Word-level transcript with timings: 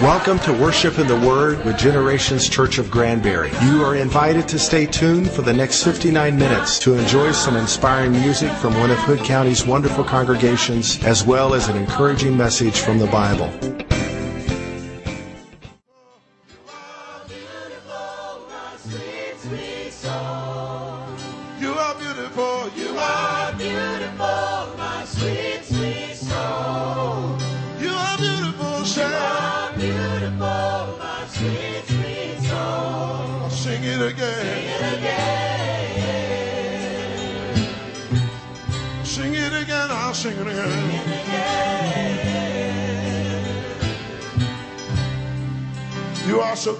Welcome 0.00 0.38
to 0.40 0.52
Worship 0.52 0.98
in 1.00 1.08
the 1.08 1.18
Word 1.26 1.64
with 1.64 1.76
Generations 1.76 2.48
Church 2.48 2.78
of 2.78 2.90
Granbury. 2.90 3.50
You 3.62 3.82
are 3.82 3.96
invited 3.96 4.46
to 4.48 4.58
stay 4.58 4.86
tuned 4.86 5.28
for 5.28 5.42
the 5.42 5.52
next 5.52 5.82
59 5.82 6.38
minutes 6.38 6.78
to 6.80 6.94
enjoy 6.94 7.32
some 7.32 7.56
inspiring 7.56 8.12
music 8.12 8.52
from 8.52 8.78
one 8.78 8.92
of 8.92 8.98
Hood 8.98 9.20
County's 9.20 9.66
wonderful 9.66 10.04
congregations, 10.04 11.02
as 11.02 11.24
well 11.24 11.54
as 11.54 11.68
an 11.68 11.76
encouraging 11.76 12.36
message 12.36 12.78
from 12.78 12.98
the 12.98 13.08
Bible. 13.08 13.50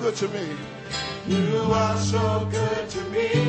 Good 0.09 0.17
to 0.17 0.29
me. 0.29 0.57
You 1.27 1.59
are 1.71 1.97
so 1.99 2.49
good 2.51 2.89
to 2.89 3.05
me. 3.11 3.48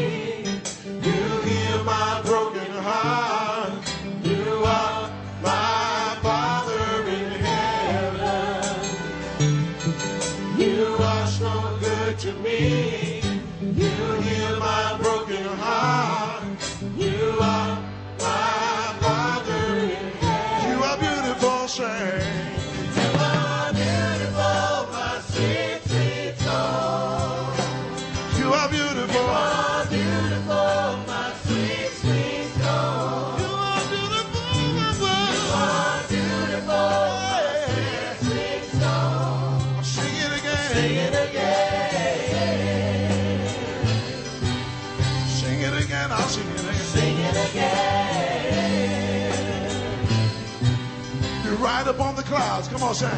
Ride 51.69 51.87
up 51.87 51.99
on 51.99 52.15
the 52.15 52.23
clouds. 52.23 52.67
Come 52.67 52.81
on, 52.81 52.95
sing. 52.95 53.09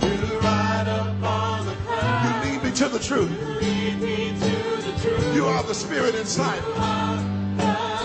You 0.00 0.38
ride 0.40 0.88
up 0.88 1.22
on 1.22 1.66
the 1.66 1.76
clouds. 1.84 2.24
You 2.24 2.30
lead 2.44 2.64
me 2.64 2.70
to 2.80 2.88
the 2.88 2.98
truth. 2.98 3.30
You 3.30 3.46
lead 3.60 4.00
me 4.00 4.16
to 4.44 4.54
the 4.86 4.94
truth. 5.02 5.34
You 5.34 5.44
are 5.44 5.62
the 5.62 5.74
spirit 5.74 6.14
inside. 6.14 6.62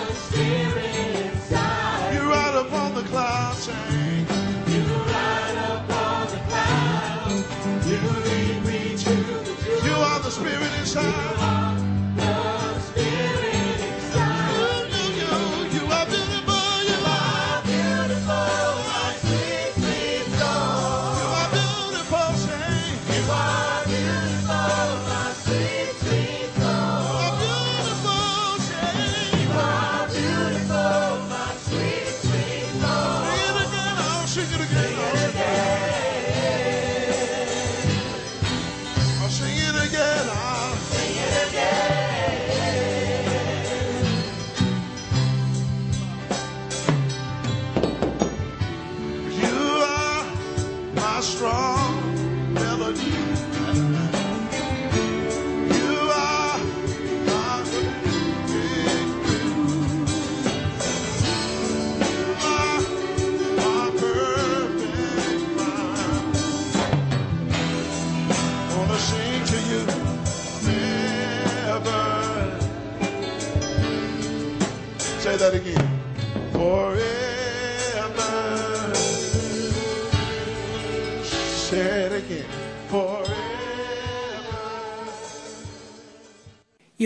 the 0.10 0.14
spirit 0.28 0.96
inside. 1.16 2.14
You 2.14 2.22
ride 2.30 2.56
up 2.62 2.74
on 2.74 2.94
the 2.94 3.04
clouds, 3.04 3.60
sing. 3.64 4.28
You 4.74 4.84
ride 5.14 5.58
up 5.72 5.90
on 6.06 6.28
the 6.34 6.40
clouds. 6.50 7.88
You 7.90 8.00
lead 8.28 8.58
me 8.70 8.98
to 9.06 9.14
the 9.48 9.54
truth. 9.64 9.86
You 9.86 9.96
are 10.10 10.20
the 10.20 10.32
spirit 10.32 10.72
inside. 10.80 11.61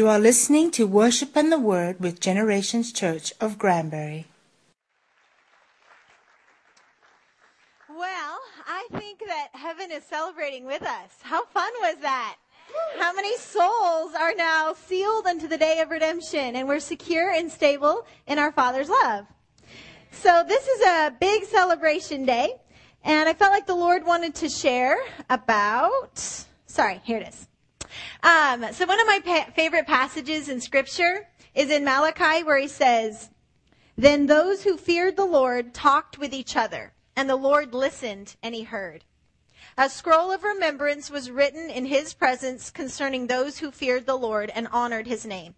You 0.05 0.11
are 0.11 0.19
listening 0.19 0.69
to 0.77 0.85
Worship 0.85 1.35
in 1.35 1.49
the 1.49 1.57
Word 1.57 1.99
with 1.99 2.19
Generations 2.19 2.93
Church 2.93 3.33
of 3.41 3.57
Granbury. 3.57 4.27
Well, 7.89 8.39
I 8.67 8.87
think 8.99 9.23
that 9.25 9.47
heaven 9.53 9.91
is 9.91 10.03
celebrating 10.03 10.63
with 10.67 10.83
us. 10.83 11.09
How 11.23 11.45
fun 11.45 11.71
was 11.81 11.95
that? 12.01 12.35
How 12.99 13.13
many 13.13 13.35
souls 13.37 14.13
are 14.13 14.35
now 14.35 14.75
sealed 14.75 15.25
unto 15.25 15.47
the 15.47 15.57
day 15.57 15.79
of 15.79 15.89
redemption 15.89 16.55
and 16.55 16.67
we're 16.67 16.79
secure 16.79 17.31
and 17.31 17.51
stable 17.51 18.05
in 18.27 18.37
our 18.37 18.51
Father's 18.51 18.89
love? 18.89 19.25
So 20.11 20.45
this 20.47 20.67
is 20.67 20.81
a 20.81 21.15
big 21.19 21.45
celebration 21.45 22.27
day 22.27 22.53
and 23.03 23.27
I 23.27 23.33
felt 23.33 23.51
like 23.51 23.65
the 23.65 23.73
Lord 23.73 24.05
wanted 24.05 24.35
to 24.35 24.49
share 24.49 24.99
about, 25.31 26.45
sorry, 26.67 27.01
here 27.03 27.17
it 27.17 27.27
is. 27.27 27.47
Um, 28.23 28.65
so 28.71 28.85
one 28.85 28.99
of 28.99 29.07
my 29.07 29.19
pa- 29.23 29.51
favorite 29.55 29.87
passages 29.87 30.49
in 30.49 30.61
scripture 30.61 31.27
is 31.53 31.69
in 31.69 31.83
Malachi 31.83 32.43
where 32.43 32.57
he 32.57 32.67
says, 32.67 33.29
then 33.97 34.25
those 34.25 34.63
who 34.63 34.77
feared 34.77 35.15
the 35.15 35.25
Lord 35.25 35.73
talked 35.73 36.17
with 36.17 36.33
each 36.33 36.57
other, 36.57 36.93
and 37.15 37.29
the 37.29 37.37
Lord 37.37 37.73
listened 37.73 38.35
and 38.43 38.53
he 38.53 38.63
heard. 38.63 39.05
A 39.77 39.89
scroll 39.89 40.31
of 40.31 40.43
remembrance 40.43 41.09
was 41.09 41.31
written 41.31 41.69
in 41.69 41.85
his 41.85 42.13
presence 42.13 42.69
concerning 42.69 43.27
those 43.27 43.59
who 43.59 43.71
feared 43.71 44.05
the 44.05 44.17
Lord 44.17 44.51
and 44.53 44.67
honored 44.71 45.07
his 45.07 45.25
name. 45.25 45.55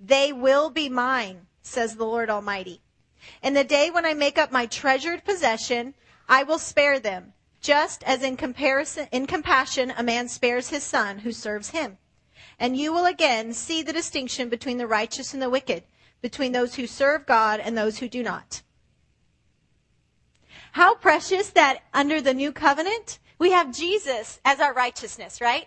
They 0.00 0.32
will 0.32 0.70
be 0.70 0.88
mine, 0.88 1.46
says 1.62 1.96
the 1.96 2.04
Lord 2.04 2.30
Almighty. 2.30 2.80
In 3.42 3.54
the 3.54 3.64
day 3.64 3.90
when 3.90 4.04
I 4.04 4.14
make 4.14 4.38
up 4.38 4.52
my 4.52 4.66
treasured 4.66 5.24
possession, 5.24 5.94
I 6.28 6.42
will 6.42 6.58
spare 6.58 7.00
them, 7.00 7.32
just 7.66 8.04
as 8.04 8.22
in 8.22 8.36
comparison, 8.36 9.08
in 9.10 9.26
compassion 9.26 9.92
a 9.96 10.02
man 10.04 10.28
spares 10.28 10.68
his 10.68 10.84
son 10.84 11.18
who 11.18 11.32
serves 11.32 11.70
him. 11.70 11.98
And 12.60 12.76
you 12.76 12.92
will 12.92 13.06
again 13.06 13.52
see 13.52 13.82
the 13.82 13.92
distinction 13.92 14.48
between 14.48 14.78
the 14.78 14.86
righteous 14.86 15.34
and 15.34 15.42
the 15.42 15.50
wicked, 15.50 15.82
between 16.22 16.52
those 16.52 16.76
who 16.76 16.86
serve 16.86 17.26
God 17.26 17.58
and 17.58 17.76
those 17.76 17.98
who 17.98 18.08
do 18.08 18.22
not. 18.22 18.62
How 20.74 20.94
precious 20.94 21.50
that 21.50 21.80
under 21.92 22.20
the 22.20 22.34
new 22.34 22.52
covenant, 22.52 23.18
we 23.36 23.50
have 23.50 23.74
Jesus 23.74 24.40
as 24.44 24.60
our 24.60 24.72
righteousness, 24.72 25.40
right? 25.40 25.66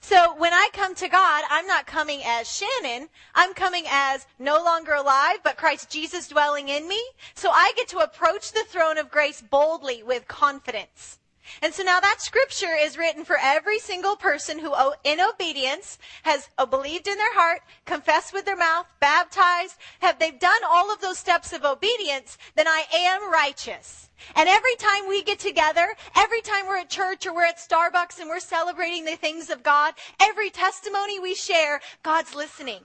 So 0.00 0.34
when 0.36 0.52
I 0.52 0.68
come 0.72 0.94
to 0.96 1.08
God, 1.08 1.44
I'm 1.50 1.66
not 1.66 1.86
coming 1.86 2.22
as 2.24 2.50
Shannon. 2.50 3.08
I'm 3.34 3.54
coming 3.54 3.84
as 3.88 4.26
no 4.38 4.62
longer 4.62 4.94
alive, 4.94 5.38
but 5.44 5.56
Christ 5.56 5.90
Jesus 5.90 6.28
dwelling 6.28 6.68
in 6.68 6.88
me. 6.88 7.02
So 7.34 7.50
I 7.50 7.72
get 7.76 7.88
to 7.88 7.98
approach 7.98 8.52
the 8.52 8.64
throne 8.68 8.98
of 8.98 9.10
grace 9.10 9.42
boldly 9.42 10.02
with 10.02 10.28
confidence. 10.28 11.18
And 11.62 11.72
so 11.72 11.82
now 11.82 11.98
that 12.00 12.20
scripture 12.20 12.74
is 12.78 12.98
written 12.98 13.24
for 13.24 13.38
every 13.40 13.78
single 13.78 14.16
person 14.16 14.58
who, 14.58 14.74
in 15.04 15.20
obedience, 15.20 15.98
has 16.22 16.48
uh, 16.58 16.66
believed 16.66 17.08
in 17.08 17.16
their 17.16 17.34
heart, 17.34 17.62
confessed 17.86 18.32
with 18.32 18.44
their 18.44 18.56
mouth, 18.56 18.86
baptized, 19.00 19.76
have 20.00 20.18
they've 20.18 20.38
done 20.38 20.60
all 20.68 20.92
of 20.92 21.00
those 21.00 21.18
steps 21.18 21.52
of 21.52 21.64
obedience, 21.64 22.36
then 22.54 22.68
I 22.68 22.84
am 22.92 23.32
righteous. 23.32 24.07
And 24.34 24.48
every 24.48 24.76
time 24.76 25.08
we 25.08 25.22
get 25.22 25.38
together, 25.38 25.94
every 26.16 26.40
time 26.40 26.66
we're 26.66 26.78
at 26.78 26.90
church 26.90 27.26
or 27.26 27.34
we're 27.34 27.46
at 27.46 27.58
Starbucks 27.58 28.18
and 28.18 28.28
we're 28.28 28.40
celebrating 28.40 29.04
the 29.04 29.16
things 29.16 29.50
of 29.50 29.62
God, 29.62 29.94
every 30.20 30.50
testimony 30.50 31.18
we 31.18 31.34
share, 31.34 31.80
God's 32.02 32.34
listening. 32.34 32.80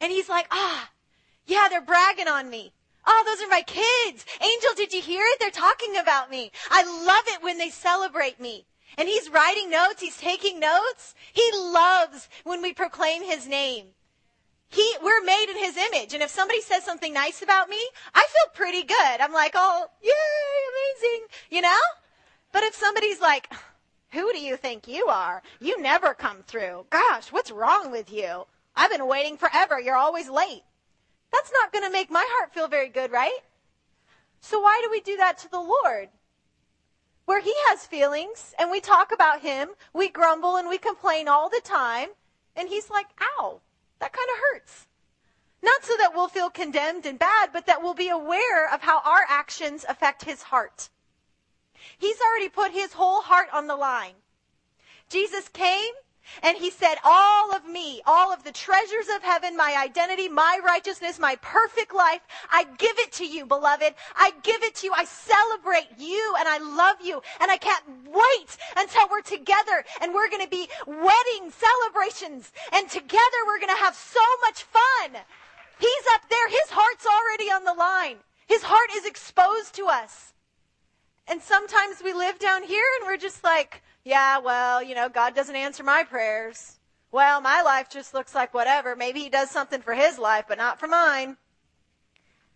And 0.00 0.12
He's 0.12 0.28
like, 0.28 0.46
ah, 0.50 0.90
yeah, 1.46 1.68
they're 1.68 1.80
bragging 1.80 2.28
on 2.28 2.50
me. 2.50 2.72
Oh, 3.06 3.22
those 3.26 3.44
are 3.44 3.50
my 3.50 3.62
kids. 3.62 4.24
Angel, 4.42 4.70
did 4.76 4.92
you 4.92 5.02
hear 5.02 5.24
it? 5.24 5.38
They're 5.38 5.50
talking 5.50 5.96
about 5.96 6.30
me. 6.30 6.50
I 6.70 6.84
love 6.84 7.24
it 7.28 7.42
when 7.42 7.58
they 7.58 7.70
celebrate 7.70 8.40
me. 8.40 8.66
And 8.96 9.08
he's 9.08 9.30
writing 9.30 9.70
notes. 9.70 10.00
He's 10.00 10.16
taking 10.16 10.60
notes. 10.60 11.14
He 11.32 11.50
loves 11.54 12.28
when 12.44 12.62
we 12.62 12.72
proclaim 12.72 13.22
his 13.22 13.46
name. 13.46 13.86
He, 14.68 14.96
we're 15.02 15.22
made 15.22 15.46
in 15.50 15.58
his 15.58 15.76
image. 15.76 16.14
And 16.14 16.22
if 16.22 16.30
somebody 16.30 16.60
says 16.60 16.84
something 16.84 17.12
nice 17.12 17.42
about 17.42 17.68
me, 17.68 17.80
I 18.14 18.24
feel 18.24 18.54
pretty 18.54 18.82
good. 18.82 19.20
I'm 19.20 19.32
like, 19.32 19.52
oh, 19.54 19.86
yay, 20.02 20.10
amazing, 20.94 21.26
you 21.50 21.60
know? 21.60 21.78
But 22.52 22.62
if 22.62 22.74
somebody's 22.74 23.20
like, 23.20 23.52
who 24.10 24.32
do 24.32 24.38
you 24.38 24.56
think 24.56 24.86
you 24.86 25.06
are? 25.06 25.42
You 25.60 25.80
never 25.80 26.14
come 26.14 26.42
through. 26.46 26.86
Gosh, 26.90 27.32
what's 27.32 27.50
wrong 27.50 27.90
with 27.90 28.12
you? 28.12 28.44
I've 28.76 28.90
been 28.90 29.06
waiting 29.06 29.36
forever. 29.36 29.80
You're 29.80 29.96
always 29.96 30.28
late. 30.28 30.62
That's 31.32 31.52
not 31.52 31.72
going 31.72 31.84
to 31.84 31.90
make 31.90 32.10
my 32.10 32.24
heart 32.28 32.52
feel 32.52 32.68
very 32.68 32.88
good, 32.88 33.10
right? 33.10 33.38
So 34.40 34.60
why 34.60 34.80
do 34.84 34.90
we 34.90 35.00
do 35.00 35.16
that 35.16 35.38
to 35.38 35.50
the 35.50 35.60
Lord? 35.60 36.08
Where 37.24 37.40
he 37.40 37.54
has 37.68 37.86
feelings 37.86 38.54
and 38.58 38.70
we 38.70 38.80
talk 38.80 39.10
about 39.12 39.40
him, 39.40 39.70
we 39.92 40.08
grumble 40.08 40.56
and 40.56 40.68
we 40.68 40.78
complain 40.78 41.26
all 41.26 41.48
the 41.48 41.62
time, 41.64 42.10
and 42.54 42.68
he's 42.68 42.90
like, 42.90 43.06
ow, 43.20 43.60
that 43.98 44.12
kind 44.12 44.28
of 44.30 44.38
hurts. 44.52 44.86
Not 45.64 45.82
so 45.82 45.96
that 45.96 46.12
we'll 46.14 46.28
feel 46.28 46.50
condemned 46.50 47.06
and 47.06 47.18
bad, 47.18 47.48
but 47.50 47.64
that 47.66 47.82
we'll 47.82 47.94
be 47.94 48.10
aware 48.10 48.72
of 48.72 48.82
how 48.82 49.00
our 49.00 49.24
actions 49.30 49.86
affect 49.88 50.22
his 50.22 50.42
heart. 50.42 50.90
He's 51.96 52.18
already 52.20 52.50
put 52.50 52.72
his 52.72 52.92
whole 52.92 53.22
heart 53.22 53.48
on 53.50 53.66
the 53.66 53.74
line. 53.74 54.12
Jesus 55.08 55.48
came 55.48 55.94
and 56.42 56.58
he 56.58 56.70
said, 56.70 56.96
all 57.02 57.54
of 57.54 57.66
me, 57.66 58.02
all 58.06 58.30
of 58.30 58.44
the 58.44 58.52
treasures 58.52 59.08
of 59.16 59.22
heaven, 59.22 59.56
my 59.56 59.74
identity, 59.78 60.28
my 60.28 60.60
righteousness, 60.62 61.18
my 61.18 61.36
perfect 61.36 61.94
life, 61.94 62.20
I 62.50 62.64
give 62.76 62.98
it 62.98 63.12
to 63.12 63.26
you, 63.26 63.46
beloved. 63.46 63.94
I 64.16 64.32
give 64.42 64.62
it 64.62 64.74
to 64.76 64.86
you. 64.88 64.92
I 64.94 65.04
celebrate 65.06 65.88
you 65.98 66.34
and 66.38 66.46
I 66.46 66.58
love 66.58 66.96
you. 67.02 67.22
And 67.40 67.50
I 67.50 67.56
can't 67.56 67.84
wait 68.06 68.56
until 68.76 69.08
we're 69.10 69.22
together 69.22 69.82
and 70.02 70.12
we're 70.12 70.28
going 70.28 70.44
to 70.44 70.48
be 70.48 70.68
wedding 70.86 71.50
celebrations. 71.50 72.52
And 72.72 72.86
together 72.90 73.40
we're 73.46 73.60
going 73.60 73.74
to 73.74 73.82
have 73.82 73.94
so 73.94 74.20
much 74.46 74.64
fun. 74.64 75.22
He's 75.78 76.04
up 76.14 76.28
there. 76.28 76.48
His 76.48 76.70
heart's 76.70 77.06
already 77.06 77.50
on 77.50 77.64
the 77.64 77.74
line. 77.74 78.18
His 78.46 78.62
heart 78.62 78.90
is 78.94 79.06
exposed 79.06 79.74
to 79.76 79.86
us. 79.86 80.32
And 81.26 81.40
sometimes 81.40 82.02
we 82.04 82.12
live 82.12 82.38
down 82.38 82.62
here 82.62 82.84
and 82.98 83.06
we're 83.06 83.16
just 83.16 83.42
like, 83.42 83.82
yeah, 84.04 84.38
well, 84.38 84.82
you 84.82 84.94
know, 84.94 85.08
God 85.08 85.34
doesn't 85.34 85.56
answer 85.56 85.82
my 85.82 86.04
prayers. 86.04 86.78
Well, 87.10 87.40
my 87.40 87.62
life 87.62 87.88
just 87.88 88.12
looks 88.12 88.34
like 88.34 88.52
whatever. 88.52 88.94
Maybe 88.94 89.20
he 89.20 89.28
does 89.30 89.50
something 89.50 89.80
for 89.80 89.94
his 89.94 90.18
life, 90.18 90.44
but 90.48 90.58
not 90.58 90.78
for 90.78 90.86
mine. 90.86 91.36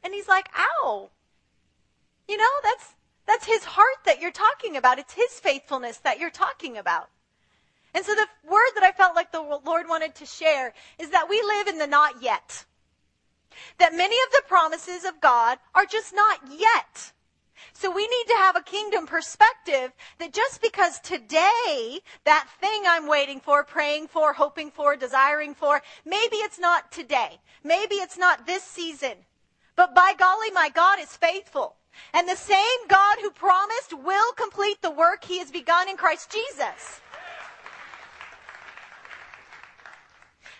And 0.03 0.13
he's 0.13 0.29
like, 0.29 0.49
ow. 0.57 1.11
You 2.29 2.37
know, 2.37 2.51
that's, 2.63 2.95
that's 3.27 3.47
his 3.47 3.65
heart 3.65 4.05
that 4.05 4.21
you're 4.21 4.31
talking 4.31 4.77
about. 4.77 4.99
It's 4.99 5.15
his 5.15 5.41
faithfulness 5.41 5.99
that 5.99 6.19
you're 6.19 6.31
talking 6.31 6.77
about. 6.77 7.09
And 7.95 8.05
so 8.05 8.15
the 8.15 8.27
word 8.49 8.71
that 8.75 8.85
I 8.85 8.93
felt 8.93 9.17
like 9.17 9.33
the 9.33 9.61
Lord 9.65 9.89
wanted 9.89 10.15
to 10.17 10.27
share 10.27 10.75
is 10.99 11.11
that 11.11 11.29
we 11.31 11.41
live 11.41 11.69
in 11.69 11.79
the 11.79 11.87
not 11.87 12.23
yet. 12.23 12.65
That 13.79 13.95
many 13.95 14.17
of 14.17 14.33
the 14.33 14.43
promises 14.49 15.05
of 15.05 15.21
God 15.21 15.59
are 15.75 15.87
just 15.87 16.15
not 16.15 16.41
yet. 16.51 17.13
So 17.73 17.91
we 17.91 18.07
need 18.07 18.25
to 18.29 18.37
have 18.37 18.57
a 18.57 18.63
kingdom 18.63 19.07
perspective 19.07 19.93
that 20.19 20.33
just 20.33 20.63
because 20.63 21.01
today, 21.01 22.01
that 22.25 22.49
thing 22.61 22.83
I'm 22.87 23.07
waiting 23.07 23.41
for, 23.41 23.65
praying 23.65 24.09
for, 24.09 24.33
hoping 24.33 24.71
for, 24.71 24.97
desiring 24.97 25.55
for, 25.55 25.83
maybe 26.05 26.37
it's 26.37 26.59
not 26.59 26.91
today. 26.91 27.39
Maybe 27.65 27.97
it's 27.97 28.19
not 28.19 28.47
this 28.47 28.63
season. 28.63 29.15
But 29.77 29.95
by 29.95 30.15
golly, 30.19 30.51
my 30.51 30.71
God 30.71 30.99
is 31.01 31.17
faithful. 31.17 31.77
And 32.13 32.29
the 32.29 32.37
same 32.37 32.87
God 32.89 33.19
who 33.21 33.31
promised 33.31 33.93
will 33.93 34.33
complete 34.33 34.83
the 34.83 34.91
work 34.91 35.25
he 35.25 35.39
has 35.39 35.51
begun 35.51 35.89
in 35.89 35.97
Christ 35.97 36.33
Jesus. 36.33 37.01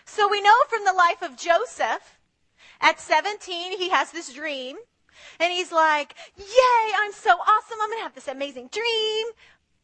So 0.05 0.27
we 0.27 0.41
know 0.41 0.55
from 0.67 0.85
the 0.85 0.93
life 0.93 1.21
of 1.21 1.37
Joseph, 1.37 2.18
at 2.81 2.99
17, 2.99 3.77
he 3.77 3.89
has 3.89 4.11
this 4.11 4.33
dream 4.33 4.77
and 5.39 5.51
he's 5.51 5.71
like, 5.71 6.15
Yay, 6.37 6.93
I'm 6.97 7.11
so 7.11 7.31
awesome. 7.31 7.77
I'm 7.81 7.89
going 7.89 7.99
to 7.99 8.03
have 8.03 8.15
this 8.15 8.27
amazing 8.27 8.69
dream. 8.71 9.27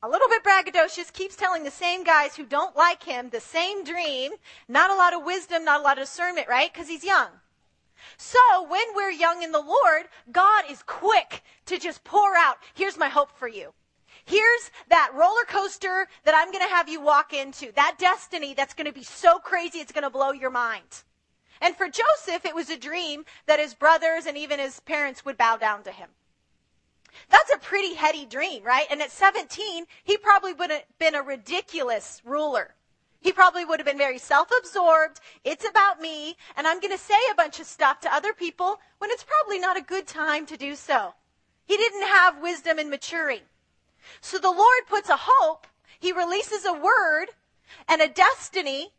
A 0.03 0.09
little 0.09 0.27
bit 0.27 0.43
braggadocious, 0.43 1.11
keeps 1.11 1.35
telling 1.35 1.63
the 1.63 1.71
same 1.71 2.03
guys 2.03 2.35
who 2.35 2.45
don't 2.45 2.75
like 2.75 3.03
him 3.03 3.29
the 3.29 3.39
same 3.39 3.83
dream. 3.83 4.33
Not 4.67 4.91
a 4.91 4.95
lot 4.95 5.13
of 5.13 5.23
wisdom, 5.23 5.65
not 5.65 5.79
a 5.79 5.83
lot 5.83 5.97
of 5.97 6.03
discernment, 6.03 6.47
right? 6.47 6.71
Because 6.71 6.87
he's 6.87 7.03
young. 7.03 7.29
So 8.17 8.39
when 8.67 8.83
we're 8.95 9.09
young 9.09 9.41
in 9.41 9.51
the 9.51 9.61
Lord, 9.61 10.03
God 10.31 10.65
is 10.69 10.83
quick 10.83 11.43
to 11.65 11.79
just 11.79 12.03
pour 12.03 12.35
out, 12.35 12.57
here's 12.75 12.97
my 12.97 13.09
hope 13.09 13.31
for 13.37 13.47
you. 13.47 13.73
Here's 14.25 14.71
that 14.89 15.11
roller 15.13 15.45
coaster 15.47 16.07
that 16.23 16.35
I'm 16.35 16.51
going 16.51 16.63
to 16.63 16.73
have 16.73 16.89
you 16.89 16.99
walk 16.99 17.33
into. 17.33 17.71
That 17.73 17.95
destiny 17.99 18.53
that's 18.53 18.73
going 18.73 18.87
to 18.87 18.93
be 18.93 19.03
so 19.03 19.39
crazy 19.39 19.79
it's 19.79 19.91
going 19.91 20.03
to 20.03 20.09
blow 20.09 20.31
your 20.31 20.49
mind. 20.49 21.03
And 21.61 21.75
for 21.75 21.87
Joseph, 21.87 22.45
it 22.45 22.55
was 22.55 22.69
a 22.69 22.77
dream 22.77 23.25
that 23.45 23.59
his 23.59 23.73
brothers 23.73 24.25
and 24.25 24.37
even 24.37 24.59
his 24.59 24.79
parents 24.81 25.23
would 25.25 25.37
bow 25.37 25.57
down 25.57 25.83
to 25.83 25.91
him. 25.91 26.09
That's 27.29 27.53
a 27.53 27.57
pretty 27.57 27.93
heady 27.95 28.25
dream, 28.25 28.63
right? 28.63 28.87
And 28.89 29.01
at 29.01 29.11
17, 29.11 29.85
he 30.03 30.17
probably 30.17 30.53
would 30.53 30.69
have 30.69 30.83
been 30.99 31.15
a 31.15 31.21
ridiculous 31.21 32.21
ruler. 32.25 32.75
He 33.21 33.31
probably 33.31 33.65
would 33.65 33.79
have 33.79 33.87
been 33.87 33.97
very 33.97 34.19
self-absorbed. 34.19 35.19
It's 35.43 35.67
about 35.67 35.99
me, 35.99 36.35
and 36.55 36.67
I'm 36.67 36.79
going 36.79 36.91
to 36.91 36.97
say 36.97 37.17
a 37.31 37.35
bunch 37.35 37.59
of 37.59 37.65
stuff 37.65 37.99
to 38.01 38.13
other 38.13 38.33
people 38.33 38.79
when 38.99 39.09
it's 39.09 39.23
probably 39.23 39.59
not 39.59 39.77
a 39.77 39.81
good 39.81 40.05
time 40.05 40.45
to 40.47 40.57
do 40.57 40.75
so. 40.75 41.15
He 41.65 41.77
didn't 41.77 42.07
have 42.07 42.41
wisdom 42.41 42.77
and 42.77 42.89
maturing. 42.89 43.41
So 44.21 44.37
the 44.37 44.51
Lord 44.51 44.85
puts 44.87 45.09
a 45.09 45.17
hope. 45.19 45.65
He 45.99 46.11
releases 46.11 46.65
a 46.65 46.73
word 46.73 47.27
and 47.87 48.01
a 48.01 48.07
destiny 48.07 48.93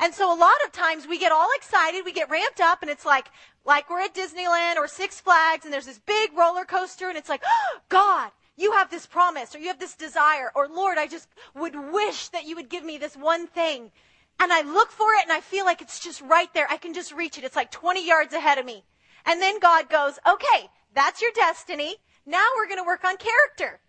and 0.00 0.14
so 0.14 0.34
a 0.34 0.38
lot 0.38 0.56
of 0.64 0.72
times 0.72 1.06
we 1.06 1.18
get 1.18 1.30
all 1.30 1.48
excited, 1.56 2.04
we 2.04 2.12
get 2.12 2.30
ramped 2.30 2.60
up, 2.60 2.82
and 2.82 2.90
it's 2.90 3.04
like, 3.04 3.28
like 3.64 3.90
we're 3.90 4.00
at 4.00 4.14
Disneyland 4.14 4.76
or 4.76 4.88
Six 4.88 5.20
Flags, 5.20 5.64
and 5.64 5.72
there's 5.72 5.86
this 5.86 6.00
big 6.00 6.36
roller 6.36 6.64
coaster, 6.64 7.08
and 7.08 7.18
it's 7.18 7.28
like, 7.28 7.42
oh, 7.46 7.80
God, 7.90 8.30
you 8.56 8.72
have 8.72 8.90
this 8.90 9.06
promise, 9.06 9.54
or 9.54 9.58
you 9.58 9.68
have 9.68 9.78
this 9.78 9.94
desire, 9.94 10.50
or 10.54 10.68
Lord, 10.68 10.98
I 10.98 11.06
just 11.06 11.28
would 11.54 11.76
wish 11.92 12.28
that 12.28 12.44
you 12.44 12.56
would 12.56 12.70
give 12.70 12.84
me 12.84 12.98
this 12.98 13.16
one 13.16 13.46
thing. 13.46 13.92
And 14.38 14.52
I 14.52 14.62
look 14.62 14.90
for 14.90 15.12
it, 15.14 15.22
and 15.22 15.32
I 15.32 15.40
feel 15.40 15.66
like 15.66 15.82
it's 15.82 16.00
just 16.00 16.22
right 16.22 16.52
there. 16.54 16.66
I 16.70 16.78
can 16.78 16.94
just 16.94 17.12
reach 17.12 17.36
it. 17.36 17.44
It's 17.44 17.56
like 17.56 17.70
20 17.70 18.06
yards 18.06 18.32
ahead 18.32 18.56
of 18.56 18.64
me. 18.64 18.84
And 19.26 19.40
then 19.40 19.60
God 19.60 19.90
goes, 19.90 20.18
okay, 20.26 20.70
that's 20.94 21.20
your 21.20 21.30
destiny. 21.34 21.96
Now 22.24 22.46
we're 22.56 22.68
going 22.68 22.82
to 22.82 22.86
work 22.86 23.04
on 23.04 23.16
character. 23.18 23.80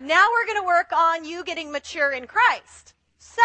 Now 0.00 0.28
we're 0.32 0.46
going 0.46 0.60
to 0.60 0.66
work 0.66 0.90
on 0.94 1.24
you 1.24 1.44
getting 1.44 1.70
mature 1.70 2.12
in 2.12 2.26
Christ. 2.26 2.94
So, 3.18 3.42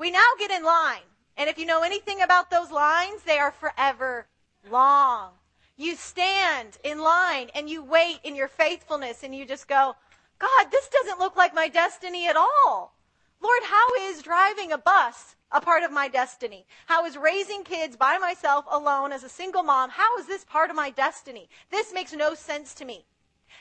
we 0.00 0.10
now 0.10 0.24
get 0.38 0.50
in 0.50 0.64
line. 0.64 1.02
And 1.36 1.50
if 1.50 1.58
you 1.58 1.66
know 1.66 1.82
anything 1.82 2.22
about 2.22 2.50
those 2.50 2.70
lines, 2.70 3.22
they 3.22 3.38
are 3.38 3.52
forever 3.52 4.26
long. 4.70 5.32
You 5.76 5.94
stand 5.94 6.78
in 6.82 7.00
line 7.00 7.50
and 7.54 7.68
you 7.68 7.84
wait 7.84 8.20
in 8.24 8.34
your 8.34 8.48
faithfulness 8.48 9.22
and 9.22 9.34
you 9.34 9.44
just 9.44 9.68
go, 9.68 9.94
God, 10.38 10.66
this 10.72 10.88
doesn't 10.88 11.18
look 11.18 11.36
like 11.36 11.54
my 11.54 11.68
destiny 11.68 12.26
at 12.26 12.36
all. 12.36 12.94
Lord, 13.42 13.62
how 13.64 13.94
is 14.00 14.22
driving 14.22 14.72
a 14.72 14.78
bus 14.78 15.36
a 15.52 15.60
part 15.60 15.82
of 15.82 15.92
my 15.92 16.08
destiny? 16.08 16.66
How 16.86 17.04
is 17.04 17.18
raising 17.18 17.62
kids 17.62 17.96
by 17.96 18.16
myself 18.16 18.64
alone 18.70 19.12
as 19.12 19.22
a 19.22 19.28
single 19.28 19.62
mom? 19.62 19.90
How 19.90 20.18
is 20.18 20.26
this 20.26 20.44
part 20.44 20.70
of 20.70 20.76
my 20.76 20.90
destiny? 20.90 21.48
This 21.70 21.92
makes 21.92 22.14
no 22.14 22.34
sense 22.34 22.72
to 22.74 22.86
me. 22.86 23.04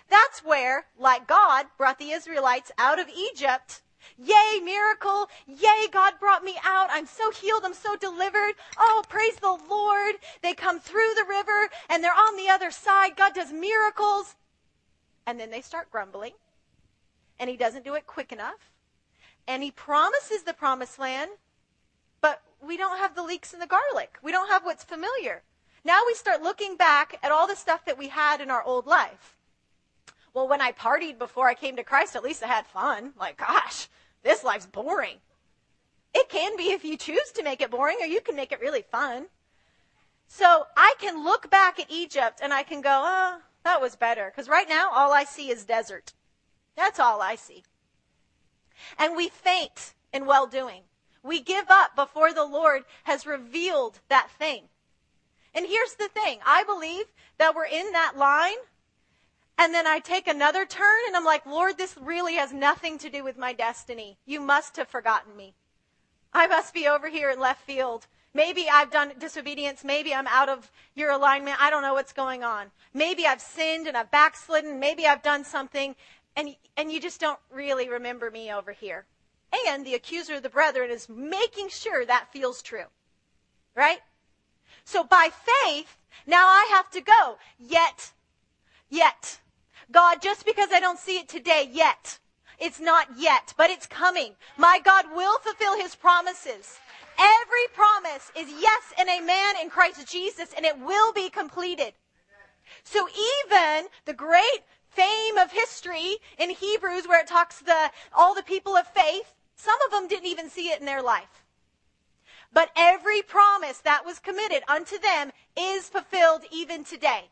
That's 0.10 0.43
where, 0.43 0.86
like 0.98 1.27
God 1.27 1.65
brought 1.77 2.00
the 2.00 2.12
Israelites 2.12 2.72
out 2.77 3.00
of 3.00 3.08
Egypt, 3.10 3.81
Yay, 4.18 4.60
miracle. 4.63 5.29
Yay, 5.48 5.88
God 5.91 6.13
brought 6.20 6.44
me 6.44 6.56
out. 6.63 6.89
I'm 6.91 7.06
so 7.06 7.32
healed. 7.32 7.63
I'm 7.65 7.74
so 7.74 7.96
delivered. 7.96 8.53
Oh, 8.77 9.03
praise 9.08 9.36
the 9.36 9.58
Lord. 9.70 10.15
They 10.41 10.53
come 10.53 10.79
through 10.79 11.13
the 11.15 11.25
river 11.27 11.70
and 11.89 12.03
they're 12.03 12.12
on 12.12 12.36
the 12.36 12.50
other 12.50 12.72
side. 12.72 13.15
God 13.15 13.34
does 13.34 13.51
miracles. 13.51 14.36
And 15.25 15.39
then 15.39 15.51
they 15.51 15.62
start 15.62 15.91
grumbling. 15.91 16.34
And 17.39 17.50
he 17.50 17.58
doesn't 17.58 17.86
do 17.86 17.96
it 17.96 18.08
quick 18.08 18.32
enough. 18.32 18.72
And 19.48 19.63
he 19.63 19.72
promises 19.72 20.44
the 20.44 20.53
promised 20.53 21.00
land, 21.00 21.32
but 22.22 22.41
we 22.62 22.77
don't 22.77 23.00
have 23.00 23.15
the 23.15 23.24
leeks 23.24 23.53
and 23.53 23.62
the 23.62 23.68
garlic. 23.68 24.18
We 24.22 24.32
don't 24.32 24.50
have 24.50 24.63
what's 24.63 24.84
familiar. 24.84 25.44
Now 25.84 26.01
we 26.06 26.13
start 26.13 26.44
looking 26.44 26.75
back 26.75 27.18
at 27.24 27.32
all 27.32 27.48
the 27.48 27.56
stuff 27.56 27.86
that 27.86 27.98
we 27.98 28.10
had 28.10 28.41
in 28.41 28.51
our 28.51 28.62
old 28.63 28.86
life. 28.86 29.38
Well, 30.33 30.48
when 30.48 30.62
I 30.62 30.71
partied 30.71 31.17
before 31.17 31.48
I 31.48 31.53
came 31.53 31.75
to 31.75 31.83
Christ, 31.83 32.15
at 32.15 32.24
least 32.24 32.43
I 32.43 32.48
had 32.48 32.67
fun. 32.67 33.13
Like, 33.19 33.38
gosh, 33.38 33.88
this 34.24 34.43
life's 34.43 34.65
boring. 34.65 35.17
It 36.13 36.29
can 36.29 36.57
be 36.57 36.71
if 36.71 36.83
you 36.83 36.98
choose 36.98 37.31
to 37.36 37.43
make 37.43 37.62
it 37.62 37.71
boring, 37.71 37.98
or 38.01 38.05
you 38.05 38.21
can 38.21 38.36
make 38.36 38.51
it 38.51 38.62
really 38.62 38.81
fun. 38.81 39.27
So 40.27 40.67
I 40.77 40.93
can 41.00 41.24
look 41.24 41.50
back 41.50 41.79
at 41.79 41.89
Egypt 41.89 42.39
and 42.41 42.53
I 42.53 42.63
can 42.63 42.81
go, 42.81 43.01
oh, 43.03 43.41
that 43.63 43.81
was 43.81 43.95
better. 43.95 44.31
Because 44.31 44.48
right 44.48 44.69
now, 44.69 44.89
all 44.93 45.12
I 45.12 45.24
see 45.24 45.50
is 45.50 45.65
desert. 45.65 46.13
That's 46.75 47.00
all 47.00 47.21
I 47.21 47.36
see. 47.36 47.63
And 48.98 49.15
we 49.15 49.27
faint 49.29 49.93
in 50.13 50.25
well 50.25 50.48
doing. 50.48 50.83
We 51.24 51.41
give 51.41 51.65
up 51.69 51.95
before 51.95 52.31
the 52.31 52.45
Lord 52.45 52.83
has 53.03 53.25
revealed 53.25 54.00
that 54.07 54.29
thing. 54.29 54.69
And 55.53 55.65
here's 55.65 55.95
the 55.95 56.07
thing 56.07 56.39
I 56.45 56.63
believe 56.63 57.05
that 57.38 57.55
we're 57.55 57.65
in 57.65 57.91
that 57.91 58.13
line, 58.15 58.57
and 59.60 59.74
then 59.74 59.86
I 59.86 60.00
take 60.00 60.28
another 60.28 60.66
turn, 60.66 60.98
and 61.08 61.16
I'm 61.16 61.25
like, 61.25 61.46
Lord, 61.46 61.78
this 61.78 61.96
really 62.01 62.36
has 62.36 62.51
nothing 62.51 62.98
to 63.00 63.10
do 63.10 63.24
with 63.24 63.38
my 63.38 63.54
destiny. 63.54 64.18
You 64.25 64.39
must 64.39 64.78
have 64.78 64.88
forgotten 64.88 65.36
me. 65.36 65.54
I 66.34 66.48
must 66.48 66.74
be 66.74 66.88
over 66.88 67.10
here 67.10 67.30
in 67.30 67.39
left 67.39 67.62
field. 67.62 68.08
Maybe 68.34 68.68
I've 68.72 68.92
done 68.92 69.13
disobedience. 69.20 69.84
Maybe 69.84 70.13
I'm 70.13 70.28
out 70.28 70.50
of 70.50 70.72
your 70.96 71.12
alignment. 71.12 71.58
I 71.60 71.70
don't 71.70 71.82
know 71.82 71.94
what's 71.94 72.13
going 72.13 72.44
on. 72.44 72.68
Maybe 72.94 73.25
I've 73.25 73.42
sinned 73.42 73.88
and 73.88 73.98
I've 73.98 74.12
backslidden. 74.12 74.80
Maybe 74.80 75.06
I've 75.08 75.24
done 75.24 75.44
something 75.44 75.96
and, 76.36 76.56
and 76.78 76.92
you 76.92 77.01
just 77.01 77.20
don't 77.20 77.39
really 77.51 77.89
remember 77.89 78.32
me 78.32 78.54
over 78.54 78.72
here. 78.72 79.06
And 79.68 79.86
the 79.86 79.96
accuser 79.96 80.36
of 80.36 80.44
the 80.44 80.50
brethren 80.50 80.92
is 80.92 81.10
making 81.10 81.70
sure 81.70 82.06
that 82.06 82.32
feels 82.32 82.62
true. 82.62 82.86
Right? 83.75 84.00
So 84.86 85.04
by 85.04 85.32
faith, 85.32 85.98
now 86.28 86.48
I 86.48 86.68
have 86.72 86.89
to 86.92 87.01
go. 87.01 87.38
Yet, 87.58 88.12
yet. 88.89 89.39
God, 89.91 90.22
just 90.22 90.46
because 90.46 90.69
I 90.72 90.79
don't 90.79 91.00
see 91.00 91.17
it 91.17 91.27
today, 91.27 91.69
yet. 91.72 92.19
It's 92.60 92.79
not 92.79 93.08
yet, 93.17 93.53
but 93.58 93.69
it's 93.69 93.88
coming. 93.88 94.36
My 94.58 94.79
God 94.84 95.05
will 95.15 95.39
fulfill 95.39 95.77
his 95.77 95.96
promises. 95.96 96.77
Every 97.17 97.67
promise 97.74 98.31
is 98.36 98.50
yes 98.60 98.93
and 99.00 99.10
amen 99.10 99.55
in 99.62 99.69
Christ 99.69 100.08
Jesus, 100.08 100.53
and 100.55 100.65
it 100.65 100.77
will 100.77 101.13
be 101.13 101.29
completed. 101.29 101.93
So 102.84 103.08
even 103.08 103.88
the 104.05 104.13
great 104.13 104.63
fame 104.89 105.38
of 105.38 105.51
history 105.51 106.17
in 106.38 106.50
Hebrews 106.50 107.08
where 107.08 107.22
it 107.22 107.27
talks 107.27 107.60
the, 107.60 107.91
all 108.13 108.36
the 108.36 108.43
people 108.43 108.75
of 108.75 108.88
faith, 108.88 109.34
some 109.55 109.77
of 109.86 109.91
them 109.91 110.08
didn't 110.08 110.27
even 110.27 110.50
see 110.50 110.69
it 110.69 110.79
in 110.79 110.86
their 110.86 111.01
life. 111.01 111.43
But 112.51 112.72
every 112.75 113.22
promise 113.22 113.79
that 113.79 114.05
was 114.05 114.19
committed 114.19 114.63
unto 114.67 115.00
them 115.00 115.31
is 115.58 115.88
fulfilled 115.88 116.43
even 116.51 116.84
today. 116.84 117.29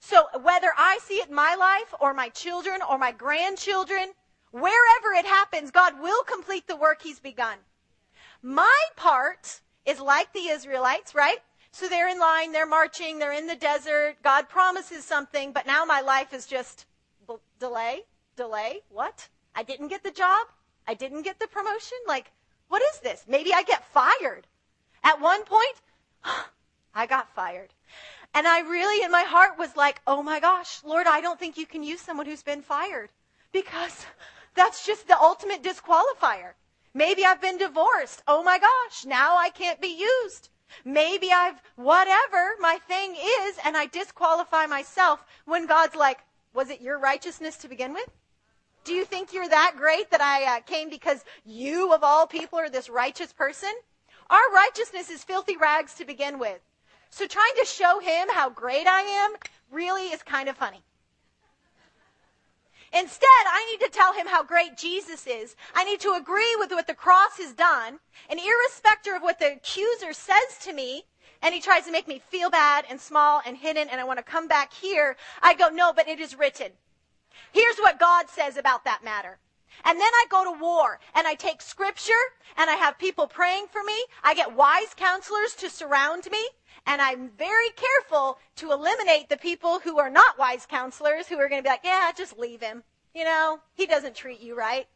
So 0.00 0.26
whether 0.40 0.72
I 0.76 0.98
see 1.02 1.14
it 1.14 1.28
in 1.28 1.34
my 1.34 1.54
life 1.54 1.94
or 2.00 2.14
my 2.14 2.28
children 2.28 2.80
or 2.88 2.98
my 2.98 3.12
grandchildren, 3.12 4.12
wherever 4.50 5.12
it 5.16 5.26
happens, 5.26 5.70
God 5.70 6.00
will 6.00 6.22
complete 6.24 6.66
the 6.66 6.76
work 6.76 7.02
he's 7.02 7.20
begun. 7.20 7.58
My 8.42 8.78
part 8.96 9.60
is 9.84 10.00
like 10.00 10.32
the 10.32 10.48
Israelites, 10.48 11.14
right? 11.14 11.38
So 11.72 11.88
they're 11.88 12.08
in 12.08 12.18
line, 12.18 12.52
they're 12.52 12.66
marching, 12.66 13.18
they're 13.18 13.32
in 13.32 13.46
the 13.46 13.56
desert. 13.56 14.16
God 14.22 14.48
promises 14.48 15.04
something, 15.04 15.52
but 15.52 15.66
now 15.66 15.84
my 15.84 16.00
life 16.00 16.32
is 16.32 16.46
just 16.46 16.86
delay, 17.58 18.04
delay. 18.36 18.80
What? 18.88 19.28
I 19.54 19.62
didn't 19.62 19.88
get 19.88 20.02
the 20.02 20.10
job. 20.10 20.46
I 20.86 20.94
didn't 20.94 21.22
get 21.22 21.38
the 21.38 21.48
promotion. 21.48 21.98
Like, 22.06 22.30
what 22.68 22.82
is 22.94 23.00
this? 23.00 23.24
Maybe 23.28 23.52
I 23.52 23.62
get 23.62 23.84
fired. 23.92 24.46
At 25.02 25.20
one 25.20 25.44
point, 25.44 25.82
I 26.94 27.06
got 27.06 27.34
fired. 27.34 27.74
And 28.36 28.46
I 28.46 28.60
really, 28.60 29.02
in 29.02 29.10
my 29.10 29.22
heart, 29.22 29.58
was 29.58 29.78
like, 29.78 30.02
oh 30.06 30.22
my 30.22 30.40
gosh, 30.40 30.84
Lord, 30.84 31.06
I 31.06 31.22
don't 31.22 31.40
think 31.40 31.56
you 31.56 31.64
can 31.64 31.82
use 31.82 32.02
someone 32.02 32.26
who's 32.26 32.42
been 32.42 32.60
fired 32.60 33.08
because 33.50 34.04
that's 34.54 34.84
just 34.84 35.08
the 35.08 35.18
ultimate 35.18 35.62
disqualifier. 35.62 36.52
Maybe 36.92 37.24
I've 37.24 37.40
been 37.40 37.56
divorced. 37.56 38.22
Oh 38.28 38.42
my 38.42 38.58
gosh, 38.58 39.06
now 39.06 39.38
I 39.38 39.48
can't 39.48 39.80
be 39.80 39.98
used. 39.98 40.50
Maybe 40.84 41.32
I've, 41.32 41.62
whatever 41.76 42.56
my 42.60 42.78
thing 42.86 43.14
is, 43.14 43.56
and 43.64 43.74
I 43.74 43.86
disqualify 43.86 44.66
myself 44.66 45.24
when 45.46 45.64
God's 45.64 45.96
like, 45.96 46.18
was 46.52 46.68
it 46.68 46.82
your 46.82 46.98
righteousness 46.98 47.56
to 47.58 47.68
begin 47.68 47.94
with? 47.94 48.10
Do 48.84 48.92
you 48.92 49.06
think 49.06 49.32
you're 49.32 49.48
that 49.48 49.76
great 49.78 50.10
that 50.10 50.20
I 50.20 50.58
uh, 50.58 50.60
came 50.60 50.90
because 50.90 51.24
you, 51.46 51.94
of 51.94 52.04
all 52.04 52.26
people, 52.26 52.58
are 52.58 52.68
this 52.68 52.90
righteous 52.90 53.32
person? 53.32 53.72
Our 54.28 54.52
righteousness 54.52 55.08
is 55.08 55.24
filthy 55.24 55.56
rags 55.56 55.94
to 55.94 56.04
begin 56.04 56.38
with. 56.38 56.60
So 57.16 57.26
trying 57.26 57.54
to 57.58 57.64
show 57.64 57.98
him 57.98 58.28
how 58.30 58.50
great 58.50 58.86
I 58.86 59.00
am 59.00 59.36
really 59.72 60.08
is 60.08 60.22
kind 60.22 60.50
of 60.50 60.56
funny. 60.58 60.82
Instead, 62.92 63.46
I 63.46 63.66
need 63.70 63.86
to 63.86 63.90
tell 63.90 64.12
him 64.12 64.26
how 64.26 64.42
great 64.42 64.76
Jesus 64.76 65.26
is. 65.26 65.56
I 65.74 65.84
need 65.84 65.98
to 66.00 66.12
agree 66.12 66.54
with 66.58 66.72
what 66.72 66.86
the 66.86 66.92
cross 66.92 67.38
has 67.38 67.54
done. 67.54 68.00
And 68.28 68.38
irrespective 68.38 69.14
of 69.14 69.22
what 69.22 69.38
the 69.38 69.54
accuser 69.54 70.12
says 70.12 70.58
to 70.64 70.74
me, 70.74 71.04
and 71.40 71.54
he 71.54 71.60
tries 71.62 71.86
to 71.86 71.90
make 71.90 72.06
me 72.06 72.20
feel 72.28 72.50
bad 72.50 72.84
and 72.86 73.00
small 73.00 73.40
and 73.46 73.56
hidden, 73.56 73.88
and 73.88 73.98
I 73.98 74.04
want 74.04 74.18
to 74.18 74.22
come 74.22 74.46
back 74.46 74.74
here, 74.74 75.16
I 75.40 75.54
go, 75.54 75.68
no, 75.68 75.94
but 75.94 76.08
it 76.08 76.20
is 76.20 76.36
written. 76.36 76.72
Here's 77.50 77.78
what 77.78 77.98
God 77.98 78.28
says 78.28 78.58
about 78.58 78.84
that 78.84 79.02
matter. 79.02 79.38
And 79.84 80.00
then 80.00 80.12
I 80.12 80.26
go 80.28 80.44
to 80.44 80.58
war 80.58 81.00
and 81.14 81.26
I 81.26 81.34
take 81.34 81.60
scripture 81.60 82.12
and 82.56 82.70
I 82.70 82.74
have 82.74 82.98
people 82.98 83.26
praying 83.26 83.66
for 83.70 83.82
me. 83.84 84.04
I 84.24 84.34
get 84.34 84.54
wise 84.54 84.94
counselors 84.96 85.54
to 85.56 85.70
surround 85.70 86.28
me. 86.30 86.44
And 86.86 87.02
I'm 87.02 87.30
very 87.36 87.70
careful 87.70 88.38
to 88.56 88.70
eliminate 88.70 89.28
the 89.28 89.36
people 89.36 89.80
who 89.80 89.98
are 89.98 90.10
not 90.10 90.38
wise 90.38 90.66
counselors 90.66 91.26
who 91.26 91.36
are 91.38 91.48
going 91.48 91.60
to 91.60 91.64
be 91.64 91.68
like, 91.68 91.84
yeah, 91.84 92.10
just 92.16 92.38
leave 92.38 92.60
him. 92.60 92.84
You 93.14 93.24
know, 93.24 93.58
he 93.74 93.86
doesn't 93.86 94.14
treat 94.14 94.40
you 94.40 94.56
right. 94.56 94.86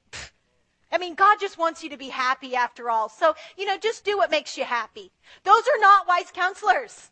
I 0.92 0.98
mean, 0.98 1.14
God 1.14 1.38
just 1.40 1.58
wants 1.58 1.82
you 1.82 1.90
to 1.90 1.96
be 1.96 2.08
happy 2.08 2.54
after 2.54 2.90
all. 2.90 3.08
So, 3.08 3.34
you 3.56 3.64
know, 3.64 3.76
just 3.76 4.04
do 4.04 4.16
what 4.16 4.30
makes 4.30 4.56
you 4.56 4.64
happy. 4.64 5.12
Those 5.44 5.62
are 5.62 5.80
not 5.80 6.06
wise 6.06 6.30
counselors. 6.32 7.10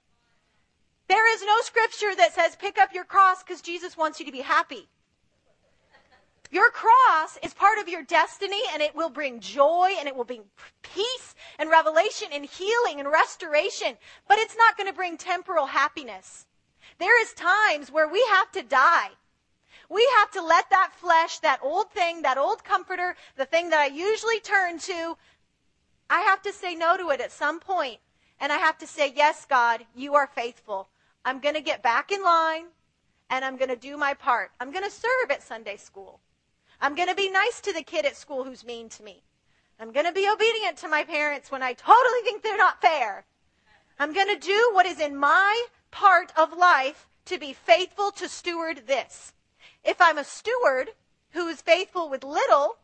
There 1.08 1.32
is 1.32 1.42
no 1.42 1.60
scripture 1.62 2.14
that 2.16 2.34
says 2.34 2.56
pick 2.56 2.78
up 2.78 2.92
your 2.92 3.04
cross 3.04 3.42
because 3.42 3.62
Jesus 3.62 3.96
wants 3.96 4.20
you 4.20 4.26
to 4.26 4.32
be 4.32 4.42
happy. 4.42 4.88
Your 6.50 6.70
cross 6.70 7.38
is 7.42 7.52
part 7.52 7.78
of 7.78 7.88
your 7.88 8.02
destiny 8.02 8.60
and 8.72 8.82
it 8.82 8.94
will 8.94 9.10
bring 9.10 9.40
joy 9.40 9.90
and 9.98 10.08
it 10.08 10.16
will 10.16 10.24
bring 10.24 10.44
peace 10.82 11.34
and 11.58 11.68
revelation 11.68 12.28
and 12.32 12.44
healing 12.44 13.00
and 13.00 13.10
restoration, 13.10 13.98
but 14.26 14.38
it's 14.38 14.56
not 14.56 14.76
going 14.76 14.88
to 14.88 14.96
bring 14.96 15.18
temporal 15.18 15.66
happiness. 15.66 16.46
There 16.98 17.20
is 17.20 17.34
times 17.34 17.90
where 17.90 18.08
we 18.08 18.24
have 18.30 18.50
to 18.52 18.62
die. 18.62 19.10
We 19.90 20.08
have 20.18 20.30
to 20.32 20.42
let 20.42 20.70
that 20.70 20.92
flesh, 20.96 21.38
that 21.40 21.60
old 21.62 21.90
thing, 21.90 22.22
that 22.22 22.38
old 22.38 22.64
comforter, 22.64 23.14
the 23.36 23.46
thing 23.46 23.70
that 23.70 23.80
I 23.80 23.86
usually 23.86 24.40
turn 24.40 24.78
to, 24.80 25.16
I 26.08 26.20
have 26.20 26.42
to 26.42 26.52
say 26.52 26.74
no 26.74 26.96
to 26.96 27.10
it 27.10 27.20
at 27.20 27.32
some 27.32 27.60
point. 27.60 27.98
And 28.40 28.52
I 28.52 28.56
have 28.56 28.78
to 28.78 28.86
say, 28.86 29.12
yes, 29.14 29.46
God, 29.48 29.84
you 29.94 30.14
are 30.14 30.26
faithful. 30.26 30.88
I'm 31.24 31.40
going 31.40 31.56
to 31.56 31.60
get 31.60 31.82
back 31.82 32.10
in 32.10 32.22
line 32.22 32.66
and 33.28 33.44
I'm 33.44 33.56
going 33.56 33.68
to 33.68 33.76
do 33.76 33.96
my 33.96 34.14
part. 34.14 34.50
I'm 34.60 34.72
going 34.72 34.84
to 34.84 34.90
serve 34.90 35.30
at 35.30 35.42
Sunday 35.42 35.76
school. 35.76 36.20
I'm 36.80 36.94
going 36.94 37.08
to 37.08 37.14
be 37.14 37.30
nice 37.30 37.60
to 37.62 37.72
the 37.72 37.82
kid 37.82 38.06
at 38.06 38.16
school 38.16 38.44
who's 38.44 38.64
mean 38.64 38.88
to 38.90 39.02
me. 39.02 39.22
I'm 39.80 39.92
going 39.92 40.06
to 40.06 40.12
be 40.12 40.28
obedient 40.28 40.76
to 40.78 40.88
my 40.88 41.04
parents 41.04 41.50
when 41.50 41.62
I 41.62 41.72
totally 41.72 42.20
think 42.22 42.42
they're 42.42 42.56
not 42.56 42.80
fair. 42.80 43.24
I'm 43.98 44.12
going 44.12 44.28
to 44.28 44.46
do 44.46 44.70
what 44.72 44.86
is 44.86 45.00
in 45.00 45.16
my 45.16 45.66
part 45.90 46.32
of 46.36 46.56
life 46.56 47.08
to 47.26 47.38
be 47.38 47.52
faithful 47.52 48.10
to 48.12 48.28
steward 48.28 48.86
this. 48.86 49.32
If 49.84 50.00
I'm 50.00 50.18
a 50.18 50.24
steward 50.24 50.90
who 51.30 51.48
is 51.48 51.60
faithful 51.60 52.08
with 52.08 52.24
little, 52.24 52.78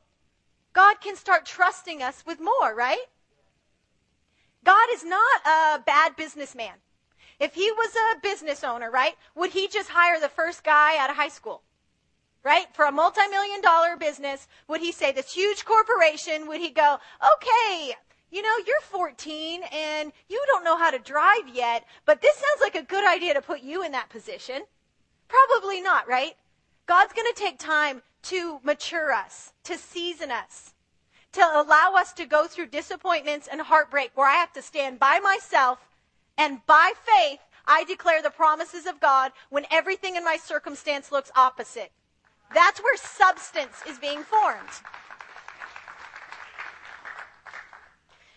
God 0.72 1.00
can 1.00 1.16
start 1.16 1.46
trusting 1.46 2.02
us 2.02 2.24
with 2.26 2.40
more, 2.40 2.74
right? 2.74 3.06
God 4.64 4.88
is 4.92 5.04
not 5.04 5.40
a 5.46 5.78
bad 5.84 6.16
businessman. 6.16 6.74
If 7.38 7.54
he 7.54 7.70
was 7.72 7.94
a 7.94 8.20
business 8.20 8.64
owner, 8.64 8.90
right, 8.90 9.14
would 9.34 9.50
he 9.50 9.68
just 9.68 9.90
hire 9.90 10.20
the 10.20 10.28
first 10.28 10.64
guy 10.64 10.96
out 10.98 11.10
of 11.10 11.16
high 11.16 11.28
school? 11.28 11.62
Right? 12.44 12.66
For 12.74 12.84
a 12.84 12.92
multi-million 12.92 13.60
dollar 13.62 13.96
business, 13.96 14.46
would 14.68 14.80
he 14.80 14.92
say 14.92 15.12
this 15.12 15.32
huge 15.32 15.64
corporation, 15.64 16.46
would 16.46 16.60
he 16.60 16.70
go, 16.70 16.98
okay, 17.34 17.94
you 18.30 18.42
know, 18.42 18.56
you're 18.66 18.80
14 18.82 19.62
and 19.72 20.12
you 20.28 20.42
don't 20.46 20.64
know 20.64 20.76
how 20.76 20.90
to 20.90 20.98
drive 20.98 21.48
yet, 21.52 21.84
but 22.04 22.20
this 22.20 22.34
sounds 22.36 22.60
like 22.60 22.74
a 22.74 22.86
good 22.86 23.06
idea 23.08 23.34
to 23.34 23.40
put 23.40 23.62
you 23.62 23.82
in 23.82 23.92
that 23.92 24.10
position. 24.10 24.62
Probably 25.28 25.80
not, 25.80 26.06
right? 26.06 26.34
God's 26.86 27.14
going 27.14 27.32
to 27.32 27.40
take 27.40 27.58
time 27.58 28.02
to 28.24 28.60
mature 28.62 29.12
us, 29.12 29.52
to 29.64 29.78
season 29.78 30.30
us, 30.30 30.74
to 31.32 31.40
allow 31.40 31.94
us 31.96 32.12
to 32.14 32.26
go 32.26 32.46
through 32.46 32.66
disappointments 32.66 33.48
and 33.50 33.60
heartbreak 33.60 34.10
where 34.14 34.28
I 34.28 34.34
have 34.34 34.52
to 34.52 34.62
stand 34.62 34.98
by 34.98 35.18
myself 35.20 35.78
and 36.36 36.64
by 36.66 36.92
faith, 37.04 37.40
I 37.66 37.84
declare 37.84 38.20
the 38.20 38.30
promises 38.30 38.86
of 38.86 39.00
God 39.00 39.32
when 39.48 39.64
everything 39.70 40.16
in 40.16 40.24
my 40.24 40.36
circumstance 40.36 41.10
looks 41.10 41.30
opposite. 41.34 41.92
That's 42.52 42.82
where 42.82 42.96
substance 42.96 43.80
is 43.88 43.98
being 43.98 44.22
formed. 44.22 44.68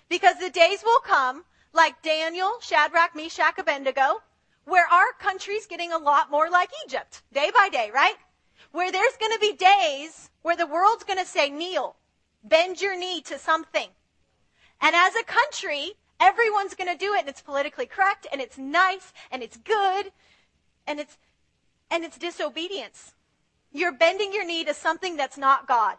Because 0.09 0.37
the 0.39 0.49
days 0.49 0.83
will 0.83 0.99
come, 1.01 1.43
like 1.73 2.01
Daniel, 2.01 2.53
Shadrach, 2.61 3.15
Meshach, 3.15 3.57
Abednego, 3.57 4.21
where 4.65 4.87
our 4.87 5.13
country's 5.19 5.65
getting 5.65 5.91
a 5.91 5.97
lot 5.97 6.31
more 6.31 6.49
like 6.49 6.69
Egypt, 6.85 7.21
day 7.33 7.51
by 7.53 7.69
day, 7.69 7.91
right? 7.93 8.15
where 8.71 8.91
there's 8.91 9.17
going 9.19 9.31
to 9.31 9.39
be 9.39 9.53
days 9.53 10.29
where 10.41 10.55
the 10.55 10.67
world's 10.67 11.03
going 11.03 11.19
to 11.19 11.25
say, 11.25 11.49
kneel, 11.49 11.95
bend 12.43 12.81
your 12.81 12.97
knee 12.97 13.21
to 13.21 13.37
something. 13.37 13.89
And 14.81 14.95
as 14.95 15.15
a 15.15 15.23
country, 15.23 15.93
everyone's 16.19 16.75
going 16.75 16.91
to 16.91 16.97
do 16.97 17.13
it 17.13 17.21
and 17.21 17.29
it's 17.29 17.41
politically 17.41 17.85
correct 17.85 18.27
and 18.31 18.41
it's 18.41 18.57
nice 18.57 19.13
and 19.31 19.41
it's 19.41 19.57
good 19.57 20.11
and 20.85 20.99
it's, 20.99 21.17
and 21.89 22.03
it's 22.03 22.17
disobedience. 22.17 23.13
You're 23.71 23.93
bending 23.93 24.33
your 24.33 24.45
knee 24.45 24.63
to 24.65 24.73
something 24.73 25.17
that's 25.17 25.37
not 25.37 25.67
God. 25.67 25.97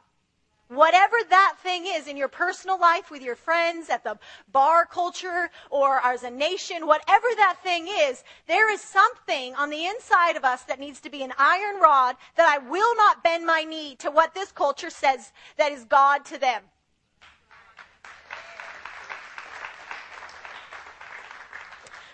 Whatever 0.69 1.17
that 1.31 1.57
thing 1.63 1.87
is 1.87 2.07
in 2.07 2.19
your 2.19 2.29
personal 2.29 2.79
life 2.79 3.11
with 3.11 3.23
your 3.23 3.37
friends 3.37 3.89
at 3.89 4.05
the 4.05 4.19
bar 4.53 4.85
culture 4.85 5.51
or 5.71 5.99
as 6.05 6.23
a 6.23 6.31
nation, 6.31 6.87
whatever 6.87 7.27
that 7.37 7.57
thing 7.63 7.87
is, 7.89 8.23
there 8.47 8.71
is 8.71 8.83
something 8.83 9.55
on 9.55 9.71
the 9.71 9.87
inside 9.87 10.37
of 10.37 10.45
us 10.45 10.65
that 10.65 10.79
needs 10.79 11.01
to 11.01 11.11
be 11.11 11.23
an 11.23 11.33
iron 11.39 11.81
rod 11.81 12.17
that 12.37 12.47
I 12.47 12.59
will 12.59 12.95
not 12.97 13.25
bend 13.25 13.47
my 13.47 13.65
knee 13.65 13.97
to 13.97 14.11
what 14.11 14.35
this 14.35 14.53
culture 14.53 14.91
says 14.91 15.33
that 15.57 15.73
is 15.73 15.85
God 15.85 16.27
to 16.27 16.39
them. 16.39 16.63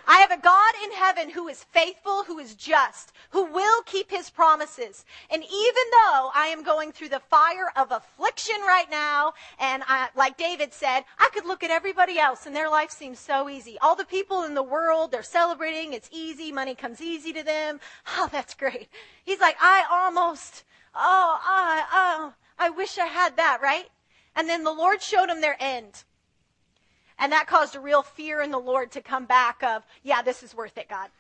I 0.07 0.19
have 0.19 0.31
a 0.31 0.41
God 0.41 0.75
in 0.85 0.93
heaven 0.93 1.31
who 1.31 1.49
is 1.49 1.65
faithful, 1.65 2.25
who 2.25 2.39
is 2.39 2.55
just, 2.55 3.13
who 3.31 3.45
will 3.45 3.83
keep 3.83 4.11
his 4.11 4.31
promises. 4.31 5.05
And 5.31 5.43
even 5.43 5.83
though 5.93 6.31
I 6.35 6.49
am 6.53 6.63
going 6.63 6.93
through 6.93 7.09
the 7.09 7.21
fire 7.21 7.73
of 7.77 7.91
affliction 7.91 8.57
right 8.67 8.91
now, 8.91 9.33
and 9.59 9.83
I, 9.87 10.09
like 10.15 10.37
David 10.37 10.73
said, 10.73 11.05
I 11.19 11.31
could 11.33 11.47
look 11.47 11.63
at 11.63 11.71
everybody 11.71 12.19
else 12.19 12.47
and 12.47 12.55
their 12.55 12.71
life 12.71 12.91
seems 12.91 13.19
so 13.19 13.49
easy. 13.49 13.79
All 13.81 13.97
the 13.97 14.05
people 14.05 14.45
in 14.45 14.55
the 14.55 14.63
world, 14.63 15.11
they're 15.11 15.23
celebrating, 15.23 15.93
it's 15.93 16.11
easy, 16.13 16.53
money 16.53 16.75
comes 16.75 17.01
easy 17.01 17.33
to 17.33 17.43
them. 17.43 17.81
Oh, 18.17 18.29
that's 18.31 18.55
great. 18.55 18.89
He's 19.25 19.41
like, 19.41 19.57
I 19.61 19.85
almost, 19.91 20.65
oh, 20.95 21.39
I, 21.43 21.85
oh, 21.93 22.35
I 22.59 22.71
wish 22.71 22.97
I 22.97 23.07
had 23.07 23.37
that, 23.37 23.59
right? 23.61 23.89
And 24.37 24.49
then 24.49 24.63
the 24.63 24.73
Lord 24.73 25.03
showed 25.03 25.29
him 25.29 25.41
their 25.41 25.57
end. 25.59 26.05
And 27.19 27.33
that 27.33 27.47
caused 27.47 27.77
a 27.77 27.81
real 27.81 28.03
fear 28.03 28.41
in 28.41 28.51
the 28.51 28.59
Lord 28.59 28.91
to 28.93 29.01
come 29.01 29.25
back 29.25 29.63
of, 29.63 29.85
yeah, 30.03 30.23
this 30.23 30.43
is 30.43 30.55
worth 30.55 30.77
it, 30.77 30.89
God. 30.89 31.11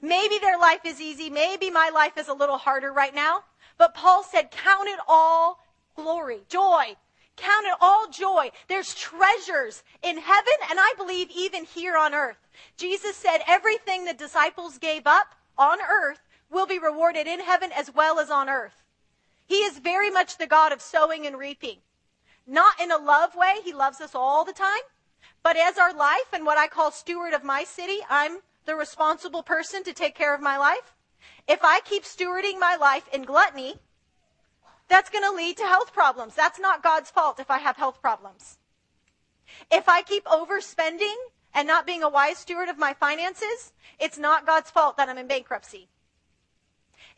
Maybe 0.00 0.38
their 0.38 0.58
life 0.58 0.84
is 0.84 1.00
easy. 1.00 1.30
Maybe 1.30 1.70
my 1.70 1.90
life 1.92 2.16
is 2.16 2.28
a 2.28 2.34
little 2.34 2.58
harder 2.58 2.92
right 2.92 3.14
now. 3.14 3.44
But 3.78 3.94
Paul 3.94 4.22
said, 4.22 4.50
count 4.50 4.88
it 4.88 4.98
all 5.08 5.60
glory, 5.96 6.40
joy. 6.48 6.96
Count 7.36 7.66
it 7.66 7.74
all 7.80 8.08
joy. 8.08 8.50
There's 8.68 8.94
treasures 8.94 9.82
in 10.02 10.18
heaven 10.18 10.52
and 10.70 10.78
I 10.80 10.92
believe 10.96 11.30
even 11.30 11.64
here 11.64 11.96
on 11.96 12.14
earth. 12.14 12.48
Jesus 12.76 13.16
said 13.16 13.38
everything 13.46 14.04
the 14.04 14.14
disciples 14.14 14.78
gave 14.78 15.06
up 15.06 15.34
on 15.56 15.78
earth 15.80 16.20
will 16.50 16.66
be 16.66 16.78
rewarded 16.78 17.26
in 17.26 17.40
heaven 17.40 17.70
as 17.76 17.94
well 17.94 18.18
as 18.18 18.30
on 18.30 18.48
earth. 18.48 18.82
He 19.46 19.56
is 19.56 19.78
very 19.78 20.10
much 20.10 20.36
the 20.36 20.46
God 20.46 20.72
of 20.72 20.82
sowing 20.82 21.26
and 21.26 21.38
reaping. 21.38 21.78
Not 22.46 22.80
in 22.80 22.90
a 22.90 22.98
love 22.98 23.34
way. 23.34 23.56
He 23.64 23.72
loves 23.72 24.00
us 24.00 24.14
all 24.14 24.44
the 24.44 24.52
time. 24.52 24.82
But 25.42 25.56
as 25.56 25.78
our 25.78 25.94
life 25.94 26.32
and 26.32 26.44
what 26.44 26.58
I 26.58 26.68
call 26.68 26.90
steward 26.90 27.32
of 27.32 27.44
my 27.44 27.64
city, 27.64 27.98
I'm 28.08 28.38
the 28.66 28.74
responsible 28.74 29.42
person 29.42 29.82
to 29.84 29.92
take 29.92 30.14
care 30.14 30.34
of 30.34 30.40
my 30.40 30.58
life. 30.58 30.94
If 31.46 31.60
I 31.62 31.80
keep 31.80 32.04
stewarding 32.04 32.60
my 32.60 32.76
life 32.76 33.08
in 33.12 33.22
gluttony, 33.22 33.76
that's 34.88 35.10
going 35.10 35.24
to 35.24 35.32
lead 35.32 35.56
to 35.58 35.64
health 35.64 35.92
problems. 35.92 36.34
That's 36.34 36.58
not 36.58 36.82
God's 36.82 37.10
fault 37.10 37.40
if 37.40 37.50
I 37.50 37.58
have 37.58 37.76
health 37.76 38.00
problems. 38.02 38.58
If 39.70 39.88
I 39.88 40.02
keep 40.02 40.24
overspending 40.24 41.14
and 41.54 41.66
not 41.66 41.86
being 41.86 42.02
a 42.02 42.08
wise 42.08 42.38
steward 42.38 42.68
of 42.68 42.78
my 42.78 42.92
finances, 42.94 43.72
it's 43.98 44.18
not 44.18 44.46
God's 44.46 44.70
fault 44.70 44.96
that 44.96 45.08
I'm 45.08 45.18
in 45.18 45.26
bankruptcy. 45.26 45.88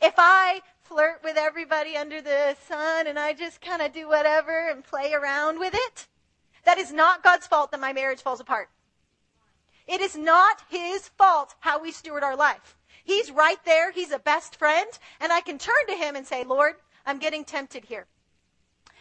If 0.00 0.15
I 0.17 0.62
flirt 0.83 1.21
with 1.23 1.37
everybody 1.37 1.97
under 1.97 2.21
the 2.21 2.57
sun 2.69 3.07
and 3.07 3.19
I 3.19 3.33
just 3.33 3.61
kind 3.61 3.83
of 3.83 3.93
do 3.93 4.09
whatever 4.09 4.69
and 4.69 4.83
play 4.83 5.12
around 5.12 5.59
with 5.59 5.75
it, 5.75 6.07
that 6.64 6.79
is 6.79 6.93
not 6.93 7.23
God's 7.23 7.47
fault 7.47 7.71
that 7.71 7.81
my 7.81 7.93
marriage 7.93 8.23
falls 8.23 8.40
apart. 8.40 8.69
It 9.87 10.00
is 10.00 10.17
not 10.17 10.62
his 10.69 11.09
fault 11.09 11.55
how 11.61 11.81
we 11.83 11.90
steward 11.90 12.23
our 12.23 12.37
life. 12.37 12.76
He's 13.02 13.30
right 13.30 13.58
there. 13.65 13.91
He's 13.91 14.13
a 14.13 14.19
best 14.19 14.56
friend. 14.56 14.89
And 15.21 15.32
I 15.32 15.41
can 15.41 15.58
turn 15.58 15.87
to 15.89 15.97
him 15.97 16.15
and 16.15 16.26
say, 16.26 16.45
Lord, 16.45 16.75
I'm 17.04 17.19
getting 17.19 17.45
tempted 17.45 17.85
here. 17.85 18.06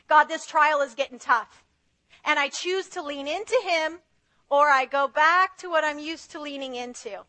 God, 0.08 0.26
this 0.26 0.48
trial 0.48 0.82
is 0.82 0.96
getting 0.96 1.20
tough. 1.20 1.64
And 2.26 2.40
I 2.40 2.50
choose 2.50 2.88
to 2.90 3.04
lean 3.04 3.28
into 3.28 3.60
him 3.64 4.00
or 4.50 4.70
I 4.70 4.86
go 4.86 5.08
back 5.08 5.58
to 5.60 5.70
what 5.70 5.84
I'm 5.84 6.00
used 6.00 6.32
to 6.32 6.42
leaning 6.42 6.76
into. 6.76 7.24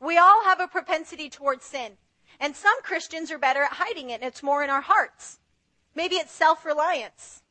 We 0.00 0.16
all 0.16 0.44
have 0.44 0.60
a 0.60 0.68
propensity 0.68 1.28
towards 1.28 1.64
sin. 1.64 1.92
And 2.40 2.56
some 2.56 2.80
Christians 2.82 3.30
are 3.30 3.38
better 3.38 3.62
at 3.62 3.72
hiding 3.72 4.10
it. 4.10 4.22
And 4.22 4.24
it's 4.24 4.42
more 4.42 4.62
in 4.62 4.70
our 4.70 4.80
hearts. 4.80 5.40
Maybe 5.94 6.14
it's 6.14 6.32
self-reliance. 6.32 7.42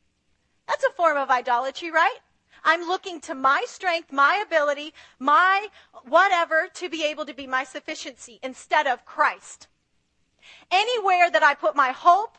That's 0.68 0.84
a 0.84 0.92
form 0.92 1.16
of 1.16 1.30
idolatry, 1.30 1.90
right? 1.90 2.18
I'm 2.62 2.86
looking 2.86 3.20
to 3.22 3.34
my 3.34 3.64
strength, 3.66 4.12
my 4.12 4.42
ability, 4.46 4.92
my 5.18 5.68
whatever 6.04 6.68
to 6.74 6.88
be 6.90 7.04
able 7.04 7.24
to 7.24 7.34
be 7.34 7.46
my 7.46 7.64
sufficiency 7.64 8.38
instead 8.42 8.86
of 8.86 9.06
Christ. 9.06 9.66
Anywhere 10.70 11.30
that 11.30 11.42
I 11.42 11.54
put 11.54 11.74
my 11.74 11.90
hope, 11.90 12.36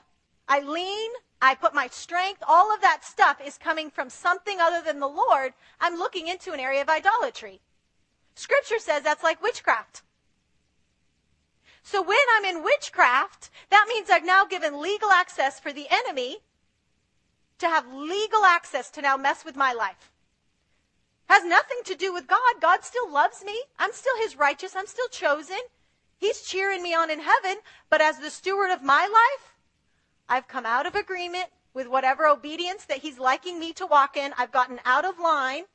I 0.48 0.60
lean, 0.60 1.12
I 1.42 1.56
put 1.56 1.74
my 1.74 1.88
strength, 1.88 2.44
all 2.48 2.74
of 2.74 2.82
that 2.82 3.04
stuff 3.04 3.40
is 3.44 3.58
coming 3.58 3.90
from 3.90 4.10
something 4.10 4.60
other 4.60 4.82
than 4.86 5.00
the 5.00 5.08
Lord. 5.08 5.54
I'm 5.80 5.96
looking 5.96 6.28
into 6.28 6.52
an 6.52 6.60
area 6.60 6.82
of 6.82 6.90
idolatry. 6.90 7.62
Scripture 8.36 8.80
says 8.80 9.04
that's 9.04 9.24
like 9.24 9.42
witchcraft. 9.42 10.04
So 11.82 12.02
when 12.02 12.18
I'm 12.36 12.46
in 12.46 12.64
witchcraft, 12.64 13.50
that 13.70 13.86
means 13.90 14.10
I've 14.10 14.26
now 14.26 14.46
given 14.46 14.82
legal 14.82 15.10
access 15.10 15.60
for 15.60 15.74
the 15.74 15.88
enemy 15.90 16.40
to 17.60 17.68
have 17.68 17.94
legal 17.94 18.44
access 18.46 18.90
to 18.92 19.02
now 19.02 19.18
mess 19.18 19.46
with 19.46 19.56
my 19.56 19.74
life. 19.74 20.12
Has 21.30 21.46
nothing 21.46 21.78
to 21.86 21.96
do 21.96 22.12
with 22.12 22.28
God. 22.28 22.40
God 22.60 22.84
still 22.84 23.12
loves 23.12 23.44
me. 23.46 23.62
I'm 23.78 23.94
still 23.94 24.18
his 24.18 24.36
righteous. 24.36 24.76
I'm 24.76 24.88
still 24.88 25.08
chosen. 25.10 25.60
He's 26.18 26.42
cheering 26.42 26.82
me 26.82 26.94
on 26.94 27.12
in 27.12 27.20
heaven. 27.20 27.58
But 27.90 28.02
as 28.02 28.18
the 28.18 28.32
steward 28.32 28.72
of 28.72 28.82
my 28.82 29.08
life, 29.08 29.54
I've 30.28 30.48
come 30.48 30.66
out 30.66 30.88
of 30.88 30.96
agreement 30.96 31.46
with 31.74 31.88
whatever 31.88 32.28
obedience 32.28 32.86
that 32.86 33.00
he's 33.00 33.20
liking 33.20 33.60
me 33.60 33.74
to 33.74 33.86
walk 33.86 34.18
in. 34.18 34.34
I've 34.38 34.52
gotten 34.52 34.80
out 34.86 35.06
of 35.06 35.20
line. 35.20 35.66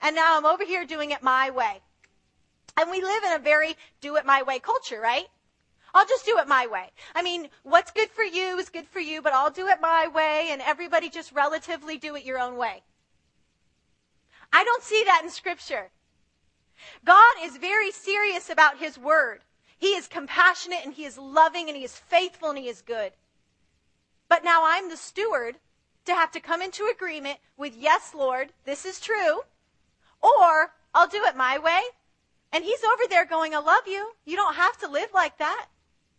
And 0.00 0.16
now 0.16 0.36
I'm 0.36 0.46
over 0.46 0.64
here 0.64 0.86
doing 0.86 1.10
it 1.10 1.22
my 1.22 1.50
way. 1.50 1.82
And 2.80 2.90
we 2.90 3.02
live 3.02 3.22
in 3.24 3.32
a 3.32 3.38
very 3.38 3.76
do 4.00 4.16
it 4.16 4.24
my 4.24 4.42
way 4.42 4.58
culture, 4.58 5.00
right? 5.00 5.26
I'll 5.94 6.06
just 6.06 6.24
do 6.24 6.38
it 6.38 6.48
my 6.48 6.66
way. 6.66 6.90
I 7.14 7.22
mean, 7.22 7.48
what's 7.62 7.90
good 7.90 8.10
for 8.10 8.24
you 8.24 8.58
is 8.58 8.70
good 8.70 8.86
for 8.88 9.00
you, 9.00 9.20
but 9.20 9.32
I'll 9.32 9.50
do 9.50 9.68
it 9.68 9.80
my 9.80 10.08
way 10.08 10.48
and 10.50 10.62
everybody 10.62 11.10
just 11.10 11.32
relatively 11.32 11.98
do 11.98 12.16
it 12.16 12.24
your 12.24 12.38
own 12.38 12.56
way. 12.56 12.82
I 14.52 14.64
don't 14.64 14.82
see 14.82 15.02
that 15.04 15.22
in 15.22 15.30
scripture. 15.30 15.90
God 17.04 17.34
is 17.42 17.56
very 17.56 17.90
serious 17.90 18.50
about 18.50 18.78
his 18.78 18.98
word. 18.98 19.40
He 19.78 19.88
is 19.88 20.08
compassionate 20.08 20.84
and 20.84 20.94
he 20.94 21.04
is 21.04 21.18
loving 21.18 21.68
and 21.68 21.76
he 21.76 21.84
is 21.84 21.96
faithful 21.96 22.50
and 22.50 22.58
he 22.58 22.68
is 22.68 22.82
good. 22.82 23.12
But 24.28 24.44
now 24.44 24.62
I'm 24.64 24.88
the 24.88 24.96
steward 24.96 25.56
to 26.04 26.14
have 26.14 26.30
to 26.32 26.40
come 26.40 26.62
into 26.62 26.90
agreement 26.92 27.38
with, 27.56 27.76
yes, 27.76 28.14
Lord, 28.14 28.52
this 28.64 28.84
is 28.84 29.00
true, 29.00 29.40
or 30.20 30.72
I'll 30.94 31.08
do 31.08 31.24
it 31.24 31.36
my 31.36 31.58
way. 31.58 31.80
And 32.52 32.64
he's 32.64 32.84
over 32.84 33.04
there 33.08 33.24
going, 33.24 33.54
I 33.54 33.58
love 33.58 33.86
you. 33.86 34.12
You 34.24 34.36
don't 34.36 34.56
have 34.56 34.78
to 34.78 34.88
live 34.88 35.08
like 35.14 35.38
that. 35.38 35.66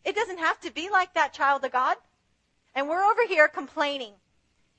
It 0.05 0.15
doesn't 0.15 0.39
have 0.39 0.59
to 0.61 0.71
be 0.71 0.89
like 0.89 1.13
that, 1.13 1.33
child 1.33 1.63
of 1.63 1.71
God. 1.71 1.97
And 2.75 2.89
we're 2.89 3.03
over 3.03 3.25
here 3.27 3.47
complaining. 3.47 4.13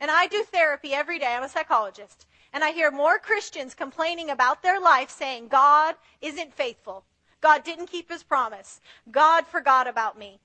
And 0.00 0.10
I 0.10 0.26
do 0.26 0.42
therapy 0.42 0.92
every 0.92 1.18
day. 1.18 1.34
I'm 1.34 1.42
a 1.42 1.48
psychologist. 1.48 2.26
And 2.52 2.62
I 2.62 2.72
hear 2.72 2.90
more 2.90 3.18
Christians 3.18 3.74
complaining 3.74 4.30
about 4.30 4.62
their 4.62 4.80
life 4.80 5.10
saying, 5.10 5.48
God 5.48 5.94
isn't 6.20 6.54
faithful. 6.54 7.04
God 7.40 7.64
didn't 7.64 7.86
keep 7.86 8.10
his 8.10 8.22
promise. 8.22 8.80
God 9.10 9.46
forgot 9.46 9.86
about 9.86 10.18
me. 10.18 10.40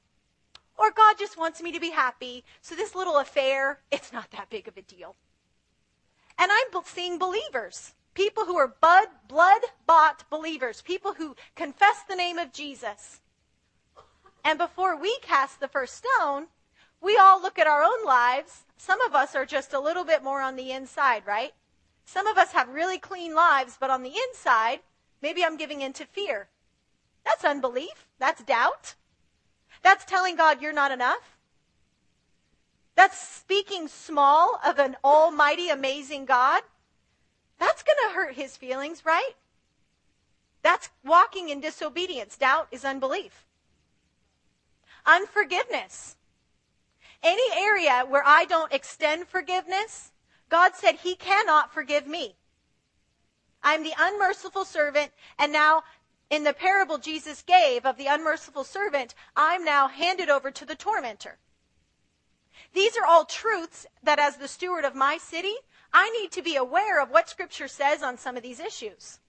Or 0.77 0.91
God 0.91 1.17
just 1.19 1.37
wants 1.37 1.61
me 1.61 1.71
to 1.71 1.79
be 1.79 1.91
happy. 1.91 2.45
So 2.61 2.73
this 2.73 2.95
little 2.95 3.17
affair, 3.17 3.79
it's 3.91 4.13
not 4.13 4.31
that 4.31 4.49
big 4.49 4.67
of 4.67 4.77
a 4.77 4.81
deal. 4.81 5.15
And 6.37 6.51
I'm 6.51 6.83
seeing 6.85 7.19
believers, 7.19 7.93
people 8.13 8.45
who 8.45 8.55
are 8.57 8.73
blood 9.27 9.59
bought 9.85 10.29
believers, 10.29 10.81
people 10.81 11.13
who 11.15 11.35
confess 11.55 12.03
the 12.07 12.15
name 12.15 12.37
of 12.37 12.53
Jesus 12.53 13.19
and 14.43 14.58
before 14.58 14.95
we 14.95 15.17
cast 15.19 15.60
the 15.60 15.67
first 15.67 15.95
stone, 15.95 16.47
we 17.02 17.17
all 17.17 17.41
look 17.41 17.58
at 17.58 17.67
our 17.67 17.84
own 17.84 18.06
lives. 18.06 18.63
Some 18.78 19.02
of 19.02 19.15
us 19.15 19.36
are 19.36 19.45
just 19.45 19.73
a 19.73 19.80
little 19.80 20.04
bit 20.04 20.23
more 20.23 20.41
on 20.41 20.56
the 20.56 20.71
inside, 20.71 21.23
right? 21.25 21.54
Some 22.06 22.28
of 22.28 22.38
us 22.38 22.54
have 22.54 22.69
really 22.69 22.97
clean 22.97 23.36
lives, 23.36 23.78
but 23.80 23.89
on 23.89 24.04
the 24.04 24.13
inside, 24.30 24.80
maybe 25.21 25.43
I'm 25.43 25.58
giving 25.58 25.82
into 25.82 26.06
fear. 26.06 26.47
That's 27.23 27.45
unbelief. 27.45 28.08
That's 28.17 28.43
doubt. 28.43 28.95
That's 29.82 30.06
telling 30.06 30.36
God 30.36 30.62
you're 30.62 30.73
not 30.73 30.91
enough. 30.91 31.38
That's 32.95 33.17
speaking 33.17 33.88
small 33.88 34.60
of 34.65 34.80
an 34.80 34.97
almighty, 35.04 35.69
amazing 35.69 36.25
God. 36.25 36.63
That's 37.58 37.84
going 37.84 37.97
to 38.08 38.15
hurt 38.15 38.36
his 38.36 38.58
feelings, 38.58 39.06
right? 39.06 39.32
That's 40.62 40.89
walking 41.06 41.49
in 41.49 41.62
disobedience. 41.62 42.38
Doubt 42.38 42.67
is 42.71 42.84
unbelief. 42.84 43.45
Unforgiveness. 45.05 46.15
Any 47.21 47.51
area 47.53 48.05
where 48.07 48.23
I 48.25 48.45
don't 48.45 48.71
extend 48.71 49.27
forgiveness, 49.27 50.12
God 50.49 50.75
said 50.75 50.95
he 50.95 51.15
cannot 51.15 51.73
forgive 51.73 52.07
me. 52.07 52.35
I'm 53.62 53.83
the 53.83 53.93
unmerciful 53.97 54.65
servant, 54.65 55.12
and 55.38 55.51
now 55.51 55.83
in 56.29 56.43
the 56.43 56.53
parable 56.53 56.97
Jesus 56.97 57.41
gave 57.41 57.85
of 57.85 57.97
the 57.97 58.07
unmerciful 58.07 58.63
servant, 58.63 59.15
I'm 59.35 59.65
now 59.65 59.88
handed 59.88 60.29
over 60.29 60.51
to 60.51 60.65
the 60.65 60.75
tormentor. 60.75 61.39
These 62.73 62.95
are 62.97 63.05
all 63.05 63.25
truths 63.25 63.85
that 64.03 64.19
as 64.19 64.38
the 64.38 64.47
steward 64.47 64.85
of 64.85 64.95
my 64.95 65.17
city, 65.17 65.55
I 65.91 66.09
need 66.12 66.31
to 66.33 66.41
be 66.41 66.55
aware 66.55 67.01
of 67.01 67.09
what 67.09 67.29
scripture 67.29 67.67
says 67.67 68.03
on 68.03 68.17
some 68.17 68.38
of 68.38 68.43
these 68.43 68.59
issues. 68.59 69.19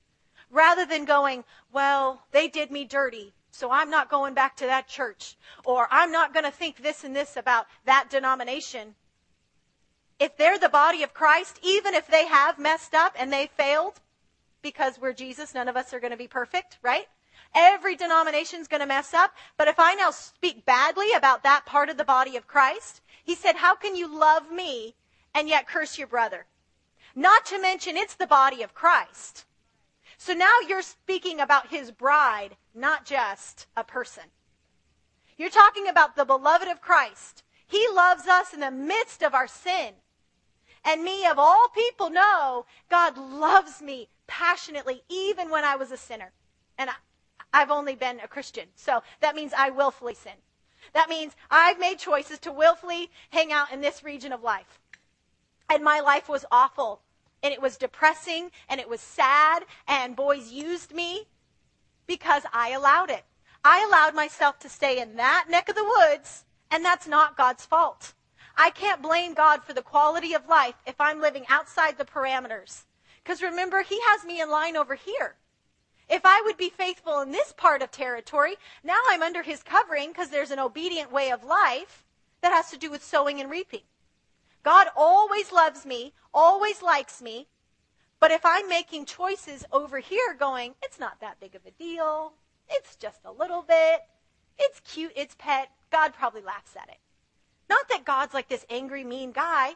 Rather 0.50 0.84
than 0.84 1.04
going, 1.04 1.44
well, 1.72 2.22
they 2.32 2.48
did 2.48 2.70
me 2.70 2.84
dirty, 2.84 3.32
so 3.60 3.70
I'm 3.70 3.90
not 3.90 4.08
going 4.08 4.32
back 4.32 4.56
to 4.56 4.66
that 4.66 4.88
church. 4.88 5.36
Or 5.66 5.86
I'm 5.90 6.10
not 6.10 6.32
going 6.32 6.46
to 6.46 6.50
think 6.50 6.82
this 6.82 7.04
and 7.04 7.14
this 7.14 7.36
about 7.36 7.66
that 7.84 8.08
denomination. 8.08 8.94
If 10.18 10.38
they're 10.38 10.58
the 10.58 10.70
body 10.70 11.02
of 11.02 11.12
Christ, 11.12 11.60
even 11.62 11.92
if 11.92 12.06
they 12.06 12.26
have 12.26 12.58
messed 12.58 12.94
up 12.94 13.14
and 13.18 13.30
they 13.30 13.50
failed, 13.58 14.00
because 14.62 14.98
we're 14.98 15.12
Jesus, 15.12 15.54
none 15.54 15.68
of 15.68 15.76
us 15.76 15.92
are 15.92 16.00
going 16.00 16.10
to 16.10 16.16
be 16.16 16.26
perfect, 16.26 16.78
right? 16.82 17.06
Every 17.54 17.96
denomination 17.96 18.60
is 18.60 18.68
going 18.68 18.80
to 18.80 18.86
mess 18.86 19.12
up. 19.12 19.32
But 19.58 19.68
if 19.68 19.78
I 19.78 19.94
now 19.94 20.10
speak 20.10 20.64
badly 20.64 21.12
about 21.12 21.42
that 21.42 21.66
part 21.66 21.90
of 21.90 21.98
the 21.98 22.04
body 22.04 22.36
of 22.38 22.46
Christ, 22.46 23.02
he 23.22 23.34
said, 23.34 23.56
how 23.56 23.74
can 23.74 23.94
you 23.94 24.18
love 24.18 24.50
me 24.50 24.94
and 25.34 25.50
yet 25.50 25.68
curse 25.68 25.98
your 25.98 26.06
brother? 26.06 26.46
Not 27.14 27.44
to 27.46 27.60
mention 27.60 27.98
it's 27.98 28.14
the 28.14 28.26
body 28.26 28.62
of 28.62 28.72
Christ. 28.72 29.44
So 30.16 30.32
now 30.32 30.60
you're 30.66 30.82
speaking 30.82 31.40
about 31.40 31.68
his 31.68 31.90
bride, 31.90 32.56
not 32.74 33.04
just 33.04 33.66
a 33.76 33.84
person. 33.84 34.24
You're 35.36 35.50
talking 35.50 35.88
about 35.88 36.16
the 36.16 36.24
beloved 36.24 36.68
of 36.68 36.80
Christ. 36.80 37.42
He 37.66 37.86
loves 37.94 38.26
us 38.26 38.52
in 38.52 38.60
the 38.60 38.70
midst 38.70 39.22
of 39.22 39.34
our 39.34 39.46
sin. 39.46 39.94
And 40.84 41.02
me, 41.02 41.26
of 41.26 41.38
all 41.38 41.68
people, 41.68 42.10
know 42.10 42.66
God 42.90 43.16
loves 43.16 43.80
me 43.80 44.08
passionately, 44.26 45.02
even 45.08 45.50
when 45.50 45.64
I 45.64 45.76
was 45.76 45.92
a 45.92 45.96
sinner. 45.96 46.32
And 46.78 46.90
I, 46.90 46.94
I've 47.52 47.70
only 47.70 47.94
been 47.94 48.20
a 48.20 48.28
Christian. 48.28 48.68
So 48.76 49.02
that 49.20 49.34
means 49.34 49.52
I 49.56 49.70
willfully 49.70 50.14
sin. 50.14 50.32
That 50.94 51.08
means 51.08 51.34
I've 51.50 51.78
made 51.78 51.98
choices 51.98 52.38
to 52.40 52.52
willfully 52.52 53.10
hang 53.30 53.52
out 53.52 53.72
in 53.72 53.80
this 53.80 54.02
region 54.02 54.32
of 54.32 54.42
life. 54.42 54.80
And 55.68 55.84
my 55.84 56.00
life 56.00 56.28
was 56.28 56.44
awful. 56.50 57.02
And 57.42 57.54
it 57.54 57.62
was 57.62 57.76
depressing 57.76 58.50
and 58.68 58.80
it 58.80 58.88
was 58.88 59.00
sad. 59.00 59.64
And 59.86 60.16
boys 60.16 60.50
used 60.50 60.92
me 60.94 61.26
because 62.10 62.42
I 62.52 62.70
allowed 62.70 63.08
it. 63.08 63.22
I 63.64 63.86
allowed 63.86 64.16
myself 64.16 64.58
to 64.58 64.68
stay 64.68 65.00
in 65.00 65.14
that 65.14 65.44
neck 65.48 65.68
of 65.68 65.76
the 65.76 65.84
woods. 65.84 66.44
And 66.68 66.84
that's 66.84 67.06
not 67.06 67.36
God's 67.36 67.64
fault. 67.64 68.14
I 68.56 68.70
can't 68.70 69.00
blame 69.00 69.32
God 69.32 69.62
for 69.62 69.74
the 69.74 69.80
quality 69.80 70.34
of 70.34 70.48
life 70.48 70.74
if 70.84 71.00
I'm 71.00 71.20
living 71.20 71.44
outside 71.48 71.98
the 71.98 72.04
parameters. 72.04 72.82
Because 73.22 73.42
remember, 73.42 73.82
He 73.82 74.00
has 74.08 74.24
me 74.24 74.40
in 74.40 74.50
line 74.50 74.76
over 74.76 74.96
here. 74.96 75.36
If 76.08 76.22
I 76.24 76.42
would 76.44 76.56
be 76.56 76.68
faithful 76.68 77.20
in 77.20 77.30
this 77.30 77.52
part 77.56 77.80
of 77.80 77.92
territory, 77.92 78.56
now 78.82 78.98
I'm 79.08 79.22
under 79.22 79.44
his 79.44 79.62
covering 79.62 80.08
because 80.08 80.30
there's 80.30 80.50
an 80.50 80.58
obedient 80.58 81.12
way 81.12 81.30
of 81.30 81.44
life 81.44 82.04
that 82.40 82.50
has 82.50 82.72
to 82.72 82.76
do 82.76 82.90
with 82.90 83.04
sowing 83.04 83.40
and 83.40 83.48
reaping. 83.48 83.82
God 84.64 84.88
always 84.96 85.52
loves 85.52 85.86
me, 85.86 86.12
always 86.34 86.82
likes 86.82 87.22
me. 87.22 87.46
But 88.20 88.30
if 88.30 88.42
I'm 88.44 88.68
making 88.68 89.06
choices 89.06 89.64
over 89.72 89.98
here 89.98 90.36
going, 90.38 90.74
it's 90.82 91.00
not 91.00 91.20
that 91.20 91.40
big 91.40 91.54
of 91.54 91.64
a 91.66 91.70
deal. 91.70 92.34
It's 92.68 92.94
just 92.94 93.20
a 93.24 93.32
little 93.32 93.62
bit. 93.62 94.02
It's 94.58 94.80
cute. 94.80 95.12
It's 95.16 95.34
pet. 95.38 95.70
God 95.90 96.12
probably 96.12 96.42
laughs 96.42 96.76
at 96.76 96.90
it. 96.90 96.98
Not 97.68 97.88
that 97.88 98.04
God's 98.04 98.34
like 98.34 98.48
this 98.48 98.66
angry, 98.68 99.04
mean 99.04 99.32
guy. 99.32 99.72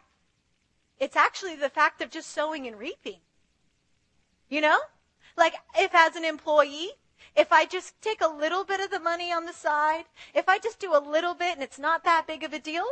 It's 1.00 1.16
actually 1.16 1.56
the 1.56 1.70
fact 1.70 2.02
of 2.02 2.10
just 2.10 2.30
sowing 2.30 2.66
and 2.66 2.78
reaping. 2.78 3.20
You 4.50 4.60
know? 4.60 4.78
Like 5.36 5.54
if 5.76 5.94
as 5.94 6.14
an 6.14 6.24
employee, 6.24 6.90
if 7.34 7.50
I 7.50 7.64
just 7.64 8.00
take 8.02 8.20
a 8.20 8.28
little 8.28 8.64
bit 8.64 8.80
of 8.80 8.90
the 8.90 9.00
money 9.00 9.32
on 9.32 9.46
the 9.46 9.52
side, 9.52 10.04
if 10.34 10.48
I 10.48 10.58
just 10.58 10.78
do 10.78 10.94
a 10.94 11.00
little 11.00 11.34
bit 11.34 11.54
and 11.54 11.62
it's 11.62 11.78
not 11.78 12.04
that 12.04 12.26
big 12.26 12.44
of 12.44 12.52
a 12.52 12.58
deal, 12.58 12.84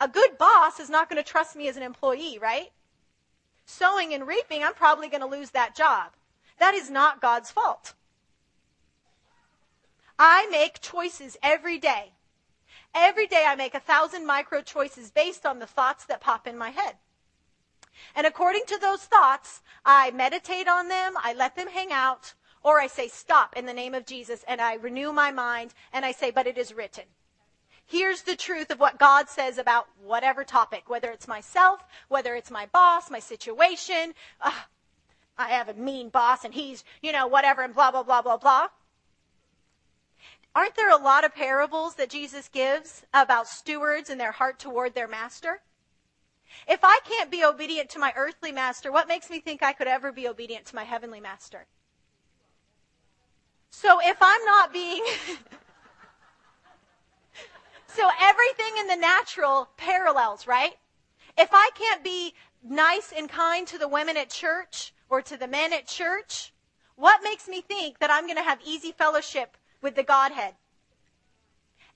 a 0.00 0.08
good 0.08 0.36
boss 0.36 0.80
is 0.80 0.90
not 0.90 1.08
going 1.08 1.22
to 1.22 1.28
trust 1.28 1.54
me 1.54 1.68
as 1.68 1.76
an 1.76 1.82
employee, 1.82 2.38
right? 2.40 2.72
Sowing 3.66 4.12
and 4.12 4.26
reaping, 4.26 4.62
I'm 4.62 4.74
probably 4.74 5.08
going 5.08 5.20
to 5.20 5.26
lose 5.26 5.50
that 5.50 5.74
job. 5.74 6.12
That 6.58 6.74
is 6.74 6.90
not 6.90 7.20
God's 7.20 7.50
fault. 7.50 7.94
I 10.18 10.46
make 10.50 10.80
choices 10.80 11.36
every 11.42 11.78
day. 11.78 12.12
Every 12.94 13.26
day 13.26 13.44
I 13.46 13.56
make 13.56 13.74
a 13.74 13.80
thousand 13.80 14.26
micro 14.26 14.62
choices 14.62 15.10
based 15.10 15.44
on 15.44 15.58
the 15.58 15.66
thoughts 15.66 16.04
that 16.04 16.20
pop 16.20 16.46
in 16.46 16.56
my 16.56 16.70
head. 16.70 16.96
And 18.14 18.26
according 18.26 18.62
to 18.68 18.78
those 18.78 19.04
thoughts, 19.04 19.62
I 19.84 20.10
meditate 20.12 20.68
on 20.68 20.88
them, 20.88 21.14
I 21.16 21.34
let 21.34 21.56
them 21.56 21.68
hang 21.68 21.92
out, 21.92 22.34
or 22.62 22.80
I 22.80 22.86
say 22.86 23.08
stop 23.08 23.56
in 23.56 23.66
the 23.66 23.72
name 23.72 23.94
of 23.94 24.06
Jesus 24.06 24.44
and 24.46 24.60
I 24.60 24.74
renew 24.74 25.12
my 25.12 25.30
mind 25.30 25.74
and 25.92 26.04
I 26.04 26.12
say, 26.12 26.30
but 26.30 26.46
it 26.46 26.58
is 26.58 26.72
written. 26.72 27.04
Here's 27.86 28.22
the 28.22 28.36
truth 28.36 28.70
of 28.70 28.80
what 28.80 28.98
God 28.98 29.28
says 29.28 29.58
about 29.58 29.88
whatever 30.02 30.42
topic, 30.42 30.88
whether 30.88 31.10
it's 31.10 31.28
myself, 31.28 31.84
whether 32.08 32.34
it's 32.34 32.50
my 32.50 32.66
boss, 32.66 33.10
my 33.10 33.18
situation. 33.18 34.14
Uh, 34.40 34.52
I 35.36 35.48
have 35.48 35.68
a 35.68 35.74
mean 35.74 36.08
boss 36.08 36.44
and 36.44 36.54
he's, 36.54 36.84
you 37.02 37.12
know, 37.12 37.26
whatever 37.26 37.62
and 37.62 37.74
blah, 37.74 37.90
blah, 37.90 38.02
blah, 38.02 38.22
blah, 38.22 38.38
blah. 38.38 38.68
Aren't 40.54 40.76
there 40.76 40.90
a 40.90 40.96
lot 40.96 41.24
of 41.24 41.34
parables 41.34 41.96
that 41.96 42.10
Jesus 42.10 42.48
gives 42.48 43.02
about 43.12 43.48
stewards 43.48 44.08
and 44.08 44.20
their 44.20 44.32
heart 44.32 44.58
toward 44.58 44.94
their 44.94 45.08
master? 45.08 45.60
If 46.68 46.80
I 46.84 47.00
can't 47.04 47.30
be 47.30 47.44
obedient 47.44 47.90
to 47.90 47.98
my 47.98 48.12
earthly 48.16 48.52
master, 48.52 48.92
what 48.92 49.08
makes 49.08 49.28
me 49.28 49.40
think 49.40 49.62
I 49.62 49.72
could 49.72 49.88
ever 49.88 50.12
be 50.12 50.28
obedient 50.28 50.66
to 50.66 50.76
my 50.76 50.84
heavenly 50.84 51.20
master? 51.20 51.66
So 53.70 53.98
if 54.00 54.16
I'm 54.20 54.44
not 54.44 54.72
being. 54.72 55.04
so 57.94 58.08
everything 58.20 58.76
in 58.80 58.86
the 58.88 58.96
natural 58.96 59.68
parallels, 59.76 60.46
right? 60.46 60.74
If 61.38 61.50
I 61.52 61.70
can't 61.74 62.02
be 62.02 62.34
nice 62.62 63.12
and 63.16 63.28
kind 63.28 63.66
to 63.68 63.78
the 63.78 63.88
women 63.88 64.16
at 64.16 64.30
church 64.30 64.92
or 65.08 65.22
to 65.22 65.36
the 65.36 65.46
men 65.46 65.72
at 65.72 65.86
church, 65.86 66.52
what 66.96 67.22
makes 67.22 67.48
me 67.48 67.60
think 67.60 67.98
that 67.98 68.10
I'm 68.10 68.26
going 68.26 68.36
to 68.36 68.42
have 68.42 68.58
easy 68.64 68.92
fellowship 68.92 69.56
with 69.80 69.94
the 69.94 70.02
Godhead? 70.02 70.54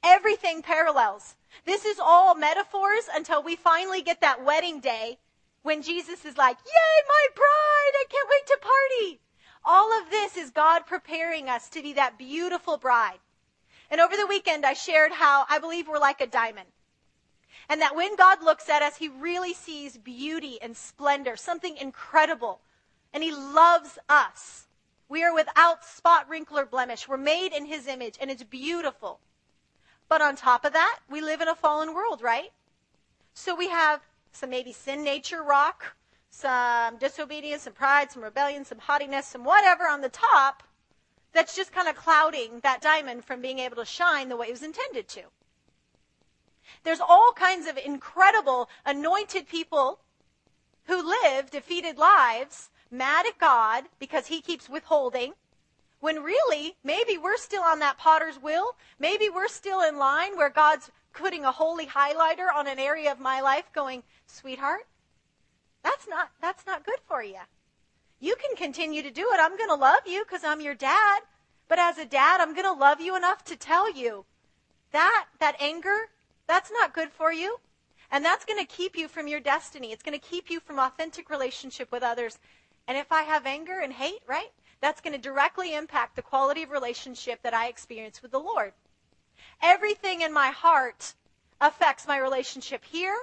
Everything 0.02 0.62
parallels. 0.62 1.34
This 1.64 1.84
is 1.84 1.98
all 2.00 2.34
metaphors 2.34 3.08
until 3.12 3.42
we 3.42 3.56
finally 3.56 4.02
get 4.02 4.20
that 4.20 4.44
wedding 4.44 4.80
day 4.80 5.18
when 5.62 5.82
Jesus 5.82 6.24
is 6.24 6.36
like, 6.36 6.56
Yay, 6.64 7.02
my 7.08 7.26
bride! 7.34 7.94
I 7.94 8.04
can't 8.08 8.28
wait 8.30 8.46
to 8.46 8.58
party! 8.60 9.20
All 9.64 9.92
of 10.00 10.10
this 10.10 10.36
is 10.36 10.50
God 10.50 10.86
preparing 10.86 11.48
us 11.48 11.68
to 11.70 11.82
be 11.82 11.92
that 11.94 12.18
beautiful 12.18 12.76
bride. 12.76 13.18
And 13.90 14.00
over 14.00 14.16
the 14.16 14.26
weekend, 14.26 14.66
I 14.66 14.74
shared 14.74 15.12
how 15.12 15.46
I 15.48 15.58
believe 15.58 15.88
we're 15.88 15.98
like 15.98 16.20
a 16.20 16.26
diamond. 16.26 16.68
And 17.68 17.80
that 17.80 17.96
when 17.96 18.16
God 18.16 18.42
looks 18.42 18.68
at 18.68 18.82
us, 18.82 18.96
he 18.96 19.08
really 19.08 19.54
sees 19.54 19.96
beauty 19.96 20.58
and 20.60 20.76
splendor, 20.76 21.36
something 21.36 21.76
incredible. 21.76 22.60
And 23.12 23.22
he 23.22 23.32
loves 23.32 23.98
us. 24.08 24.66
We 25.08 25.24
are 25.24 25.34
without 25.34 25.84
spot, 25.84 26.28
wrinkle, 26.28 26.58
or 26.58 26.66
blemish. 26.66 27.08
We're 27.08 27.16
made 27.16 27.52
in 27.52 27.64
his 27.64 27.86
image, 27.86 28.16
and 28.20 28.30
it's 28.30 28.42
beautiful. 28.42 29.20
But 30.08 30.22
on 30.22 30.36
top 30.36 30.64
of 30.64 30.72
that, 30.74 30.98
we 31.08 31.20
live 31.20 31.40
in 31.40 31.48
a 31.48 31.54
fallen 31.54 31.94
world, 31.94 32.22
right? 32.22 32.52
So 33.34 33.54
we 33.54 33.68
have 33.68 34.00
some 34.32 34.50
maybe 34.50 34.72
sin 34.72 35.04
nature 35.04 35.42
rock, 35.42 35.96
some 36.30 36.98
disobedience, 36.98 37.62
some 37.62 37.72
pride, 37.72 38.10
some 38.12 38.22
rebellion, 38.22 38.64
some 38.64 38.78
haughtiness, 38.78 39.26
some 39.26 39.44
whatever 39.44 39.84
on 39.84 40.00
the 40.00 40.08
top 40.08 40.62
that's 41.38 41.54
just 41.54 41.70
kind 41.70 41.86
of 41.86 41.94
clouding 41.94 42.58
that 42.64 42.82
diamond 42.82 43.24
from 43.24 43.40
being 43.40 43.60
able 43.60 43.76
to 43.76 43.84
shine 43.84 44.28
the 44.28 44.36
way 44.36 44.48
it 44.48 44.50
was 44.50 44.64
intended 44.64 45.06
to. 45.06 45.22
There's 46.82 46.98
all 46.98 47.32
kinds 47.36 47.68
of 47.68 47.78
incredible 47.78 48.68
anointed 48.84 49.46
people 49.46 50.00
who 50.86 51.00
live 51.00 51.52
defeated 51.52 51.96
lives, 51.96 52.70
mad 52.90 53.24
at 53.24 53.38
God 53.38 53.84
because 54.00 54.26
he 54.26 54.40
keeps 54.40 54.68
withholding, 54.68 55.34
when 56.00 56.24
really, 56.24 56.74
maybe 56.82 57.16
we're 57.16 57.36
still 57.36 57.62
on 57.62 57.78
that 57.78 57.98
potter's 57.98 58.42
wheel. 58.42 58.72
Maybe 58.98 59.28
we're 59.28 59.46
still 59.46 59.80
in 59.80 59.96
line 59.96 60.36
where 60.36 60.50
God's 60.50 60.90
putting 61.12 61.44
a 61.44 61.52
holy 61.52 61.86
highlighter 61.86 62.52
on 62.52 62.66
an 62.66 62.80
area 62.80 63.12
of 63.12 63.20
my 63.20 63.40
life 63.40 63.72
going, 63.72 64.02
sweetheart, 64.26 64.88
that's 65.84 66.08
not, 66.08 66.30
that's 66.40 66.66
not 66.66 66.84
good 66.84 66.98
for 67.06 67.22
you. 67.22 67.38
You 68.20 68.36
can 68.36 68.56
continue 68.56 69.02
to 69.02 69.10
do 69.10 69.22
it. 69.32 69.40
I'm 69.40 69.56
going 69.56 69.68
to 69.68 69.74
love 69.74 70.00
you 70.06 70.24
because 70.24 70.44
I'm 70.44 70.60
your 70.60 70.74
dad. 70.74 71.20
But 71.68 71.78
as 71.78 71.98
a 71.98 72.04
dad, 72.04 72.40
I'm 72.40 72.54
going 72.54 72.66
to 72.66 72.72
love 72.72 73.00
you 73.00 73.16
enough 73.16 73.44
to 73.44 73.56
tell 73.56 73.92
you 73.92 74.24
that, 74.92 75.26
that 75.38 75.56
anger, 75.60 76.08
that's 76.46 76.70
not 76.72 76.94
good 76.94 77.10
for 77.10 77.32
you. 77.32 77.58
And 78.10 78.24
that's 78.24 78.44
going 78.44 78.58
to 78.58 78.64
keep 78.64 78.96
you 78.96 79.06
from 79.06 79.28
your 79.28 79.40
destiny. 79.40 79.92
It's 79.92 80.02
going 80.02 80.18
to 80.18 80.26
keep 80.26 80.48
you 80.50 80.60
from 80.60 80.78
authentic 80.78 81.28
relationship 81.28 81.92
with 81.92 82.02
others. 82.02 82.38
And 82.86 82.96
if 82.96 83.12
I 83.12 83.22
have 83.22 83.44
anger 83.44 83.80
and 83.80 83.92
hate, 83.92 84.22
right? 84.26 84.50
that's 84.80 85.00
going 85.00 85.12
to 85.12 85.20
directly 85.20 85.74
impact 85.74 86.16
the 86.16 86.22
quality 86.22 86.62
of 86.62 86.70
relationship 86.70 87.42
that 87.42 87.54
I 87.54 87.68
experience 87.68 88.22
with 88.22 88.30
the 88.30 88.38
Lord. 88.38 88.72
Everything 89.62 90.20
in 90.20 90.32
my 90.32 90.48
heart 90.48 91.14
affects 91.60 92.06
my 92.06 92.18
relationship 92.18 92.84
here, 92.84 93.16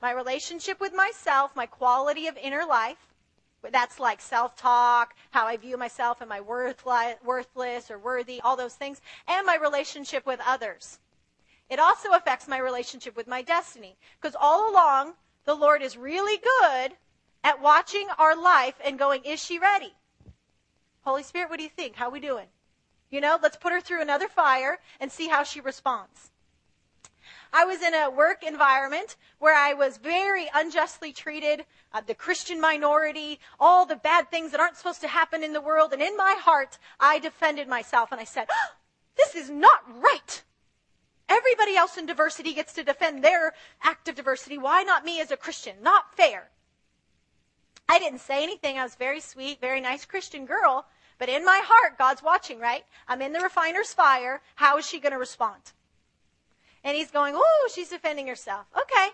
my 0.00 0.12
relationship 0.12 0.80
with 0.80 0.94
myself, 0.94 1.56
my 1.56 1.66
quality 1.66 2.26
of 2.28 2.36
inner 2.36 2.64
life. 2.64 3.11
That's 3.70 4.00
like 4.00 4.20
self 4.20 4.56
talk, 4.56 5.14
how 5.30 5.46
I 5.46 5.56
view 5.56 5.76
myself, 5.76 6.20
am 6.20 6.32
I 6.32 6.40
worthless 6.40 7.90
or 7.90 7.98
worthy, 7.98 8.40
all 8.40 8.56
those 8.56 8.74
things, 8.74 9.00
and 9.28 9.46
my 9.46 9.56
relationship 9.56 10.26
with 10.26 10.40
others. 10.44 10.98
It 11.70 11.78
also 11.78 12.10
affects 12.10 12.48
my 12.48 12.58
relationship 12.58 13.16
with 13.16 13.26
my 13.26 13.40
destiny. 13.40 13.96
Because 14.20 14.36
all 14.38 14.70
along, 14.70 15.14
the 15.44 15.54
Lord 15.54 15.82
is 15.82 15.96
really 15.96 16.38
good 16.38 16.96
at 17.44 17.62
watching 17.62 18.08
our 18.18 18.36
life 18.36 18.74
and 18.84 18.98
going, 18.98 19.24
is 19.24 19.42
she 19.42 19.58
ready? 19.58 19.94
Holy 21.04 21.22
Spirit, 21.22 21.50
what 21.50 21.58
do 21.58 21.64
you 21.64 21.70
think? 21.70 21.96
How 21.96 22.10
we 22.10 22.20
doing? 22.20 22.48
You 23.10 23.20
know, 23.20 23.38
let's 23.40 23.56
put 23.56 23.72
her 23.72 23.80
through 23.80 24.02
another 24.02 24.28
fire 24.28 24.80
and 24.98 25.10
see 25.12 25.28
how 25.28 25.44
she 25.44 25.60
responds. 25.60 26.31
I 27.52 27.64
was 27.64 27.82
in 27.82 27.94
a 27.94 28.10
work 28.10 28.42
environment 28.42 29.16
where 29.38 29.54
I 29.54 29.74
was 29.74 29.98
very 29.98 30.48
unjustly 30.54 31.12
treated, 31.12 31.66
uh, 31.92 32.00
the 32.00 32.14
Christian 32.14 32.60
minority, 32.60 33.40
all 33.60 33.84
the 33.84 33.96
bad 33.96 34.30
things 34.30 34.52
that 34.52 34.60
aren't 34.60 34.76
supposed 34.76 35.02
to 35.02 35.08
happen 35.08 35.44
in 35.44 35.52
the 35.52 35.60
world. 35.60 35.92
And 35.92 36.00
in 36.00 36.16
my 36.16 36.34
heart, 36.38 36.78
I 36.98 37.18
defended 37.18 37.68
myself 37.68 38.10
and 38.10 38.20
I 38.20 38.24
said, 38.24 38.46
oh, 38.50 38.76
this 39.16 39.34
is 39.34 39.50
not 39.50 39.82
right. 40.00 40.42
Everybody 41.28 41.76
else 41.76 41.98
in 41.98 42.06
diversity 42.06 42.54
gets 42.54 42.72
to 42.74 42.84
defend 42.84 43.22
their 43.22 43.52
act 43.82 44.08
of 44.08 44.14
diversity. 44.14 44.58
Why 44.58 44.82
not 44.82 45.04
me 45.04 45.20
as 45.20 45.30
a 45.30 45.36
Christian? 45.36 45.76
Not 45.82 46.14
fair. 46.16 46.50
I 47.88 47.98
didn't 47.98 48.20
say 48.20 48.42
anything. 48.42 48.78
I 48.78 48.84
was 48.84 48.94
very 48.94 49.20
sweet, 49.20 49.60
very 49.60 49.80
nice 49.80 50.04
Christian 50.06 50.46
girl. 50.46 50.86
But 51.18 51.28
in 51.28 51.44
my 51.44 51.60
heart, 51.62 51.98
God's 51.98 52.22
watching, 52.22 52.58
right? 52.58 52.84
I'm 53.08 53.22
in 53.22 53.32
the 53.32 53.40
refiner's 53.40 53.92
fire. 53.92 54.40
How 54.54 54.78
is 54.78 54.86
she 54.86 55.00
going 55.00 55.12
to 55.12 55.18
respond? 55.18 55.72
And 56.84 56.96
he's 56.96 57.10
going, 57.10 57.34
Oh, 57.36 57.68
she's 57.72 57.88
defending 57.88 58.26
herself. 58.26 58.66
Okay. 58.76 59.08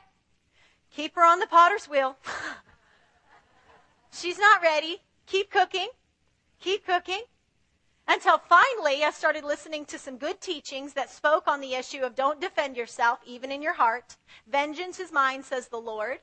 Keep 0.90 1.14
her 1.16 1.24
on 1.24 1.38
the 1.38 1.46
potter's 1.46 1.88
wheel. 1.88 2.16
she's 4.12 4.38
not 4.38 4.62
ready. 4.62 5.02
Keep 5.26 5.50
cooking. 5.50 5.88
Keep 6.60 6.86
cooking. 6.86 7.22
Until 8.10 8.38
finally, 8.38 9.04
I 9.04 9.10
started 9.10 9.44
listening 9.44 9.84
to 9.86 9.98
some 9.98 10.16
good 10.16 10.40
teachings 10.40 10.94
that 10.94 11.10
spoke 11.10 11.46
on 11.46 11.60
the 11.60 11.74
issue 11.74 12.00
of 12.00 12.14
don't 12.14 12.40
defend 12.40 12.74
yourself, 12.74 13.18
even 13.26 13.52
in 13.52 13.60
your 13.60 13.74
heart. 13.74 14.16
Vengeance 14.46 14.98
is 14.98 15.12
mine, 15.12 15.42
says 15.42 15.68
the 15.68 15.76
Lord. 15.76 16.20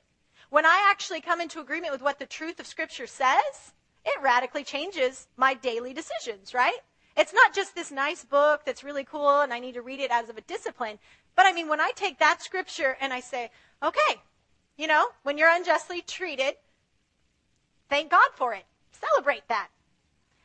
When 0.50 0.66
I 0.66 0.88
actually 0.90 1.22
come 1.22 1.40
into 1.40 1.60
agreement 1.60 1.92
with 1.92 2.02
what 2.02 2.18
the 2.18 2.26
truth 2.26 2.60
of 2.60 2.66
Scripture 2.66 3.06
says, 3.06 3.74
it 4.04 4.20
radically 4.22 4.64
changes 4.64 5.28
my 5.38 5.54
daily 5.54 5.94
decisions, 5.94 6.56
right? 6.56 6.80
It's 7.16 7.34
not 7.34 7.54
just 7.54 7.76
this 7.76 7.92
nice 7.92 8.24
book 8.24 8.62
that's 8.66 8.84
really 8.84 9.04
cool 9.04 9.42
and 9.42 9.54
I 9.54 9.60
need 9.60 9.76
to 9.76 9.82
read 9.82 10.00
it 10.00 10.12
as 10.12 10.30
of 10.30 10.38
a 10.38 10.42
discipline. 10.42 11.00
But 11.36 11.46
I 11.46 11.54
mean, 11.54 11.68
when 11.68 11.82
I 11.82 11.92
take 11.96 12.20
that 12.20 12.42
scripture 12.42 12.98
and 13.02 13.14
I 13.14 13.20
say, 13.20 13.52
okay, 13.84 14.22
you 14.78 14.88
know, 14.88 15.08
when 15.24 15.38
you're 15.38 15.54
unjustly 15.54 16.02
treated, 16.02 16.56
thank 17.90 18.12
God 18.12 18.30
for 18.36 18.54
it. 18.54 18.66
Celebrate 18.92 19.48
that. 19.48 19.70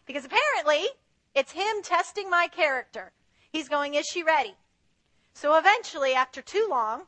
Because 0.06 0.24
apparently, 0.24 0.88
it's 1.34 1.52
Him 1.52 1.82
testing 1.82 2.28
my 2.28 2.48
character. 2.48 3.12
He's 3.52 3.68
going, 3.68 3.94
Is 3.94 4.06
she 4.06 4.22
ready? 4.22 4.54
So 5.34 5.56
eventually, 5.56 6.14
after 6.14 6.42
too 6.42 6.66
long, 6.68 7.02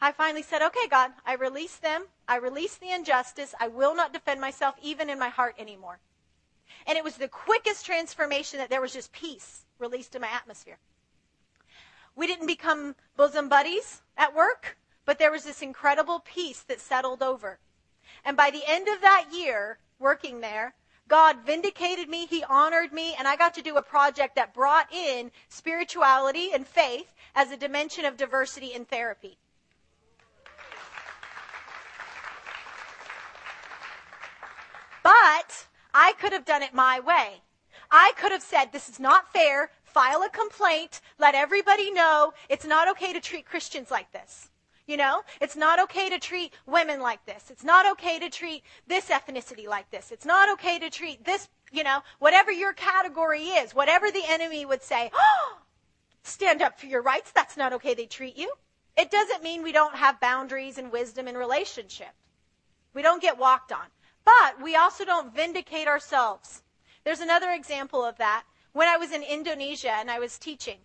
I 0.00 0.12
finally 0.12 0.42
said, 0.42 0.62
Okay, 0.62 0.88
God, 0.88 1.12
I 1.24 1.34
release 1.34 1.76
them. 1.76 2.06
I 2.26 2.36
release 2.36 2.76
the 2.76 2.90
injustice. 2.90 3.54
I 3.60 3.68
will 3.68 3.94
not 3.94 4.12
defend 4.12 4.40
myself 4.40 4.74
even 4.82 5.10
in 5.10 5.18
my 5.18 5.28
heart 5.28 5.54
anymore. 5.58 5.98
And 6.86 6.96
it 6.98 7.04
was 7.04 7.16
the 7.16 7.28
quickest 7.28 7.86
transformation 7.86 8.58
that 8.58 8.70
there 8.70 8.80
was 8.80 8.92
just 8.92 9.12
peace 9.12 9.64
released 9.78 10.14
in 10.14 10.22
my 10.22 10.28
atmosphere. 10.28 10.78
We 12.18 12.26
didn't 12.26 12.48
become 12.48 12.96
bosom 13.16 13.48
buddies 13.48 14.02
at 14.16 14.34
work, 14.34 14.76
but 15.04 15.20
there 15.20 15.30
was 15.30 15.44
this 15.44 15.62
incredible 15.62 16.18
peace 16.18 16.62
that 16.62 16.80
settled 16.80 17.22
over. 17.22 17.60
And 18.24 18.36
by 18.36 18.50
the 18.50 18.64
end 18.66 18.88
of 18.88 19.00
that 19.02 19.26
year 19.32 19.78
working 20.00 20.40
there, 20.40 20.74
God 21.06 21.46
vindicated 21.46 22.08
me, 22.08 22.26
He 22.26 22.42
honored 22.42 22.92
me, 22.92 23.14
and 23.16 23.28
I 23.28 23.36
got 23.36 23.54
to 23.54 23.62
do 23.62 23.76
a 23.76 23.82
project 23.82 24.34
that 24.34 24.52
brought 24.52 24.92
in 24.92 25.30
spirituality 25.48 26.50
and 26.52 26.66
faith 26.66 27.06
as 27.36 27.52
a 27.52 27.56
dimension 27.56 28.04
of 28.04 28.16
diversity 28.16 28.74
in 28.74 28.84
therapy. 28.84 29.38
But 35.04 35.68
I 35.94 36.14
could 36.18 36.32
have 36.32 36.44
done 36.44 36.64
it 36.64 36.74
my 36.74 36.98
way. 36.98 37.42
I 37.92 38.12
could 38.16 38.32
have 38.32 38.42
said, 38.42 38.72
This 38.72 38.88
is 38.88 38.98
not 38.98 39.32
fair. 39.32 39.70
File 39.92 40.22
a 40.22 40.28
complaint. 40.28 41.00
Let 41.18 41.34
everybody 41.34 41.90
know 41.90 42.32
it's 42.48 42.66
not 42.66 42.88
okay 42.88 43.12
to 43.12 43.20
treat 43.20 43.46
Christians 43.46 43.90
like 43.90 44.12
this. 44.12 44.50
You 44.86 44.96
know, 44.96 45.22
it's 45.40 45.56
not 45.56 45.80
okay 45.80 46.08
to 46.08 46.18
treat 46.18 46.52
women 46.66 47.00
like 47.00 47.24
this. 47.26 47.50
It's 47.50 47.64
not 47.64 47.90
okay 47.92 48.18
to 48.18 48.30
treat 48.30 48.62
this 48.86 49.08
ethnicity 49.08 49.66
like 49.66 49.90
this. 49.90 50.10
It's 50.10 50.24
not 50.24 50.50
okay 50.52 50.78
to 50.78 50.88
treat 50.88 51.24
this, 51.24 51.48
you 51.72 51.84
know, 51.84 52.00
whatever 52.18 52.50
your 52.50 52.72
category 52.72 53.44
is, 53.44 53.74
whatever 53.74 54.10
the 54.10 54.22
enemy 54.26 54.64
would 54.64 54.82
say, 54.82 55.10
oh, 55.12 55.58
stand 56.22 56.62
up 56.62 56.78
for 56.80 56.86
your 56.86 57.02
rights. 57.02 57.32
That's 57.32 57.56
not 57.56 57.72
okay 57.74 57.92
they 57.94 58.06
treat 58.06 58.38
you. 58.38 58.52
It 58.96 59.10
doesn't 59.10 59.42
mean 59.42 59.62
we 59.62 59.72
don't 59.72 59.94
have 59.94 60.20
boundaries 60.20 60.78
and 60.78 60.90
wisdom 60.90 61.28
in 61.28 61.36
relationship. 61.36 62.14
We 62.94 63.02
don't 63.02 63.22
get 63.22 63.38
walked 63.38 63.72
on. 63.72 63.86
But 64.24 64.62
we 64.62 64.74
also 64.74 65.04
don't 65.04 65.34
vindicate 65.34 65.86
ourselves. 65.86 66.62
There's 67.04 67.20
another 67.20 67.50
example 67.50 68.04
of 68.04 68.18
that. 68.18 68.44
When 68.72 68.88
I 68.88 68.96
was 68.96 69.12
in 69.12 69.22
Indonesia 69.22 69.92
and 69.92 70.10
I 70.10 70.18
was 70.18 70.38
teaching, 70.38 70.78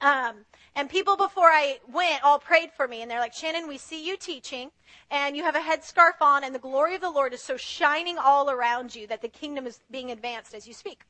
um, 0.00 0.44
and 0.74 0.88
people 0.88 1.16
before 1.16 1.48
I 1.48 1.78
went 1.92 2.24
all 2.24 2.38
prayed 2.38 2.72
for 2.72 2.88
me, 2.88 3.02
and 3.02 3.10
they're 3.10 3.20
like, 3.20 3.34
Shannon, 3.34 3.68
we 3.68 3.76
see 3.76 4.06
you 4.06 4.16
teaching, 4.16 4.70
and 5.10 5.36
you 5.36 5.42
have 5.42 5.56
a 5.56 5.60
headscarf 5.60 6.20
on, 6.20 6.42
and 6.42 6.54
the 6.54 6.58
glory 6.58 6.94
of 6.94 7.00
the 7.00 7.10
Lord 7.10 7.34
is 7.34 7.42
so 7.42 7.56
shining 7.56 8.16
all 8.18 8.50
around 8.50 8.94
you 8.94 9.06
that 9.08 9.20
the 9.20 9.28
kingdom 9.28 9.66
is 9.66 9.80
being 9.90 10.10
advanced 10.10 10.54
as 10.54 10.66
you 10.66 10.72
speak. 10.74 11.02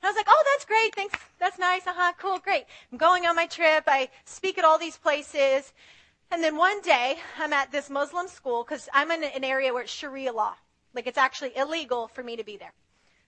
And 0.00 0.08
I 0.08 0.10
was 0.10 0.16
like, 0.16 0.26
oh, 0.28 0.44
that's 0.52 0.64
great. 0.64 0.94
Thanks. 0.94 1.18
That's 1.40 1.58
nice. 1.58 1.86
Uh 1.86 1.92
huh. 1.94 2.12
Cool. 2.18 2.38
Great. 2.38 2.66
I'm 2.92 2.98
going 2.98 3.26
on 3.26 3.34
my 3.34 3.46
trip. 3.46 3.84
I 3.88 4.08
speak 4.24 4.56
at 4.56 4.64
all 4.64 4.78
these 4.78 4.96
places. 4.96 5.72
And 6.30 6.42
then 6.42 6.56
one 6.56 6.80
day, 6.82 7.16
I'm 7.38 7.52
at 7.52 7.72
this 7.72 7.90
Muslim 7.90 8.28
school 8.28 8.62
because 8.62 8.88
I'm 8.92 9.10
in 9.10 9.24
an 9.24 9.42
area 9.42 9.72
where 9.72 9.82
it's 9.82 9.92
Sharia 9.92 10.32
law. 10.32 10.54
Like 10.94 11.06
it's 11.06 11.18
actually 11.18 11.56
illegal 11.56 12.06
for 12.06 12.22
me 12.22 12.36
to 12.36 12.44
be 12.44 12.56
there. 12.56 12.72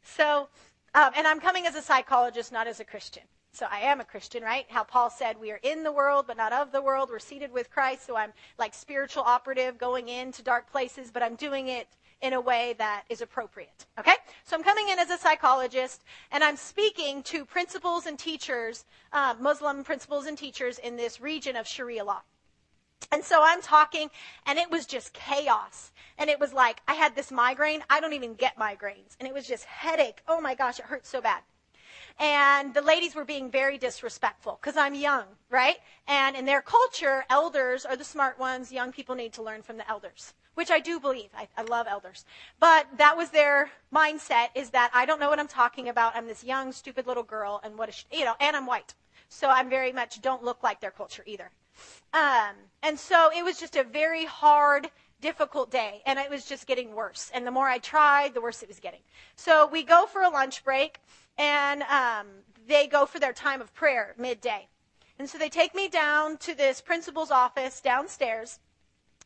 So, 0.02 0.48
um, 0.94 1.12
and 1.16 1.26
I'm 1.26 1.40
coming 1.40 1.66
as 1.66 1.74
a 1.74 1.82
psychologist, 1.82 2.52
not 2.52 2.66
as 2.66 2.80
a 2.80 2.84
Christian. 2.84 3.22
So 3.52 3.66
I 3.70 3.80
am 3.80 4.00
a 4.00 4.04
Christian, 4.04 4.42
right? 4.44 4.64
How 4.68 4.84
Paul 4.84 5.10
said, 5.10 5.38
we 5.40 5.50
are 5.50 5.60
in 5.62 5.82
the 5.82 5.90
world, 5.90 6.26
but 6.28 6.36
not 6.36 6.52
of 6.52 6.70
the 6.70 6.80
world. 6.80 7.10
We're 7.10 7.18
seated 7.18 7.52
with 7.52 7.70
Christ. 7.70 8.06
So 8.06 8.16
I'm 8.16 8.32
like 8.58 8.74
spiritual 8.74 9.24
operative 9.24 9.76
going 9.76 10.08
into 10.08 10.42
dark 10.42 10.70
places, 10.70 11.10
but 11.10 11.22
I'm 11.22 11.34
doing 11.34 11.68
it 11.68 11.88
in 12.22 12.32
a 12.32 12.40
way 12.40 12.74
that 12.78 13.04
is 13.08 13.22
appropriate. 13.22 13.86
Okay? 13.98 14.14
So 14.44 14.56
I'm 14.56 14.62
coming 14.62 14.88
in 14.88 14.98
as 14.98 15.10
a 15.10 15.18
psychologist 15.18 16.04
and 16.30 16.44
I'm 16.44 16.56
speaking 16.56 17.22
to 17.24 17.44
principals 17.44 18.06
and 18.06 18.18
teachers, 18.18 18.84
uh, 19.12 19.34
Muslim 19.40 19.82
principals 19.82 20.26
and 20.26 20.38
teachers 20.38 20.78
in 20.78 20.96
this 20.96 21.20
region 21.20 21.56
of 21.56 21.66
Sharia 21.66 22.04
law. 22.04 22.22
And 23.12 23.24
so 23.24 23.40
I'm 23.42 23.62
talking 23.62 24.10
and 24.46 24.58
it 24.58 24.70
was 24.70 24.86
just 24.86 25.12
chaos. 25.12 25.92
And 26.18 26.30
it 26.30 26.38
was 26.38 26.52
like, 26.52 26.80
I 26.86 26.94
had 26.94 27.16
this 27.16 27.30
migraine. 27.30 27.82
I 27.88 28.00
don't 28.00 28.12
even 28.12 28.34
get 28.34 28.58
migraines. 28.58 29.16
And 29.18 29.26
it 29.26 29.34
was 29.34 29.46
just 29.46 29.64
headache. 29.64 30.22
Oh 30.28 30.40
my 30.40 30.54
gosh, 30.54 30.78
it 30.78 30.84
hurts 30.84 31.08
so 31.08 31.20
bad 31.20 31.42
and 32.20 32.74
the 32.74 32.82
ladies 32.82 33.14
were 33.14 33.24
being 33.24 33.50
very 33.50 33.78
disrespectful 33.78 34.58
because 34.60 34.76
I'm 34.76 34.94
young, 34.94 35.24
right? 35.48 35.76
And 36.06 36.36
in 36.36 36.44
their 36.44 36.60
culture, 36.60 37.24
elders 37.30 37.86
are 37.86 37.96
the 37.96 38.04
smart 38.04 38.38
ones. 38.38 38.70
Young 38.70 38.92
people 38.92 39.14
need 39.14 39.32
to 39.34 39.42
learn 39.42 39.62
from 39.62 39.78
the 39.78 39.88
elders, 39.88 40.34
which 40.54 40.70
I 40.70 40.80
do 40.80 41.00
believe. 41.00 41.30
I, 41.36 41.48
I 41.56 41.62
love 41.62 41.86
elders. 41.88 42.26
But 42.58 42.86
that 42.98 43.16
was 43.16 43.30
their 43.30 43.70
mindset 43.94 44.48
is 44.54 44.70
that 44.70 44.90
I 44.92 45.06
don't 45.06 45.18
know 45.18 45.30
what 45.30 45.40
I'm 45.40 45.48
talking 45.48 45.88
about. 45.88 46.14
I'm 46.14 46.26
this 46.26 46.44
young, 46.44 46.72
stupid 46.72 47.06
little 47.06 47.22
girl, 47.22 47.60
and 47.64 47.78
what 47.78 48.04
you 48.12 48.24
know, 48.24 48.34
and 48.38 48.54
I'm 48.54 48.66
white. 48.66 48.94
So 49.28 49.48
I'm 49.48 49.70
very 49.70 49.92
much 49.92 50.20
don't 50.20 50.44
look 50.44 50.62
like 50.62 50.80
their 50.80 50.90
culture 50.90 51.24
either. 51.26 51.50
Um, 52.12 52.56
and 52.82 52.98
so 52.98 53.30
it 53.34 53.44
was 53.44 53.58
just 53.58 53.76
a 53.76 53.84
very 53.84 54.24
hard, 54.24 54.90
difficult 55.20 55.70
day, 55.70 56.02
and 56.06 56.18
it 56.18 56.30
was 56.30 56.44
just 56.44 56.66
getting 56.66 56.94
worse. 56.94 57.30
And 57.32 57.46
the 57.46 57.50
more 57.50 57.68
I 57.68 57.78
tried, 57.78 58.34
the 58.34 58.40
worse 58.40 58.62
it 58.62 58.68
was 58.68 58.80
getting. 58.80 59.00
So 59.36 59.66
we 59.66 59.82
go 59.82 60.06
for 60.06 60.22
a 60.22 60.30
lunch 60.30 60.64
break, 60.64 60.98
and 61.38 61.82
um, 61.82 62.26
they 62.66 62.86
go 62.86 63.06
for 63.06 63.18
their 63.18 63.32
time 63.32 63.60
of 63.60 63.72
prayer 63.74 64.14
midday. 64.18 64.68
And 65.18 65.28
so 65.28 65.36
they 65.38 65.50
take 65.50 65.74
me 65.74 65.88
down 65.88 66.38
to 66.38 66.54
this 66.54 66.80
principal's 66.80 67.30
office 67.30 67.80
downstairs. 67.80 68.58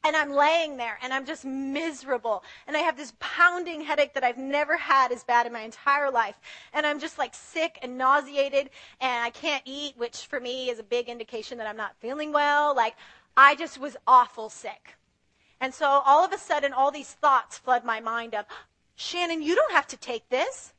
And 0.05 0.15
I'm 0.15 0.33
laying 0.33 0.77
there 0.77 0.99
and 1.03 1.15
I'm 1.15 1.25
just 1.25 1.47
miserable. 1.47 2.45
And 2.67 2.77
I 2.77 2.81
have 2.81 2.97
this 2.97 3.15
pounding 3.21 3.81
headache 3.81 4.13
that 4.15 4.23
I've 4.23 4.37
never 4.37 4.77
had 4.77 5.11
as 5.13 5.25
bad 5.25 5.47
in 5.47 5.53
my 5.53 5.63
entire 5.63 6.11
life. 6.11 6.39
And 6.75 6.87
I'm 6.87 7.01
just 7.01 7.19
like 7.19 7.35
sick 7.35 7.79
and 7.81 7.97
nauseated 7.97 8.69
and 9.01 9.25
I 9.25 9.31
can't 9.31 9.63
eat, 9.65 9.95
which 9.97 10.27
for 10.27 10.41
me 10.41 10.69
is 10.69 10.79
a 10.79 10.83
big 10.83 11.09
indication 11.09 11.57
that 11.57 11.67
I'm 11.67 11.77
not 11.79 11.97
feeling 12.01 12.33
well. 12.33 12.77
Like 12.77 12.97
I 13.35 13.55
just 13.55 13.81
was 13.81 13.97
awful 14.07 14.51
sick. 14.51 14.97
And 15.59 15.73
so 15.73 16.03
all 16.05 16.23
of 16.23 16.33
a 16.35 16.39
sudden, 16.39 16.75
all 16.75 16.91
these 16.91 17.13
thoughts 17.13 17.57
flood 17.57 17.85
my 17.85 17.99
mind 17.99 18.35
of, 18.35 18.45
Shannon, 18.97 19.41
you 19.41 19.55
don't 19.55 19.73
have 19.73 19.87
to 19.87 19.97
take 19.97 20.29
this. 20.29 20.74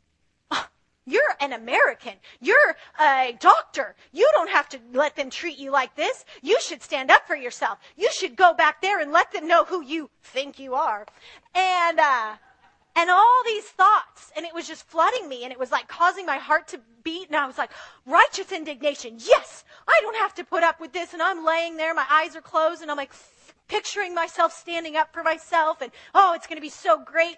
You're 1.06 1.36
an 1.40 1.54
American. 1.54 2.14
You're 2.42 2.76
a 3.00 3.38
doctor. 3.40 3.96
You 4.12 4.30
don't 4.34 4.50
have 4.50 4.70
to 4.70 4.80
let 4.94 5.16
them 5.16 5.30
treat 5.30 5.58
you 5.58 5.72
like 5.72 5.96
this. 5.96 6.26
You 6.42 6.60
should 6.62 6.82
stand 6.82 7.12
up 7.12 7.28
for 7.28 7.36
yourself. 7.36 7.80
You 7.96 8.10
should 8.12 8.36
go 8.36 8.54
back 8.54 8.82
there 8.82 9.00
and 9.00 9.12
let 9.12 9.32
them 9.32 9.48
know 9.48 9.66
who 9.66 9.84
you 9.84 10.10
think 10.24 10.60
you 10.60 10.74
are. 10.74 11.06
And, 11.54 12.00
uh, 12.00 12.36
and 12.96 13.10
all 13.10 13.42
these 13.46 13.66
thoughts, 13.66 14.32
and 14.36 14.46
it 14.46 14.54
was 14.54 14.68
just 14.68 14.88
flooding 14.88 15.28
me, 15.28 15.44
and 15.44 15.52
it 15.52 15.60
was 15.60 15.72
like 15.72 15.88
causing 15.88 16.26
my 16.26 16.38
heart 16.38 16.70
to 16.70 16.80
beat, 17.04 17.28
and 17.28 17.36
I 17.36 17.46
was 17.46 17.58
like, 17.58 17.72
righteous 18.06 18.52
indignation. 18.52 19.18
Yes, 19.20 19.64
I 19.88 20.00
don't 20.02 20.16
have 20.18 20.34
to 20.36 20.44
put 20.44 20.64
up 20.64 20.80
with 20.80 20.94
this, 20.94 21.14
and 21.14 21.22
I'm 21.22 21.46
laying 21.46 21.76
there, 21.76 21.94
my 21.94 22.06
eyes 22.10 22.36
are 22.36 22.42
closed, 22.42 22.82
and 22.82 22.90
I'm 22.90 22.98
like 22.98 23.12
picturing 23.68 24.16
myself 24.16 24.54
standing 24.54 24.96
up 24.96 25.14
for 25.14 25.24
myself, 25.24 25.82
and 25.82 25.92
oh, 26.14 26.34
it's 26.36 26.48
going 26.48 26.58
to 26.58 26.62
be 26.62 26.70
so 26.70 27.04
great. 27.04 27.36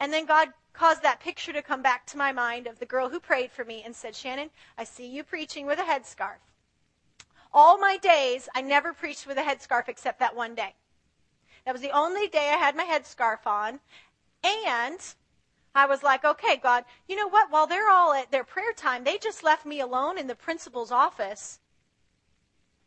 And 0.00 0.12
then 0.12 0.26
God 0.26 0.48
caused 0.80 1.02
that 1.02 1.20
picture 1.20 1.52
to 1.52 1.60
come 1.60 1.82
back 1.82 2.06
to 2.06 2.16
my 2.16 2.32
mind 2.32 2.66
of 2.66 2.78
the 2.78 2.86
girl 2.86 3.10
who 3.10 3.20
prayed 3.20 3.52
for 3.52 3.66
me 3.66 3.82
and 3.84 3.94
said, 3.94 4.16
Shannon, 4.16 4.48
I 4.78 4.84
see 4.84 5.06
you 5.06 5.22
preaching 5.22 5.66
with 5.66 5.78
a 5.78 5.82
headscarf. 5.82 6.38
All 7.52 7.76
my 7.76 7.98
days, 7.98 8.48
I 8.54 8.62
never 8.62 8.94
preached 8.94 9.26
with 9.26 9.36
a 9.36 9.42
headscarf 9.42 9.90
except 9.90 10.18
that 10.20 10.34
one 10.34 10.54
day. 10.54 10.74
That 11.66 11.72
was 11.72 11.82
the 11.82 11.90
only 11.90 12.28
day 12.28 12.48
I 12.50 12.56
had 12.56 12.74
my 12.74 12.84
headscarf 12.84 13.46
on. 13.46 13.80
And 14.42 15.00
I 15.74 15.84
was 15.84 16.02
like, 16.02 16.24
okay, 16.24 16.56
God, 16.56 16.86
you 17.06 17.14
know 17.14 17.28
what? 17.28 17.50
While 17.50 17.66
they're 17.66 17.90
all 17.90 18.14
at 18.14 18.30
their 18.30 18.42
prayer 18.42 18.72
time, 18.74 19.04
they 19.04 19.18
just 19.18 19.44
left 19.44 19.66
me 19.66 19.80
alone 19.80 20.16
in 20.16 20.28
the 20.28 20.34
principal's 20.34 20.90
office. 20.90 21.60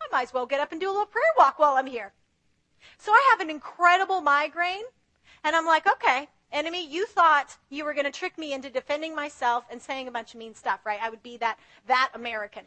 I 0.01 0.08
might 0.12 0.23
as 0.23 0.34
well 0.34 0.47
get 0.47 0.60
up 0.60 0.71
and 0.71 0.82
do 0.82 0.88
a 0.88 0.97
little 0.97 1.06
prayer 1.06 1.23
walk 1.38 1.60
while 1.60 1.75
I'm 1.75 1.86
here. 1.86 2.12
So 2.97 3.12
I 3.12 3.27
have 3.29 3.39
an 3.39 3.51
incredible 3.51 4.21
migraine. 4.21 4.86
And 5.43 5.56
I'm 5.56 5.67
like, 5.67 5.86
okay, 5.86 6.29
enemy, 6.54 6.88
you 6.88 7.06
thought 7.06 7.58
you 7.70 7.84
were 7.84 7.94
going 7.94 8.06
to 8.06 8.12
trick 8.12 8.38
me 8.38 8.54
into 8.54 8.70
defending 8.70 9.16
myself 9.16 9.66
and 9.70 9.82
saying 9.82 10.08
a 10.08 10.12
bunch 10.12 10.34
of 10.34 10.39
mean 10.39 10.56
stuff, 10.56 10.80
right? 10.86 11.00
I 11.02 11.10
would 11.10 11.24
be 11.24 11.38
that, 11.38 11.58
that 11.88 12.12
American. 12.13 12.63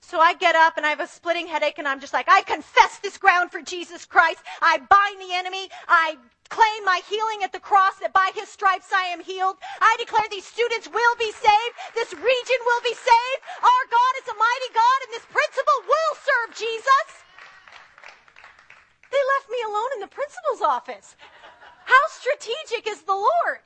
So 0.00 0.18
I 0.18 0.34
get 0.34 0.56
up 0.56 0.76
and 0.76 0.84
I 0.84 0.90
have 0.90 1.00
a 1.00 1.06
splitting 1.06 1.46
headache 1.46 1.78
and 1.78 1.86
I'm 1.86 2.00
just 2.00 2.12
like, 2.12 2.26
I 2.28 2.42
confess 2.42 2.98
this 2.98 3.16
ground 3.16 3.52
for 3.52 3.62
Jesus 3.62 4.04
Christ. 4.04 4.42
I 4.60 4.78
bind 4.78 5.20
the 5.22 5.34
enemy. 5.34 5.70
I 5.86 6.18
claim 6.50 6.84
my 6.84 7.00
healing 7.08 7.44
at 7.44 7.52
the 7.52 7.62
cross 7.62 7.96
that 8.02 8.12
by 8.12 8.30
his 8.34 8.48
stripes 8.48 8.90
I 8.92 9.06
am 9.14 9.22
healed. 9.22 9.56
I 9.80 9.96
declare 9.98 10.26
these 10.28 10.44
students 10.44 10.90
will 10.90 11.16
be 11.18 11.30
saved. 11.30 11.74
This 11.94 12.12
region 12.12 12.60
will 12.66 12.82
be 12.82 12.92
saved. 12.98 13.40
Our 13.62 13.84
God 13.88 14.12
is 14.20 14.28
a 14.28 14.36
mighty 14.36 14.70
God 14.74 14.98
and 15.06 15.10
this 15.14 15.26
principal 15.30 15.78
will 15.86 16.14
serve 16.18 16.50
Jesus. 16.58 17.06
They 19.08 19.22
left 19.38 19.48
me 19.54 19.60
alone 19.70 19.90
in 19.94 20.00
the 20.02 20.10
principal's 20.10 20.62
office. 20.66 21.16
How 21.92 22.08
strategic 22.08 22.88
is 22.88 23.02
the 23.02 23.12
Lord? 23.12 23.60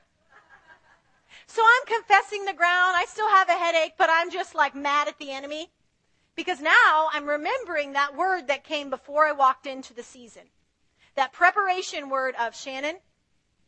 So 1.46 1.62
I'm 1.62 1.86
confessing 1.86 2.44
the 2.44 2.52
ground. 2.52 2.96
I 2.96 3.04
still 3.08 3.28
have 3.28 3.48
a 3.48 3.52
headache, 3.52 3.94
but 3.96 4.10
I'm 4.10 4.32
just 4.32 4.56
like 4.56 4.74
mad 4.74 5.06
at 5.06 5.18
the 5.20 5.30
enemy 5.30 5.70
because 6.34 6.60
now 6.60 7.08
I'm 7.12 7.28
remembering 7.28 7.92
that 7.92 8.16
word 8.16 8.48
that 8.48 8.64
came 8.64 8.90
before 8.90 9.26
I 9.26 9.32
walked 9.32 9.66
into 9.66 9.94
the 9.94 10.02
season. 10.02 10.42
That 11.14 11.32
preparation 11.32 12.10
word 12.10 12.34
of 12.40 12.56
Shannon, 12.56 12.96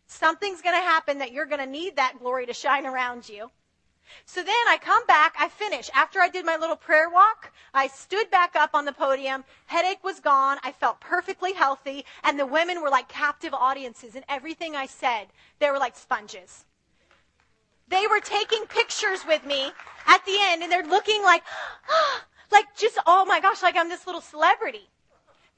something's 0.07 0.61
going 0.61 0.75
to 0.75 0.83
happen 0.83 1.19
that 1.19 1.31
you're 1.31 1.47
going 1.47 1.65
to 1.65 1.71
need 1.71 1.95
that 1.95 2.19
glory 2.19 2.47
to 2.47 2.53
shine 2.53 2.85
around 2.85 3.29
you. 3.29 3.51
So 4.25 4.43
then 4.43 4.55
I 4.69 4.79
come 4.81 5.05
back, 5.07 5.35
I 5.39 5.49
finish. 5.49 5.91
After 5.95 6.21
I 6.21 6.29
did 6.29 6.45
my 6.45 6.57
little 6.57 6.77
prayer 6.77 7.09
walk, 7.09 7.53
I 7.75 7.87
stood 7.89 8.31
back 8.31 8.57
up 8.57 8.71
on 8.75 8.85
the 8.85 8.93
podium. 8.93 9.45
Headache 9.67 10.03
was 10.05 10.21
gone. 10.21 10.59
I 10.63 10.73
felt 10.73 11.01
perfectly 11.01 11.53
healthy. 11.53 12.05
And 12.25 12.39
the 12.39 12.47
women 12.47 12.83
were 12.83 12.91
like 12.91 13.09
captive 13.09 13.55
audiences. 13.55 14.15
And 14.15 14.25
everything 14.29 14.77
I 14.77 14.87
said, 14.87 15.27
they 15.59 15.71
were 15.71 15.79
like 15.79 15.97
sponges. 15.97 16.65
They 17.89 18.07
were 18.07 18.21
taking 18.21 18.67
pictures 18.67 19.25
with 19.27 19.45
me 19.47 19.73
at 20.07 20.25
the 20.27 20.37
end 20.41 20.63
and 20.63 20.71
they're 20.71 20.85
looking 20.85 21.23
like, 21.23 21.43
oh, 21.89 22.21
like 22.53 22.77
just, 22.77 22.99
oh 23.07 23.25
my 23.25 23.41
gosh, 23.41 23.63
like 23.63 23.77
I'm 23.77 23.89
this 23.89 24.07
little 24.07 24.21
celebrity. 24.21 24.89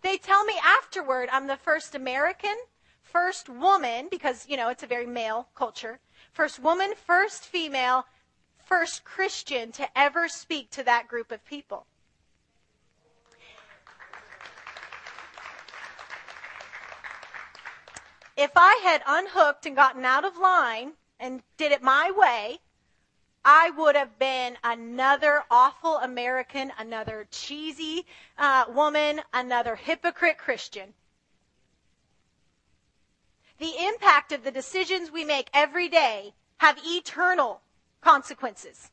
They 0.02 0.16
tell 0.16 0.44
me 0.44 0.54
afterward 0.64 1.28
I'm 1.32 1.46
the 1.46 1.56
first 1.56 1.94
American, 1.94 2.56
first 3.02 3.48
woman, 3.48 4.08
because, 4.10 4.46
you 4.48 4.56
know, 4.56 4.68
it's 4.68 4.82
a 4.82 4.86
very 4.86 5.06
male 5.06 5.48
culture, 5.54 5.98
first 6.32 6.58
woman, 6.58 6.92
first 6.96 7.44
female, 7.44 8.06
first 8.70 9.02
Christian 9.02 9.72
to 9.72 9.98
ever 9.98 10.28
speak 10.28 10.70
to 10.70 10.84
that 10.84 11.08
group 11.08 11.32
of 11.32 11.44
people. 11.44 11.86
If 18.36 18.52
I 18.54 18.80
had 18.84 19.02
unhooked 19.06 19.66
and 19.66 19.76
gotten 19.76 20.04
out 20.04 20.24
of 20.24 20.38
line 20.38 20.92
and 21.18 21.42
did 21.58 21.72
it 21.72 21.82
my 21.82 22.12
way, 22.16 22.60
I 23.44 23.70
would 23.70 23.96
have 23.96 24.18
been 24.18 24.56
another 24.62 25.42
awful 25.50 25.96
American, 25.96 26.72
another 26.78 27.26
cheesy 27.30 28.06
uh, 28.38 28.66
woman, 28.68 29.20
another 29.34 29.74
hypocrite 29.74 30.38
Christian. 30.38 30.94
The 33.58 33.72
impact 33.88 34.32
of 34.32 34.44
the 34.44 34.50
decisions 34.52 35.10
we 35.10 35.24
make 35.24 35.50
every 35.52 35.88
day 35.88 36.34
have 36.58 36.78
eternal 36.84 37.62
consequences. 38.00 38.90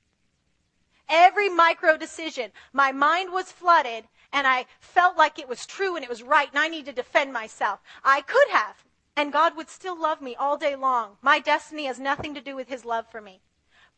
Every 1.09 1.49
micro 1.49 1.97
decision, 1.97 2.51
my 2.73 2.91
mind 2.91 3.31
was 3.31 3.51
flooded 3.51 4.05
and 4.33 4.45
I 4.45 4.65
felt 4.79 5.17
like 5.17 5.39
it 5.39 5.47
was 5.47 5.65
true 5.65 5.95
and 5.95 6.03
it 6.03 6.09
was 6.09 6.21
right 6.21 6.49
and 6.49 6.59
I 6.59 6.67
need 6.67 6.85
to 6.85 6.91
defend 6.91 7.31
myself. 7.31 7.79
I 8.03 8.21
could 8.21 8.49
have, 8.49 8.83
and 9.15 9.31
God 9.31 9.55
would 9.55 9.69
still 9.69 9.99
love 9.99 10.21
me 10.21 10.35
all 10.35 10.57
day 10.57 10.75
long. 10.75 11.17
My 11.21 11.39
destiny 11.39 11.85
has 11.85 11.99
nothing 11.99 12.33
to 12.35 12.41
do 12.41 12.55
with 12.55 12.67
His 12.67 12.83
love 12.83 13.09
for 13.09 13.21
me. 13.21 13.41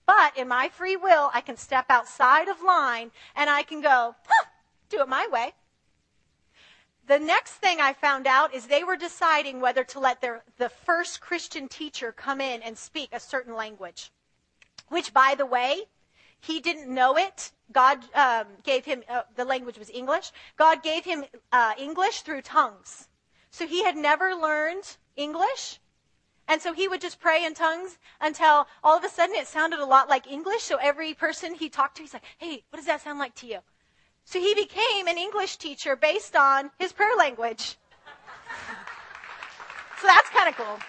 But 0.06 0.38
in 0.38 0.48
my 0.48 0.70
free 0.70 0.96
will, 0.96 1.32
I 1.34 1.42
can 1.42 1.58
step 1.58 1.86
outside 1.90 2.48
of 2.48 2.62
line 2.62 3.12
and 3.36 3.50
I 3.50 3.64
can 3.64 3.82
go, 3.82 4.16
huh, 4.28 4.46
do 4.90 5.02
it 5.02 5.10
my 5.10 5.28
way. 5.32 5.54
The 7.08 7.20
next 7.20 7.54
thing 7.54 7.82
I 7.82 7.94
found 7.94 8.28
out 8.28 8.54
is 8.54 8.68
they 8.68 8.84
were 8.84 8.96
deciding 8.96 9.62
whether 9.62 9.84
to 9.84 10.00
let 10.00 10.22
their, 10.22 10.44
the 10.58 10.70
first 10.70 11.22
Christian 11.22 11.68
teacher 11.68 12.12
come 12.12 12.40
in 12.40 12.62
and 12.62 12.78
speak 12.78 13.10
a 13.12 13.20
certain 13.20 13.56
language 13.56 14.12
which, 14.90 15.14
by 15.14 15.36
the 15.38 15.46
way, 15.46 15.84
he 16.42 16.60
didn't 16.60 16.94
know 16.94 17.18
it. 17.18 17.52
God 17.72 18.00
um, 18.14 18.48
gave 18.64 18.86
him, 18.86 19.04
uh, 19.10 19.24
the 19.36 19.46
language 19.46 19.78
was 19.78 19.90
English. 19.90 20.32
God 20.58 20.82
gave 20.84 21.06
him 21.06 21.26
uh, 21.52 21.74
English 21.78 22.22
through 22.22 22.42
tongues. 22.42 23.08
So 23.52 23.68
he 23.68 23.84
had 23.84 23.96
never 23.96 24.36
learned 24.36 24.98
English. 25.16 25.80
And 26.48 26.62
so 26.62 26.74
he 26.74 26.88
would 26.88 27.02
just 27.02 27.20
pray 27.20 27.46
in 27.46 27.54
tongues 27.54 28.00
until 28.20 28.68
all 28.84 28.98
of 28.98 29.04
a 29.04 29.10
sudden 29.10 29.36
it 29.36 29.48
sounded 29.48 29.80
a 29.80 29.86
lot 29.86 30.10
like 30.10 30.32
English. 30.32 30.64
So 30.64 30.78
every 30.78 31.14
person 31.14 31.54
he 31.54 31.70
talked 31.70 31.98
to, 31.98 32.04
he's 32.04 32.14
like, 32.14 32.24
hey, 32.38 32.64
what 32.70 32.78
does 32.78 32.88
that 32.88 33.02
sound 33.02 33.20
like 33.20 33.36
to 33.36 33.48
you? 33.48 33.60
So 34.26 34.40
he 34.40 34.54
became 34.56 35.08
an 35.08 35.18
English 35.18 35.58
teacher 35.58 35.96
based 35.96 36.36
on 36.36 36.72
his 36.80 36.92
prayer 36.92 37.16
language. 37.18 37.78
so 40.02 40.08
that's 40.08 40.30
kind 40.30 40.50
of 40.50 40.56
cool. 40.56 40.80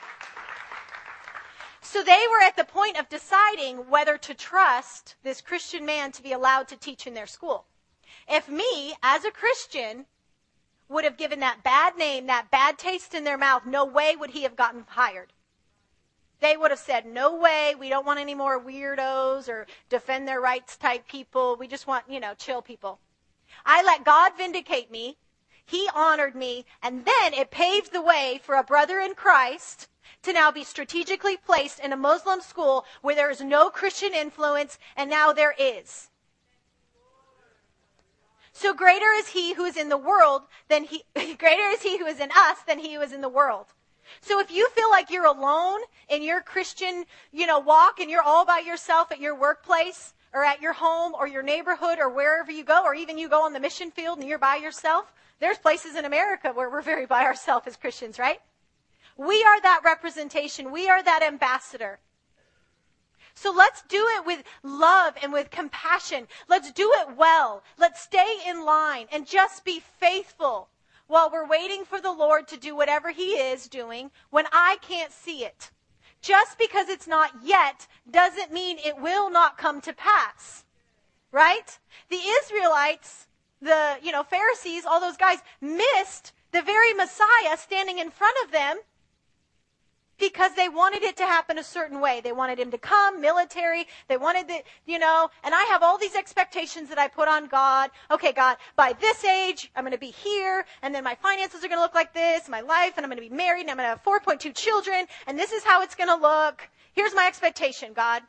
So 1.92 2.04
they 2.04 2.24
were 2.30 2.40
at 2.40 2.56
the 2.56 2.62
point 2.62 3.00
of 3.00 3.08
deciding 3.08 3.90
whether 3.90 4.16
to 4.16 4.32
trust 4.32 5.16
this 5.24 5.40
Christian 5.40 5.84
man 5.84 6.12
to 6.12 6.22
be 6.22 6.30
allowed 6.30 6.68
to 6.68 6.76
teach 6.76 7.04
in 7.04 7.14
their 7.14 7.26
school. 7.26 7.64
If 8.28 8.48
me, 8.48 8.94
as 9.02 9.24
a 9.24 9.32
Christian, 9.32 10.06
would 10.88 11.02
have 11.02 11.16
given 11.16 11.40
that 11.40 11.64
bad 11.64 11.96
name, 11.96 12.28
that 12.28 12.48
bad 12.48 12.78
taste 12.78 13.12
in 13.12 13.24
their 13.24 13.36
mouth, 13.36 13.66
no 13.66 13.84
way 13.84 14.14
would 14.14 14.30
he 14.30 14.44
have 14.44 14.54
gotten 14.54 14.84
hired. 14.86 15.32
They 16.38 16.56
would 16.56 16.70
have 16.70 16.78
said, 16.78 17.06
no 17.06 17.34
way, 17.34 17.74
we 17.76 17.88
don't 17.88 18.06
want 18.06 18.20
any 18.20 18.36
more 18.36 18.62
weirdos 18.62 19.48
or 19.48 19.66
defend 19.88 20.28
their 20.28 20.40
rights 20.40 20.76
type 20.76 21.08
people. 21.08 21.56
We 21.56 21.66
just 21.66 21.88
want, 21.88 22.04
you 22.08 22.20
know, 22.20 22.34
chill 22.34 22.62
people. 22.62 23.00
I 23.66 23.82
let 23.82 24.04
God 24.04 24.36
vindicate 24.36 24.92
me. 24.92 25.16
He 25.66 25.90
honored 25.92 26.36
me. 26.36 26.66
And 26.84 27.04
then 27.04 27.34
it 27.34 27.50
paved 27.50 27.92
the 27.92 28.00
way 28.00 28.40
for 28.44 28.54
a 28.54 28.62
brother 28.62 29.00
in 29.00 29.16
Christ 29.16 29.88
to 30.22 30.32
now 30.32 30.50
be 30.50 30.64
strategically 30.64 31.36
placed 31.36 31.80
in 31.80 31.92
a 31.92 31.96
Muslim 31.96 32.40
school 32.40 32.84
where 33.02 33.14
there 33.14 33.30
is 33.30 33.40
no 33.40 33.70
Christian 33.70 34.14
influence, 34.14 34.78
and 34.96 35.10
now 35.10 35.32
there 35.32 35.54
is. 35.58 36.10
So 38.52 38.74
greater 38.74 39.12
is 39.16 39.28
he 39.28 39.54
who 39.54 39.64
is 39.64 39.76
in 39.76 39.88
the 39.88 39.96
world 39.96 40.42
than 40.68 40.84
he, 40.84 41.04
greater 41.14 41.68
is 41.70 41.82
he 41.82 41.98
who 41.98 42.06
is 42.06 42.20
in 42.20 42.30
us 42.36 42.58
than 42.66 42.78
he 42.78 42.94
who 42.94 43.00
is 43.00 43.12
in 43.12 43.20
the 43.20 43.28
world. 43.28 43.66
So 44.20 44.40
if 44.40 44.50
you 44.50 44.68
feel 44.70 44.90
like 44.90 45.10
you're 45.10 45.24
alone 45.24 45.80
in 46.08 46.22
your 46.22 46.40
Christian, 46.40 47.04
you 47.32 47.46
know, 47.46 47.58
walk 47.58 48.00
and 48.00 48.10
you're 48.10 48.22
all 48.22 48.44
by 48.44 48.58
yourself 48.58 49.12
at 49.12 49.20
your 49.20 49.34
workplace 49.34 50.14
or 50.34 50.44
at 50.44 50.60
your 50.60 50.72
home 50.72 51.14
or 51.14 51.26
your 51.26 51.42
neighborhood 51.42 51.98
or 51.98 52.08
wherever 52.08 52.50
you 52.50 52.64
go, 52.64 52.84
or 52.84 52.94
even 52.94 53.18
you 53.18 53.28
go 53.28 53.44
on 53.44 53.52
the 53.52 53.60
mission 53.60 53.90
field 53.90 54.18
and 54.18 54.28
you're 54.28 54.38
by 54.38 54.56
yourself, 54.56 55.12
there's 55.38 55.58
places 55.58 55.96
in 55.96 56.04
America 56.04 56.52
where 56.52 56.68
we're 56.68 56.82
very 56.82 57.06
by 57.06 57.24
ourselves 57.24 57.66
as 57.66 57.76
Christians, 57.76 58.18
right? 58.18 58.40
We 59.16 59.42
are 59.44 59.60
that 59.60 59.82
representation. 59.84 60.72
We 60.72 60.88
are 60.88 61.02
that 61.02 61.22
ambassador. 61.22 62.00
So 63.34 63.52
let's 63.52 63.82
do 63.82 64.06
it 64.16 64.26
with 64.26 64.42
love 64.62 65.14
and 65.22 65.32
with 65.32 65.50
compassion. 65.50 66.26
Let's 66.48 66.72
do 66.72 66.92
it 66.96 67.16
well. 67.16 67.62
Let's 67.78 68.00
stay 68.00 68.38
in 68.46 68.64
line 68.64 69.06
and 69.12 69.26
just 69.26 69.64
be 69.64 69.80
faithful 69.80 70.68
while 71.06 71.30
we're 71.30 71.46
waiting 71.46 71.84
for 71.84 72.00
the 72.00 72.12
Lord 72.12 72.46
to 72.48 72.56
do 72.56 72.76
whatever 72.76 73.10
He 73.10 73.32
is 73.32 73.68
doing 73.68 74.10
when 74.30 74.46
I 74.52 74.78
can't 74.82 75.12
see 75.12 75.44
it. 75.44 75.70
just 76.22 76.58
because 76.58 76.88
it's 76.88 77.06
not 77.06 77.30
yet 77.42 77.86
doesn't 78.10 78.52
mean 78.52 78.78
it 78.78 79.00
will 79.00 79.30
not 79.30 79.58
come 79.58 79.80
to 79.82 79.92
pass. 79.92 80.64
Right? 81.32 81.78
The 82.08 82.20
Israelites, 82.42 83.28
the, 83.62 83.98
you 84.02 84.12
know, 84.12 84.22
Pharisees, 84.22 84.84
all 84.84 85.00
those 85.00 85.16
guys 85.16 85.38
missed 85.60 86.32
the 86.52 86.62
very 86.62 86.92
Messiah 86.92 87.56
standing 87.56 87.98
in 87.98 88.10
front 88.10 88.36
of 88.44 88.52
them 88.52 88.78
because 90.20 90.54
they 90.54 90.68
wanted 90.68 91.02
it 91.02 91.16
to 91.16 91.24
happen 91.24 91.58
a 91.58 91.64
certain 91.64 92.00
way. 92.00 92.20
They 92.20 92.32
wanted 92.32 92.60
him 92.60 92.70
to 92.70 92.78
come, 92.78 93.20
military. 93.20 93.86
They 94.08 94.18
wanted 94.18 94.46
the, 94.46 94.62
you 94.86 94.98
know, 94.98 95.30
and 95.42 95.54
I 95.54 95.62
have 95.64 95.82
all 95.82 95.98
these 95.98 96.14
expectations 96.14 96.90
that 96.90 96.98
I 96.98 97.08
put 97.08 97.26
on 97.26 97.48
God. 97.48 97.90
Okay, 98.10 98.32
God, 98.32 98.58
by 98.76 98.92
this 99.00 99.24
age, 99.24 99.70
I'm 99.74 99.82
going 99.82 99.92
to 99.92 99.98
be 99.98 100.10
here, 100.10 100.66
and 100.82 100.94
then 100.94 101.02
my 101.02 101.14
finances 101.16 101.64
are 101.64 101.68
going 101.68 101.78
to 101.78 101.82
look 101.82 101.94
like 101.94 102.12
this, 102.12 102.48
my 102.48 102.60
life, 102.60 102.92
and 102.96 103.04
I'm 103.04 103.10
going 103.10 103.22
to 103.22 103.28
be 103.28 103.34
married, 103.34 103.62
and 103.62 103.70
I'm 103.70 103.76
going 103.78 103.88
to 103.88 103.96
have 103.96 104.04
4.2 104.04 104.54
children, 104.54 105.06
and 105.26 105.38
this 105.38 105.52
is 105.52 105.64
how 105.64 105.82
it's 105.82 105.94
going 105.94 106.08
to 106.08 106.16
look. 106.16 106.68
Here's 106.92 107.14
my 107.14 107.26
expectation, 107.26 107.92
God. 107.94 108.22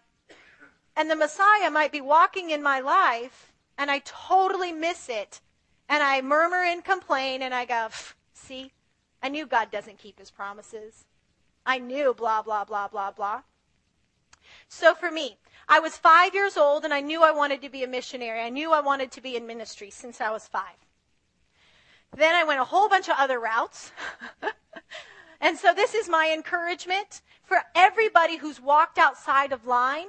And 0.96 1.10
the 1.10 1.16
Messiah 1.16 1.70
might 1.70 1.92
be 1.92 2.02
walking 2.02 2.50
in 2.50 2.64
my 2.64 2.80
life, 2.80 3.52
and 3.78 3.92
I 3.92 4.00
totally 4.06 4.72
miss 4.72 5.10
it. 5.10 5.42
And 5.90 6.02
I 6.02 6.22
murmur 6.22 6.64
and 6.64 6.84
complain, 6.84 7.42
and 7.42 7.54
I 7.54 7.66
go, 7.66 7.90
see, 8.34 8.72
I 9.22 9.28
knew 9.30 9.46
God 9.46 9.72
doesn't 9.72 9.98
keep 9.98 10.20
his 10.20 10.32
promises. 10.32 11.06
I 11.66 11.80
knew 11.80 12.14
blah, 12.14 12.42
blah, 12.42 12.66
blah, 12.66 12.88
blah, 12.88 13.12
blah. 13.12 13.42
So 14.68 14.96
for 14.96 15.12
me, 15.12 15.38
I 15.68 15.80
was 15.80 15.98
five 15.98 16.34
years 16.34 16.58
old 16.58 16.84
and 16.84 16.94
I 16.94 17.02
knew 17.02 17.24
I 17.24 17.32
wanted 17.32 17.62
to 17.62 17.70
be 17.70 17.84
a 17.84 17.88
missionary. 17.88 18.42
I 18.42 18.50
knew 18.50 18.74
I 18.74 18.82
wanted 18.82 19.12
to 19.12 19.22
be 19.22 19.36
in 19.36 19.46
ministry 19.46 19.90
since 19.90 20.20
I 20.20 20.32
was 20.32 20.48
five. 20.48 20.76
Then 22.16 22.36
I 22.36 22.44
went 22.44 22.60
a 22.60 22.66
whole 22.66 22.90
bunch 22.90 23.08
of 23.08 23.16
other 23.18 23.40
routes. 23.40 23.92
and 25.42 25.58
so 25.58 25.74
this 25.74 25.94
is 25.94 26.10
my 26.10 26.32
encouragement 26.34 27.22
for 27.44 27.58
everybody 27.76 28.38
who's 28.38 28.60
walked 28.60 28.98
outside 28.98 29.54
of 29.54 29.66
line. 29.66 30.08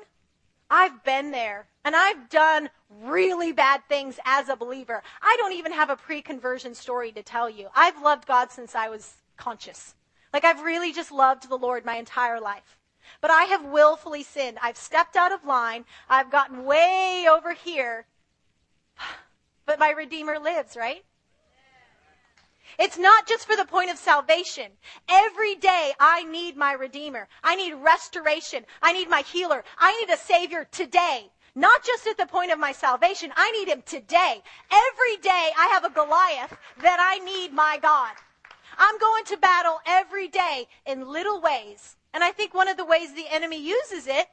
I've 0.70 1.04
been 1.04 1.30
there 1.30 1.68
and 1.84 1.94
I've 1.94 2.28
done 2.28 2.70
really 3.02 3.52
bad 3.52 3.82
things 3.88 4.18
as 4.24 4.48
a 4.48 4.56
believer. 4.56 5.02
I 5.20 5.36
don't 5.38 5.52
even 5.52 5.72
have 5.72 5.90
a 5.90 5.96
pre-conversion 5.96 6.74
story 6.74 7.12
to 7.12 7.22
tell 7.22 7.48
you. 7.48 7.68
I've 7.74 8.00
loved 8.02 8.26
God 8.26 8.50
since 8.50 8.74
I 8.74 8.88
was 8.88 9.14
conscious. 9.36 9.94
Like 10.32 10.44
I've 10.44 10.62
really 10.62 10.92
just 10.92 11.12
loved 11.12 11.48
the 11.48 11.56
Lord 11.56 11.84
my 11.84 11.96
entire 11.96 12.40
life. 12.40 12.78
But 13.20 13.30
I 13.30 13.44
have 13.44 13.64
willfully 13.64 14.22
sinned. 14.22 14.58
I've 14.62 14.76
stepped 14.76 15.16
out 15.16 15.32
of 15.32 15.44
line. 15.44 15.84
I've 16.08 16.30
gotten 16.30 16.64
way 16.64 17.26
over 17.30 17.52
here. 17.52 18.06
But 19.64 19.78
my 19.78 19.90
Redeemer 19.90 20.40
lives, 20.40 20.76
right? 20.76 21.04
It's 22.80 22.98
not 22.98 23.28
just 23.28 23.46
for 23.46 23.54
the 23.54 23.64
point 23.64 23.90
of 23.90 23.96
salvation. 23.96 24.72
Every 25.08 25.54
day 25.54 25.92
I 26.00 26.24
need 26.24 26.56
my 26.56 26.72
Redeemer. 26.72 27.28
I 27.44 27.54
need 27.54 27.74
restoration. 27.74 28.64
I 28.82 28.92
need 28.92 29.08
my 29.08 29.20
healer. 29.20 29.62
I 29.78 29.96
need 30.00 30.12
a 30.12 30.16
Savior 30.16 30.66
today. 30.70 31.30
Not 31.54 31.84
just 31.84 32.08
at 32.08 32.16
the 32.16 32.26
point 32.26 32.50
of 32.50 32.58
my 32.58 32.72
salvation. 32.72 33.32
I 33.36 33.52
need 33.52 33.68
Him 33.68 33.82
today. 33.82 34.42
Every 34.70 35.16
day 35.18 35.50
I 35.56 35.68
have 35.72 35.84
a 35.84 35.90
Goliath 35.90 36.56
that 36.80 36.98
I 37.00 37.18
need 37.24 37.52
my 37.52 37.78
God. 37.80 38.14
I'm 38.78 38.98
going 38.98 39.24
to 39.26 39.36
battle 39.36 39.80
every 39.86 40.28
day 40.28 40.68
in 40.86 41.08
little 41.08 41.40
ways. 41.40 41.96
And 42.14 42.22
I 42.22 42.32
think 42.32 42.54
one 42.54 42.68
of 42.68 42.76
the 42.76 42.84
ways 42.84 43.12
the 43.12 43.26
enemy 43.30 43.60
uses 43.60 44.06
it 44.06 44.28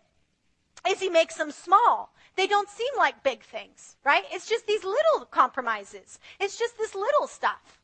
is 0.88 1.00
he 1.00 1.10
makes 1.10 1.36
them 1.36 1.52
small. 1.52 2.14
They 2.36 2.48
don't 2.48 2.70
seem 2.70 2.92
like 2.98 3.24
big 3.24 3.44
things, 3.44 3.98
right? 4.04 4.24
It's 4.32 4.48
just 4.48 4.66
these 4.66 4.84
little 4.84 5.26
compromises. 5.30 6.20
It's 6.40 6.58
just 6.58 6.78
this 6.78 6.96
little 6.96 7.28
stuff. 7.28 7.82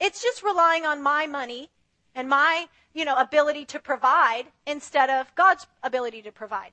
It's 0.00 0.22
just 0.22 0.42
relying 0.42 0.84
on 0.84 1.02
my 1.02 1.26
money 1.26 1.70
and 2.14 2.28
my, 2.28 2.68
you 2.94 3.04
know, 3.04 3.16
ability 3.16 3.64
to 3.66 3.78
provide 3.78 4.44
instead 4.66 5.10
of 5.10 5.34
God's 5.34 5.66
ability 5.82 6.22
to 6.22 6.32
provide. 6.32 6.72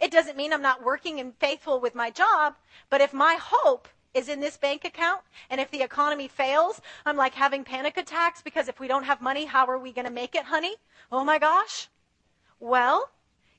It 0.00 0.10
doesn't 0.10 0.36
mean 0.36 0.52
I'm 0.52 0.62
not 0.62 0.84
working 0.84 1.20
and 1.20 1.34
faithful 1.36 1.80
with 1.80 1.94
my 1.94 2.10
job, 2.10 2.54
but 2.88 3.00
if 3.00 3.12
my 3.12 3.38
hope 3.40 3.88
is 4.14 4.28
in 4.28 4.40
this 4.40 4.56
bank 4.56 4.84
account. 4.84 5.22
And 5.48 5.60
if 5.60 5.70
the 5.70 5.82
economy 5.82 6.28
fails, 6.28 6.80
I'm 7.06 7.16
like 7.16 7.34
having 7.34 7.64
panic 7.64 7.96
attacks 7.96 8.42
because 8.42 8.68
if 8.68 8.80
we 8.80 8.88
don't 8.88 9.04
have 9.04 9.20
money, 9.20 9.44
how 9.44 9.66
are 9.66 9.78
we 9.78 9.92
going 9.92 10.06
to 10.06 10.12
make 10.12 10.34
it, 10.34 10.44
honey? 10.44 10.76
Oh 11.12 11.24
my 11.24 11.38
gosh. 11.38 11.88
Well, 12.58 13.10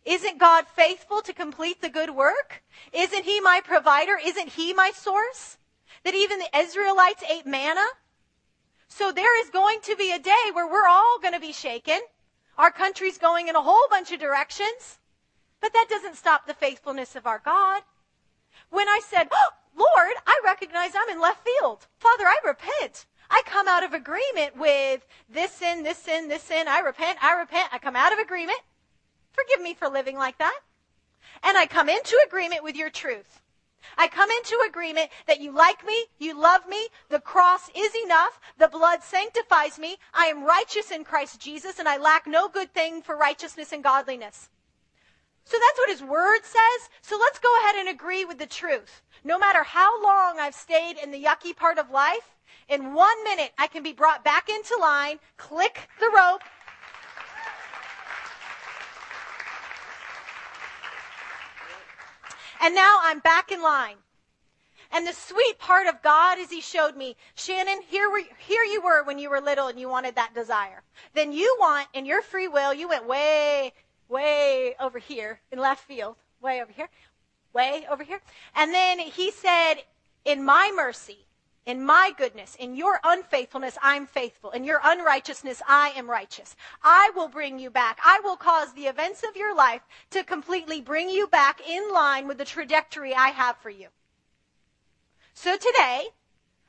isn't 0.06 0.39
God 0.39 0.66
faithful 0.68 1.22
to 1.22 1.34
complete 1.34 1.82
the 1.82 1.89
good 1.89 2.12
work? 2.12 2.64
Isn't 2.91 3.24
He 3.24 3.39
my 3.39 3.62
provider? 3.64 4.20
Isn't 4.24 4.49
He 4.49 4.74
my 4.74 4.91
source? 4.91 5.58
That 6.04 6.16
even 6.16 6.39
the 6.39 6.58
Israelites 6.58 7.24
ate 7.30 7.45
manna? 7.45 7.86
So 8.88 9.12
there 9.12 9.39
is 9.41 9.49
going 9.49 9.80
to 9.84 9.95
be 9.95 10.12
a 10.12 10.20
day 10.20 10.52
where 10.54 10.68
we're 10.68 10.88
all 10.88 11.20
going 11.22 11.34
to 11.34 11.39
be 11.39 11.54
shaken. 11.54 11.99
Our 12.58 12.72
country's 12.72 13.18
going 13.18 13.47
in 13.47 13.56
a 13.56 13.62
whole 13.62 13.88
bunch 13.89 14.12
of 14.12 14.20
directions. 14.20 14.99
But 15.62 15.74
that 15.74 15.88
doesn't 15.89 16.16
stop 16.16 16.45
the 16.45 16.56
faithfulness 16.56 17.16
of 17.16 17.28
our 17.28 17.41
God. 17.43 17.84
When 18.70 18.89
I 18.89 18.99
said, 19.08 19.28
oh, 19.32 19.49
Lord, 19.76 20.14
I 20.26 20.42
recognize 20.44 20.92
I'm 20.96 21.10
in 21.10 21.22
left 21.22 21.46
field. 21.46 21.88
Father, 22.00 22.26
I 22.26 22.38
repent. 22.46 23.06
I 23.30 23.42
come 23.46 23.68
out 23.68 23.84
of 23.84 23.94
agreement 23.94 24.58
with 24.58 25.08
this 25.30 25.52
sin, 25.52 25.84
this 25.84 25.98
sin, 25.98 26.28
this 26.28 26.44
sin. 26.44 26.68
I 26.68 26.80
repent, 26.80 27.24
I 27.24 27.34
repent. 27.40 27.70
I 27.72 27.80
come 27.80 27.96
out 27.96 28.12
of 28.12 28.20
agreement. 28.20 28.60
Forgive 29.32 29.62
me 29.62 29.74
for 29.74 29.88
living 29.88 30.18
like 30.18 30.38
that. 30.40 30.60
And 31.44 31.58
I 31.58 31.66
come 31.66 31.88
into 31.88 32.20
agreement 32.26 32.64
with 32.64 32.76
your 32.76 32.90
truth. 32.90 33.42
I 33.98 34.08
come 34.08 34.30
into 34.30 34.64
agreement 34.68 35.10
that 35.28 35.42
you 35.42 35.52
like 35.52 35.86
me, 35.86 36.06
you 36.20 36.40
love 36.40 36.68
me, 36.68 36.88
the 37.10 37.20
cross 37.20 37.70
is 37.76 37.92
enough, 38.06 38.40
the 38.58 38.68
blood 38.68 39.04
sanctifies 39.04 39.80
me, 39.80 39.98
I 40.14 40.26
am 40.26 40.44
righteous 40.46 40.92
in 40.92 41.04
Christ 41.04 41.42
Jesus, 41.42 41.80
and 41.80 41.90
I 41.90 41.98
lack 41.98 42.28
no 42.28 42.48
good 42.48 42.74
thing 42.74 43.02
for 43.02 43.18
righteousness 43.18 43.72
and 43.72 43.84
godliness. 43.84 44.50
So 45.46 45.58
that's 45.58 45.80
what 45.80 45.90
his 45.90 46.04
word 46.04 46.42
says. 46.44 46.90
So 47.02 47.18
let's 47.18 47.40
go 47.40 47.50
ahead 47.60 47.76
and 47.76 47.90
agree 47.90 48.24
with 48.24 48.38
the 48.38 48.46
truth. 48.46 49.02
No 49.24 49.38
matter 49.38 49.64
how 49.64 50.02
long 50.02 50.40
I've 50.40 50.56
stayed 50.56 50.98
in 50.98 51.12
the 51.12 51.24
yucky 51.24 51.56
part 51.56 51.78
of 51.78 51.92
life, 51.92 52.36
in 52.68 52.94
one 52.94 53.24
minute 53.24 53.52
I 53.58 53.68
can 53.68 53.84
be 53.84 53.94
brought 53.94 54.24
back 54.24 54.50
into 54.50 54.76
line, 54.80 55.20
click 55.38 55.88
the 56.00 56.10
rope, 56.10 56.42
and 62.62 62.74
now 62.74 63.00
I'm 63.04 63.20
back 63.20 63.52
in 63.52 63.62
line. 63.62 63.98
And 64.94 65.08
the 65.08 65.14
sweet 65.14 65.58
part 65.58 65.88
of 65.88 66.02
God 66.02 66.38
is 66.38 66.50
He 66.50 66.60
showed 66.60 66.98
me, 66.98 67.16
Shannon, 67.36 67.82
here, 67.88 68.10
were, 68.10 68.24
here 68.40 68.64
you 68.64 68.82
were 68.82 69.04
when 69.04 69.20
you 69.20 69.30
were 69.30 69.40
little 69.40 69.68
and 69.68 69.80
you 69.80 69.88
wanted 69.88 70.16
that 70.16 70.34
desire. 70.34 70.82
Then 71.14 71.32
you 71.32 71.56
want, 71.60 71.88
in 71.94 72.06
your 72.06 72.22
free 72.22 72.50
will, 72.50 72.74
you 72.74 72.90
went 72.90 73.08
way, 73.08 73.72
way 74.10 74.76
over 74.82 75.00
here 75.00 75.40
in 75.52 75.60
left 75.60 75.86
field, 75.86 76.18
way 76.42 76.62
over 76.62 76.72
here 76.74 76.90
way 77.54 77.86
over 77.89 78.04
here. 78.04 78.22
And 78.56 78.74
then 78.74 78.99
he 78.99 79.32
said, 79.32 79.76
in 80.26 80.43
my 80.43 80.72
mercy, 80.76 81.26
in 81.66 81.84
my 81.84 82.12
goodness, 82.18 82.56
in 82.56 82.76
your 82.76 82.99
unfaithfulness, 83.04 83.78
I'm 83.82 84.08
faithful. 84.08 84.49
In 84.52 84.64
your 84.64 84.82
unrighteousness, 84.84 85.62
I 85.68 85.89
am 85.95 86.10
righteous. 86.10 86.56
I 86.84 87.12
will 87.16 87.28
bring 87.28 87.60
you 87.60 87.70
back. 87.70 87.99
I 88.04 88.20
will 88.24 88.36
cause 88.36 88.74
the 88.74 88.88
events 88.88 89.24
of 89.28 89.38
your 89.38 89.56
life 89.56 89.82
to 90.10 90.24
completely 90.24 90.82
bring 90.82 91.10
you 91.10 91.28
back 91.28 91.62
in 91.68 91.91
line 91.93 92.28
with 92.28 92.39
the 92.39 92.45
trajectory 92.45 93.14
I 93.14 93.30
have 93.30 93.58
for 93.58 93.70
you. 93.70 93.88
So 95.34 95.56
today, 95.56 96.08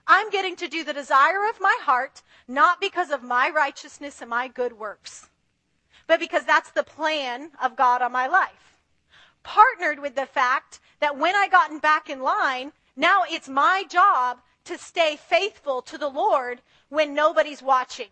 I'm 0.07 0.30
getting 0.30 0.57
to 0.57 0.68
do 0.68 0.85
the 0.85 0.93
desire 0.93 1.49
of 1.49 1.61
my 1.61 1.76
heart, 1.80 2.22
not 2.47 2.80
because 2.80 3.11
of 3.11 3.22
my 3.22 3.49
righteousness 3.49 4.20
and 4.20 4.28
my 4.28 4.49
good 4.49 4.78
works, 4.78 5.30
but 6.07 6.20
because 6.20 6.45
that's 6.45 6.70
the 6.70 6.83
plan 6.83 7.51
of 7.62 7.76
God 7.76 8.03
on 8.03 8.12
my 8.12 8.26
life 8.26 8.72
partnered 9.43 9.99
with 9.99 10.14
the 10.14 10.26
fact 10.26 10.80
that 11.01 11.18
when 11.18 11.34
I 11.34 11.49
gotten 11.49 11.78
back 11.78 12.09
in 12.09 12.20
line, 12.20 12.72
now 12.97 13.22
it's 13.28 13.49
my 13.49 13.84
job 13.88 14.40
to 14.64 14.78
stay 14.78 15.16
faithful 15.16 15.82
to 15.82 15.99
the 15.99 16.09
Lord 16.09 16.61
when 16.88 17.14
nobody's 17.14 17.62
watching. 17.62 18.09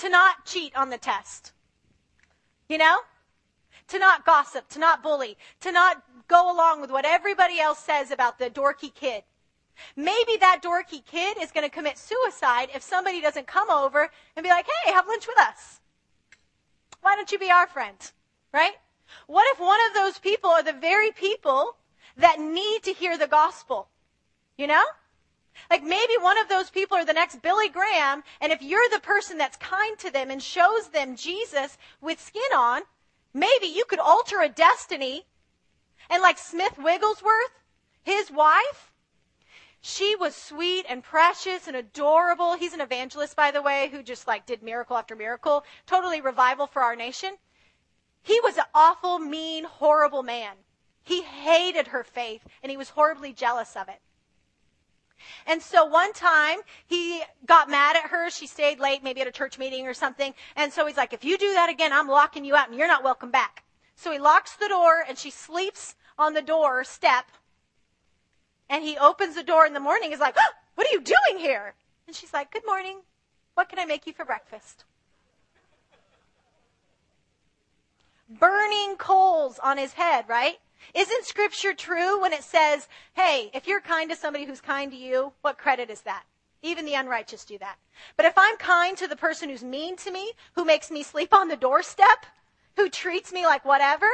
to 0.00 0.08
not 0.08 0.46
cheat 0.46 0.74
on 0.74 0.88
the 0.88 0.98
test. 0.98 1.52
You 2.68 2.78
know? 2.78 3.00
To 3.88 3.98
not 3.98 4.24
gossip, 4.24 4.68
to 4.70 4.78
not 4.78 5.02
bully, 5.02 5.36
to 5.60 5.72
not 5.72 6.02
go 6.26 6.50
along 6.50 6.80
with 6.80 6.90
what 6.90 7.04
everybody 7.04 7.60
else 7.60 7.78
says 7.78 8.10
about 8.10 8.38
the 8.38 8.48
dorky 8.48 8.94
kid. 8.94 9.24
Maybe 9.96 10.36
that 10.40 10.60
dorky 10.62 11.04
kid 11.04 11.36
is 11.40 11.50
going 11.52 11.68
to 11.68 11.74
commit 11.74 11.98
suicide 11.98 12.68
if 12.74 12.82
somebody 12.82 13.20
doesn't 13.20 13.46
come 13.46 13.70
over 13.70 14.10
and 14.36 14.42
be 14.44 14.48
like, 14.48 14.66
hey, 14.84 14.92
have 14.92 15.06
lunch 15.06 15.26
with 15.26 15.38
us. 15.38 15.79
Why 17.10 17.16
don't 17.16 17.32
you 17.32 17.40
be 17.40 17.50
our 17.50 17.66
friend? 17.66 17.96
Right? 18.52 18.74
What 19.26 19.44
if 19.52 19.58
one 19.58 19.80
of 19.88 19.94
those 19.94 20.20
people 20.20 20.48
are 20.48 20.62
the 20.62 20.72
very 20.72 21.10
people 21.10 21.76
that 22.16 22.38
need 22.38 22.84
to 22.84 22.92
hear 22.92 23.18
the 23.18 23.26
gospel? 23.26 23.88
You 24.56 24.68
know? 24.68 24.84
Like 25.68 25.82
maybe 25.82 26.12
one 26.20 26.38
of 26.38 26.48
those 26.48 26.70
people 26.70 26.96
are 26.96 27.04
the 27.04 27.12
next 27.12 27.42
Billy 27.42 27.68
Graham, 27.68 28.22
and 28.40 28.52
if 28.52 28.62
you're 28.62 28.88
the 28.92 29.00
person 29.00 29.38
that's 29.38 29.56
kind 29.56 29.98
to 29.98 30.12
them 30.12 30.30
and 30.30 30.40
shows 30.40 30.90
them 30.90 31.16
Jesus 31.16 31.78
with 32.00 32.20
skin 32.20 32.52
on, 32.56 32.82
maybe 33.34 33.66
you 33.66 33.84
could 33.88 33.98
alter 33.98 34.40
a 34.40 34.48
destiny. 34.48 35.26
And 36.08 36.22
like 36.22 36.38
Smith 36.38 36.78
Wigglesworth, 36.78 37.58
his 38.04 38.30
wife, 38.30 38.89
She 39.80 40.14
was 40.14 40.36
sweet 40.36 40.84
and 40.88 41.02
precious 41.02 41.66
and 41.66 41.76
adorable. 41.76 42.54
He's 42.54 42.74
an 42.74 42.82
evangelist, 42.82 43.34
by 43.34 43.50
the 43.50 43.62
way, 43.62 43.88
who 43.90 44.02
just 44.02 44.26
like 44.26 44.44
did 44.44 44.62
miracle 44.62 44.96
after 44.96 45.16
miracle. 45.16 45.64
Totally 45.86 46.20
revival 46.20 46.66
for 46.66 46.82
our 46.82 46.94
nation. 46.94 47.36
He 48.22 48.38
was 48.40 48.58
an 48.58 48.64
awful, 48.74 49.18
mean, 49.18 49.64
horrible 49.64 50.22
man. 50.22 50.56
He 51.02 51.22
hated 51.22 51.88
her 51.88 52.04
faith 52.04 52.42
and 52.62 52.70
he 52.70 52.76
was 52.76 52.90
horribly 52.90 53.32
jealous 53.32 53.74
of 53.74 53.88
it. 53.88 54.00
And 55.46 55.62
so 55.62 55.84
one 55.84 56.12
time 56.12 56.58
he 56.86 57.22
got 57.46 57.70
mad 57.70 57.96
at 57.96 58.10
her. 58.10 58.30
She 58.30 58.46
stayed 58.46 58.80
late, 58.80 59.02
maybe 59.02 59.20
at 59.22 59.26
a 59.26 59.32
church 59.32 59.58
meeting 59.58 59.86
or 59.86 59.94
something. 59.94 60.34
And 60.56 60.72
so 60.72 60.86
he's 60.86 60.96
like, 60.96 61.12
if 61.12 61.24
you 61.24 61.38
do 61.38 61.52
that 61.54 61.70
again, 61.70 61.92
I'm 61.92 62.08
locking 62.08 62.44
you 62.44 62.54
out 62.54 62.68
and 62.68 62.78
you're 62.78 62.86
not 62.86 63.04
welcome 63.04 63.30
back. 63.30 63.64
So 63.96 64.12
he 64.12 64.18
locks 64.18 64.56
the 64.56 64.68
door 64.68 65.04
and 65.06 65.18
she 65.18 65.30
sleeps 65.30 65.94
on 66.18 66.34
the 66.34 66.42
door 66.42 66.84
step. 66.84 67.24
And 68.70 68.84
he 68.84 68.96
opens 68.96 69.34
the 69.34 69.42
door 69.42 69.66
in 69.66 69.74
the 69.74 69.80
morning. 69.80 70.10
He's 70.10 70.20
like, 70.20 70.36
oh, 70.38 70.52
what 70.76 70.86
are 70.86 70.92
you 70.92 71.00
doing 71.00 71.38
here? 71.38 71.74
And 72.06 72.14
she's 72.14 72.32
like, 72.32 72.52
good 72.52 72.62
morning. 72.64 73.00
What 73.54 73.68
can 73.68 73.80
I 73.80 73.84
make 73.84 74.06
you 74.06 74.12
for 74.12 74.24
breakfast? 74.24 74.84
Burning 78.28 78.94
coals 78.96 79.58
on 79.58 79.76
his 79.76 79.94
head, 79.94 80.24
right? 80.28 80.58
Isn't 80.94 81.26
scripture 81.26 81.74
true 81.74 82.20
when 82.20 82.32
it 82.32 82.44
says, 82.44 82.88
hey, 83.14 83.50
if 83.52 83.66
you're 83.66 83.80
kind 83.80 84.08
to 84.08 84.16
somebody 84.16 84.44
who's 84.44 84.60
kind 84.60 84.92
to 84.92 84.96
you, 84.96 85.32
what 85.42 85.58
credit 85.58 85.90
is 85.90 86.02
that? 86.02 86.22
Even 86.62 86.84
the 86.84 86.94
unrighteous 86.94 87.44
do 87.44 87.58
that. 87.58 87.76
But 88.16 88.26
if 88.26 88.34
I'm 88.36 88.56
kind 88.56 88.96
to 88.98 89.08
the 89.08 89.16
person 89.16 89.48
who's 89.48 89.64
mean 89.64 89.96
to 89.96 90.12
me, 90.12 90.32
who 90.54 90.64
makes 90.64 90.92
me 90.92 91.02
sleep 91.02 91.34
on 91.34 91.48
the 91.48 91.56
doorstep, 91.56 92.24
who 92.76 92.88
treats 92.88 93.32
me 93.32 93.44
like 93.46 93.64
whatever, 93.64 94.08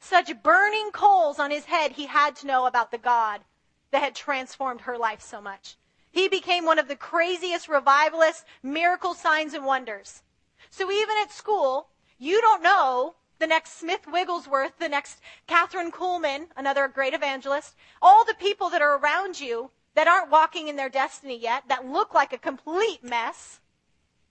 such 0.00 0.42
burning 0.42 0.90
coals 0.92 1.38
on 1.38 1.50
his 1.50 1.66
head, 1.66 1.92
he 1.92 2.06
had 2.06 2.36
to 2.36 2.46
know 2.46 2.66
about 2.66 2.90
the 2.90 2.98
God 2.98 3.42
that 3.90 4.02
had 4.02 4.14
transformed 4.14 4.82
her 4.82 4.98
life 4.98 5.20
so 5.20 5.40
much. 5.40 5.76
He 6.10 6.28
became 6.28 6.64
one 6.64 6.78
of 6.78 6.88
the 6.88 6.96
craziest 6.96 7.68
revivalists, 7.68 8.44
miracle 8.62 9.14
signs 9.14 9.54
and 9.54 9.64
wonders. 9.64 10.22
So 10.70 10.90
even 10.90 11.16
at 11.22 11.32
school, 11.32 11.88
you 12.18 12.40
don't 12.40 12.62
know 12.62 13.14
the 13.38 13.46
next 13.46 13.78
Smith 13.78 14.06
Wigglesworth, 14.06 14.78
the 14.78 14.88
next 14.88 15.20
Kathryn 15.46 15.92
Kuhlman, 15.92 16.48
another 16.56 16.88
great 16.88 17.14
evangelist, 17.14 17.76
all 18.02 18.24
the 18.24 18.34
people 18.34 18.68
that 18.70 18.82
are 18.82 18.98
around 18.98 19.40
you 19.40 19.70
that 19.94 20.08
aren't 20.08 20.30
walking 20.30 20.68
in 20.68 20.76
their 20.76 20.88
destiny 20.88 21.36
yet, 21.36 21.64
that 21.68 21.86
look 21.86 22.14
like 22.14 22.32
a 22.32 22.38
complete 22.38 23.02
mess. 23.02 23.60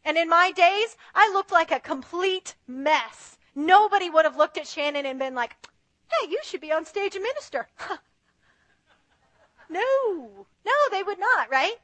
And 0.04 0.18
in 0.18 0.30
my 0.30 0.52
days, 0.52 0.96
I 1.14 1.32
looked 1.32 1.52
like 1.52 1.72
a 1.72 1.80
complete 1.80 2.56
mess. 2.68 3.38
Nobody 3.56 4.10
would 4.10 4.26
have 4.26 4.38
looked 4.38 4.58
at 4.58 4.68
Shannon 4.68 5.06
and 5.06 5.20
been 5.20 5.36
like, 5.36 5.56
hey, 6.10 6.30
you 6.30 6.40
should 6.44 6.62
be 6.62 6.72
on 6.72 6.86
stage 6.86 7.16
and 7.16 7.24
minister. 7.24 7.68
no, 10.18 10.74
they 10.92 11.04
would 11.04 11.20
not, 11.20 11.50
right? 11.50 11.76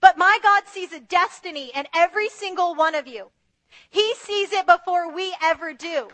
But 0.00 0.18
my 0.18 0.38
God 0.42 0.64
sees 0.66 0.92
a 0.92 1.00
destiny 1.00 1.70
in 1.74 1.86
every 1.94 2.28
single 2.28 2.74
one 2.74 2.94
of 2.94 3.06
you. 3.06 3.30
He 3.90 4.14
sees 4.14 4.52
it 4.52 4.66
before 4.66 5.12
we 5.12 5.34
ever 5.42 5.72
do. 5.72 6.08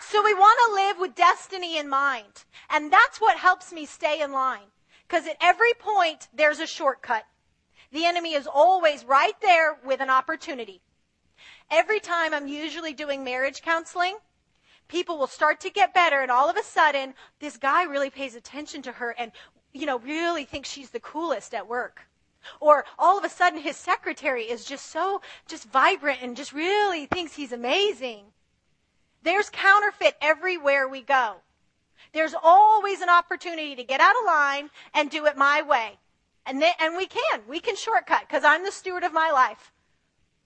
So 0.00 0.24
we 0.24 0.34
want 0.34 0.58
to 0.66 0.74
live 0.74 0.98
with 0.98 1.14
destiny 1.14 1.78
in 1.78 1.88
mind. 1.88 2.44
And 2.68 2.92
that's 2.92 3.20
what 3.20 3.36
helps 3.36 3.72
me 3.72 3.86
stay 3.86 4.20
in 4.20 4.32
line. 4.32 4.66
Because 5.06 5.26
at 5.26 5.36
every 5.40 5.72
point, 5.74 6.28
there's 6.34 6.58
a 6.58 6.66
shortcut. 6.66 7.24
The 7.92 8.04
enemy 8.04 8.34
is 8.34 8.46
always 8.46 9.04
right 9.04 9.40
there 9.40 9.78
with 9.84 10.00
an 10.00 10.10
opportunity. 10.10 10.80
Every 11.70 12.00
time 12.00 12.34
I'm 12.34 12.48
usually 12.48 12.92
doing 12.92 13.22
marriage 13.22 13.62
counseling, 13.62 14.16
people 14.90 15.16
will 15.16 15.28
start 15.28 15.60
to 15.60 15.70
get 15.70 15.94
better 15.94 16.20
and 16.20 16.30
all 16.30 16.50
of 16.50 16.56
a 16.56 16.64
sudden, 16.64 17.14
this 17.38 17.56
guy 17.56 17.84
really 17.84 18.10
pays 18.10 18.34
attention 18.34 18.82
to 18.82 18.92
her 18.92 19.14
and, 19.16 19.30
you 19.72 19.86
know, 19.86 20.00
really 20.00 20.44
thinks 20.44 20.68
she's 20.68 20.90
the 20.90 20.98
coolest 20.98 21.54
at 21.54 21.68
work. 21.68 22.02
Or 22.58 22.84
all 22.98 23.16
of 23.16 23.24
a 23.24 23.28
sudden 23.28 23.60
his 23.60 23.76
secretary 23.76 24.42
is 24.42 24.64
just 24.64 24.86
so, 24.86 25.22
just 25.46 25.70
vibrant 25.70 26.20
and 26.22 26.36
just 26.36 26.52
really 26.52 27.06
thinks 27.06 27.36
he's 27.36 27.52
amazing. 27.52 28.24
There's 29.22 29.48
counterfeit 29.50 30.16
everywhere 30.20 30.88
we 30.88 31.02
go. 31.02 31.36
There's 32.12 32.34
always 32.42 33.00
an 33.00 33.10
opportunity 33.10 33.76
to 33.76 33.84
get 33.84 34.00
out 34.00 34.16
of 34.18 34.26
line 34.26 34.70
and 34.92 35.08
do 35.08 35.26
it 35.26 35.36
my 35.36 35.62
way. 35.62 35.98
And, 36.46 36.60
and 36.80 36.96
we 36.96 37.06
can. 37.06 37.42
We 37.46 37.60
can 37.60 37.76
shortcut 37.76 38.22
because 38.26 38.42
I'm 38.42 38.64
the 38.64 38.72
steward 38.72 39.04
of 39.04 39.12
my 39.12 39.30
life. 39.30 39.72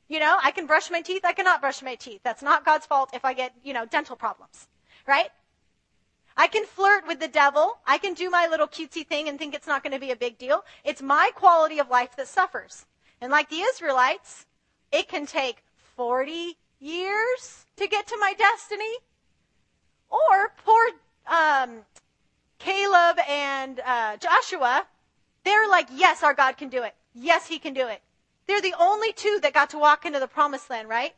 You 0.09 0.20
know, 0.20 0.38
I 0.42 0.50
can 0.50 0.66
brush 0.66 0.90
my 0.90 1.00
teeth. 1.00 1.24
I 1.24 1.32
cannot 1.32 1.61
brush 1.61 1.82
my 1.82 1.94
teeth. 1.94 2.20
That's 2.22 2.42
not 2.42 2.64
God's 2.64 2.86
fault 2.86 3.11
if 3.14 3.24
I 3.24 3.32
get, 3.32 3.52
you 3.62 3.72
know, 3.72 3.86
dental 3.86 4.16
problems. 4.16 4.68
Right? 5.07 5.30
I 6.36 6.46
can 6.48 6.66
flirt 6.66 7.07
with 7.07 7.20
the 7.20 7.28
devil. 7.28 7.78
I 7.86 7.98
can 7.98 8.14
do 8.14 8.28
my 8.28 8.48
little 8.48 8.66
cutesy 8.66 9.07
thing 9.07 9.28
and 9.28 9.38
think 9.38 9.55
it's 9.55 9.66
not 9.66 9.82
going 9.82 9.92
to 9.92 10.00
be 10.00 10.11
a 10.11 10.16
big 10.16 10.36
deal. 10.36 10.64
It's 10.84 11.00
my 11.00 11.30
quality 11.34 11.78
of 11.78 11.88
life 11.88 12.16
that 12.16 12.28
suffers. 12.28 12.86
And 13.20 13.30
like 13.30 13.48
the 13.48 13.61
Israelites, 13.61 14.46
it 14.92 15.09
can 15.09 15.26
take 15.26 15.62
40 15.96 16.57
years 16.80 17.66
to 17.76 17.86
get 17.86 18.07
to 18.09 18.16
my 18.20 18.34
destiny. 18.36 18.94
Or 20.11 20.52
poor 20.64 20.90
um, 21.26 21.84
Caleb 22.59 23.18
and 23.28 23.80
uh, 23.84 24.16
Joshua, 24.16 24.86
they're 25.44 25.68
like, 25.68 25.88
yes, 25.94 26.22
our 26.22 26.34
God 26.34 26.57
can 26.57 26.68
do 26.68 26.82
it. 26.82 26.94
Yes, 27.14 27.46
he 27.46 27.59
can 27.59 27.74
do 27.74 27.86
it. 27.86 28.00
They're 28.47 28.61
the 28.61 28.74
only 28.78 29.12
two 29.12 29.38
that 29.42 29.55
got 29.55 29.70
to 29.70 29.78
walk 29.78 30.05
into 30.05 30.20
the 30.20 30.28
promised 30.28 30.70
land, 30.70 30.88
right? 30.88 31.14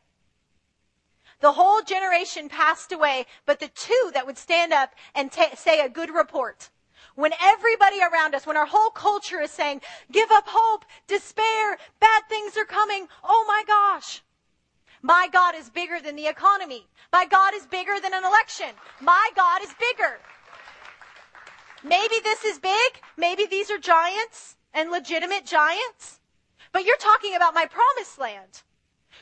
The 1.41 1.53
whole 1.53 1.83
generation 1.83 2.49
passed 2.49 2.93
away, 2.93 3.27
but 3.45 3.61
the 3.61 3.69
two 3.69 4.11
that 4.15 4.27
would 4.27 4.39
stand 4.39 4.73
up 4.73 4.95
and 5.15 5.31
t- 5.31 5.55
say 5.55 5.81
a 5.81 5.89
good 5.89 6.11
report. 6.11 6.71
When 7.15 7.33
everybody 7.43 8.01
around 8.01 8.35
us, 8.35 8.47
when 8.47 8.57
our 8.57 8.67
whole 8.67 8.91
culture 8.91 9.41
is 9.41 9.51
saying, 9.51 9.83
give 10.13 10.31
up 10.31 10.45
hope, 10.47 10.85
despair, 11.07 11.79
bad 12.01 12.23
things 12.29 12.57
are 12.57 12.65
coming, 12.65 13.09
oh 13.25 13.45
my 13.47 13.65
gosh. 13.67 14.23
My 15.03 15.29
God 15.33 15.55
is 15.55 15.71
bigger 15.71 16.01
than 16.01 16.17
the 16.17 16.27
economy. 16.27 16.87
My 17.13 17.27
God 17.27 17.55
is 17.55 17.67
bigger 17.67 18.01
than 18.03 18.15
an 18.15 18.25
election. 18.25 18.71
My 19.01 19.31
God 19.35 19.63
is 19.63 19.75
bigger. 19.79 20.19
Maybe 21.85 22.17
this 22.23 22.45
is 22.45 22.59
big. 22.59 23.01
Maybe 23.17 23.47
these 23.47 23.71
are 23.71 23.79
giants 23.79 24.57
and 24.75 24.91
legitimate 24.91 25.47
giants. 25.47 26.21
But 26.77 26.85
you're 26.85 26.99
talking 26.99 27.35
about 27.35 27.55
my 27.55 27.65
promised 27.65 28.19
land. 28.19 28.61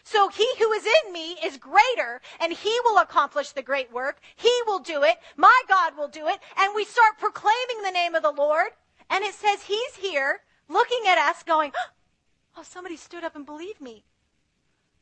So 0.02 0.28
he 0.28 0.44
who 0.58 0.72
is 0.72 0.84
in 0.84 1.12
me 1.12 1.36
is 1.44 1.56
greater 1.56 2.20
and 2.40 2.52
he 2.52 2.76
will 2.84 2.98
accomplish 2.98 3.52
the 3.52 3.62
great 3.62 3.92
work. 3.92 4.18
He 4.34 4.52
will 4.66 4.80
do 4.80 5.04
it. 5.04 5.18
My 5.36 5.62
God 5.68 5.96
will 5.96 6.08
do 6.08 6.26
it. 6.26 6.40
And 6.56 6.74
we 6.74 6.84
start 6.84 7.16
proclaiming 7.16 7.84
the 7.84 7.92
name 7.92 8.16
of 8.16 8.24
the 8.24 8.32
Lord. 8.32 8.70
And 9.08 9.22
it 9.22 9.34
says 9.34 9.62
he's 9.62 9.94
here 9.94 10.40
looking 10.68 11.02
at 11.06 11.16
us 11.16 11.44
going, 11.44 11.70
Oh, 12.56 12.64
somebody 12.64 12.96
stood 12.96 13.22
up 13.22 13.36
and 13.36 13.46
believed 13.46 13.80
me. 13.80 14.02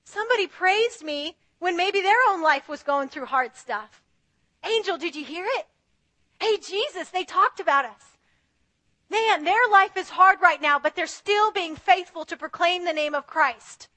Somebody 0.04 0.46
praised 0.46 1.02
me 1.02 1.36
when 1.58 1.74
maybe 1.74 2.02
their 2.02 2.20
own 2.28 2.42
life 2.42 2.68
was 2.68 2.82
going 2.82 3.08
through 3.08 3.24
hard 3.24 3.56
stuff. 3.56 4.02
Angel, 4.62 4.98
did 4.98 5.16
you 5.16 5.24
hear 5.24 5.46
it? 5.48 5.68
Hey, 6.38 6.58
Jesus, 6.58 7.08
they 7.08 7.24
talked 7.24 7.60
about 7.60 7.86
us. 7.86 8.11
Man, 9.12 9.44
their 9.44 9.68
life 9.70 9.94
is 9.98 10.08
hard 10.08 10.40
right 10.40 10.62
now, 10.62 10.78
but 10.78 10.96
they're 10.96 11.06
still 11.06 11.52
being 11.52 11.76
faithful 11.76 12.24
to 12.24 12.34
proclaim 12.34 12.86
the 12.86 12.94
name 12.94 13.14
of 13.14 13.26
Christ. 13.26 13.88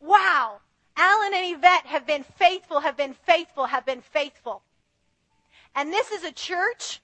Wow. 0.00 0.62
Alan 0.96 1.32
and 1.32 1.56
Yvette 1.56 1.86
have 1.86 2.08
been 2.08 2.24
faithful, 2.24 2.80
have 2.80 2.96
been 2.96 3.14
faithful, 3.14 3.66
have 3.66 3.86
been 3.86 4.00
faithful. 4.00 4.62
And 5.76 5.92
this 5.92 6.10
is 6.10 6.24
a 6.24 6.32
church 6.32 7.00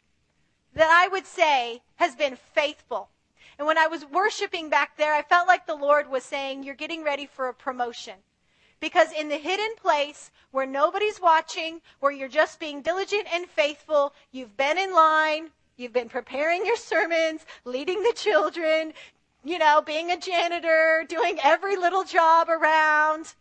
that 0.74 0.90
I 0.90 1.06
would 1.06 1.24
say 1.24 1.82
has 1.94 2.16
been 2.16 2.36
faithful. 2.54 3.08
And 3.56 3.68
when 3.68 3.78
I 3.78 3.86
was 3.86 4.04
worshiping 4.04 4.68
back 4.68 4.96
there, 4.96 5.14
I 5.14 5.22
felt 5.22 5.46
like 5.46 5.64
the 5.64 5.76
Lord 5.76 6.10
was 6.10 6.24
saying, 6.24 6.64
You're 6.64 6.74
getting 6.74 7.04
ready 7.04 7.26
for 7.26 7.46
a 7.46 7.54
promotion. 7.54 8.14
Because 8.80 9.12
in 9.12 9.28
the 9.28 9.38
hidden 9.38 9.76
place 9.80 10.32
where 10.50 10.66
nobody's 10.66 11.20
watching, 11.20 11.82
where 12.00 12.10
you're 12.10 12.26
just 12.26 12.58
being 12.58 12.82
diligent 12.82 13.28
and 13.32 13.46
faithful, 13.46 14.12
you've 14.32 14.56
been 14.56 14.76
in 14.76 14.92
line, 14.92 15.50
you've 15.76 15.92
been 15.92 16.08
preparing 16.08 16.64
your 16.66 16.76
sermons, 16.76 17.44
leading 17.64 18.02
the 18.02 18.14
children, 18.14 18.92
you 19.44 19.58
know, 19.58 19.82
being 19.84 20.10
a 20.10 20.16
janitor, 20.16 21.04
doing 21.08 21.38
every 21.42 21.76
little 21.76 22.04
job 22.04 22.48
around. 22.48 23.34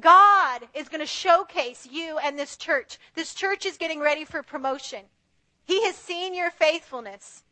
God 0.00 0.62
is 0.74 0.88
going 0.88 1.00
to 1.00 1.06
showcase 1.06 1.86
you 1.90 2.18
and 2.18 2.38
this 2.38 2.56
church. 2.56 2.98
This 3.14 3.34
church 3.34 3.66
is 3.66 3.76
getting 3.76 4.00
ready 4.00 4.24
for 4.24 4.42
promotion. 4.42 5.00
He 5.64 5.84
has 5.84 5.96
seen 5.96 6.34
your 6.34 6.50
faithfulness. 6.50 7.42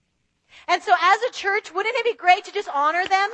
And 0.66 0.82
so 0.82 0.92
as 1.00 1.22
a 1.22 1.32
church, 1.32 1.72
wouldn't 1.72 1.94
it 1.96 2.04
be 2.04 2.14
great 2.14 2.44
to 2.44 2.52
just 2.52 2.68
honor 2.74 3.06
them? 3.06 3.30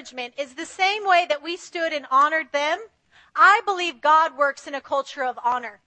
Encouragement 0.00 0.32
is 0.38 0.54
the 0.54 0.64
same 0.64 1.06
way 1.06 1.26
that 1.28 1.42
we 1.42 1.58
stood 1.58 1.92
and 1.92 2.06
honored 2.10 2.50
them. 2.52 2.78
I 3.36 3.60
believe 3.66 4.00
God 4.00 4.36
works 4.36 4.66
in 4.66 4.74
a 4.74 4.80
culture 4.80 5.22
of 5.22 5.38
honor. 5.44 5.80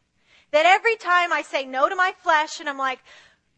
That 0.52 0.68
every 0.68 0.96
time 0.98 1.34
I 1.34 1.42
say 1.42 1.66
no 1.66 1.90
to 1.90 1.96
my 1.96 2.14
flesh 2.22 2.60
and 2.60 2.70
I'm 2.70 2.78
like, 2.78 3.00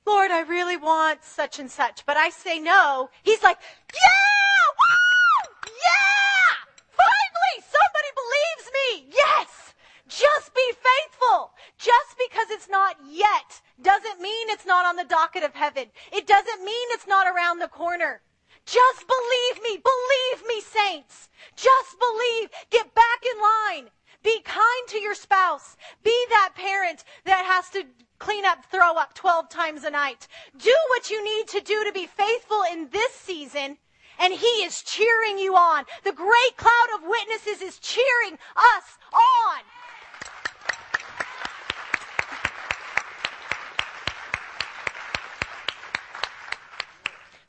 Lord, 0.06 0.32
I 0.32 0.42
really 0.42 0.78
want 0.78 1.26
such 1.26 1.60
and 1.60 1.70
such, 1.70 2.06
but 2.06 2.16
I 2.16 2.30
say 2.30 2.60
no, 2.60 3.10
He's 3.22 3.44
like, 3.44 3.58
yeah! 3.94 4.66
Woo! 4.80 5.68
Yeah! 5.68 6.56
Finally, 6.96 7.56
somebody 7.60 8.12
believes 8.16 8.72
me! 8.80 9.14
Yes! 9.14 9.74
Just 10.08 10.56
be 10.56 10.72
faithful. 10.72 11.52
Just 11.78 12.16
because 12.30 12.50
it's 12.50 12.70
not 12.70 12.96
yet 13.12 13.60
doesn't 13.82 14.22
mean 14.22 14.50
it's 14.50 14.66
not 14.66 14.86
on 14.86 14.96
the 14.96 15.04
docket 15.04 15.44
of 15.44 15.54
heaven. 15.54 15.88
It 16.14 16.28
doesn't 16.28 16.64
mean 16.64 16.88
it's 16.92 17.08
not 17.08 17.28
around 17.28 17.60
the 17.60 17.68
corner. 17.68 18.22
Just 18.66 19.06
believe 19.08 19.64
me. 19.64 19.82
Believe 19.82 20.48
me, 20.48 20.62
saints. 20.62 21.30
Just 21.56 21.98
believe. 22.00 22.50
Get 22.70 22.94
back 22.94 23.24
in 23.24 23.42
line. 23.42 23.92
Be 24.24 24.42
kind 24.42 24.88
to 24.88 25.00
your 25.00 25.14
spouse. 25.14 25.78
Be 26.04 26.26
that 26.30 26.54
parent 26.56 27.04
that 27.26 27.46
has 27.46 27.70
to 27.70 27.86
clean 28.18 28.46
up, 28.46 28.66
throw 28.72 28.98
up 28.98 29.14
12 29.14 29.50
times 29.50 29.84
a 29.84 29.92
night. 29.92 30.28
Do 30.58 30.76
what 30.90 31.10
you 31.10 31.24
need 31.24 31.48
to 31.50 31.62
do 31.62 31.84
to 31.84 31.92
be 31.92 32.08
faithful 32.08 32.64
in 32.72 32.90
this 32.90 33.14
season. 33.14 33.78
And 34.18 34.34
he 34.34 34.64
is 34.64 34.82
cheering 34.82 35.38
you 35.38 35.56
on. 35.56 35.86
The 36.04 36.14
great 36.14 36.58
cloud 36.58 36.88
of 36.96 37.08
witnesses 37.08 37.62
is 37.62 37.80
cheering 37.80 38.40
us 38.56 38.98
on. 39.14 39.62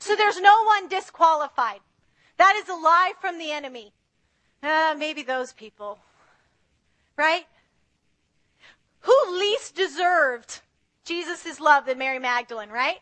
So 0.07 0.15
there's 0.15 0.39
no 0.39 0.63
one 0.63 0.87
disqualified. 0.87 1.81
That 2.37 2.55
is 2.55 2.69
a 2.69 2.73
lie 2.73 3.11
from 3.19 3.37
the 3.37 3.51
enemy. 3.51 3.91
Uh, 4.63 4.95
maybe 4.97 5.21
those 5.21 5.51
people. 5.51 5.99
Right? 7.17 7.45
Who 9.01 9.37
least 9.37 9.75
deserved 9.75 10.61
Jesus' 11.03 11.59
love 11.59 11.87
than 11.87 11.97
Mary 11.97 12.19
Magdalene, 12.19 12.69
right? 12.69 12.99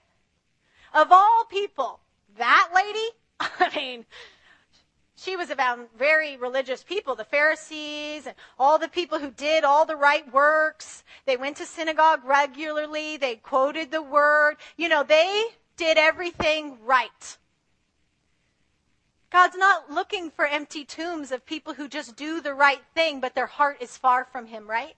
Of 0.95 1.11
all 1.11 1.45
people, 1.47 1.99
that 2.39 2.69
lady, 2.73 3.09
I 3.39 3.71
mean, 3.75 4.05
she 5.15 5.35
was 5.35 5.51
about 5.51 5.87
very 5.95 6.37
religious 6.37 6.83
people, 6.83 7.13
the 7.13 7.23
Pharisees 7.23 8.25
and 8.25 8.35
all 8.57 8.79
the 8.79 8.87
people 8.87 9.19
who 9.19 9.29
did 9.29 9.63
all 9.63 9.85
the 9.85 9.95
right 9.95 10.33
works. 10.33 11.03
They 11.27 11.37
went 11.37 11.57
to 11.57 11.67
synagogue 11.67 12.25
regularly. 12.25 13.17
They 13.17 13.35
quoted 13.35 13.91
the 13.91 14.01
word. 14.01 14.55
You 14.75 14.89
know, 14.89 15.03
they 15.03 15.49
did 15.77 15.97
everything 15.97 16.77
right. 16.83 17.37
God's 19.31 19.57
not 19.57 19.91
looking 19.91 20.31
for 20.31 20.45
empty 20.45 20.85
tombs 20.85 21.31
of 21.31 21.45
people 21.45 21.73
who 21.73 21.87
just 21.87 22.15
do 22.15 22.39
the 22.39 22.53
right 22.53 22.81
thing, 22.93 23.19
but 23.19 23.35
their 23.35 23.47
heart 23.47 23.77
is 23.81 23.97
far 23.97 24.23
from 24.23 24.47
Him, 24.47 24.69
right? 24.69 24.95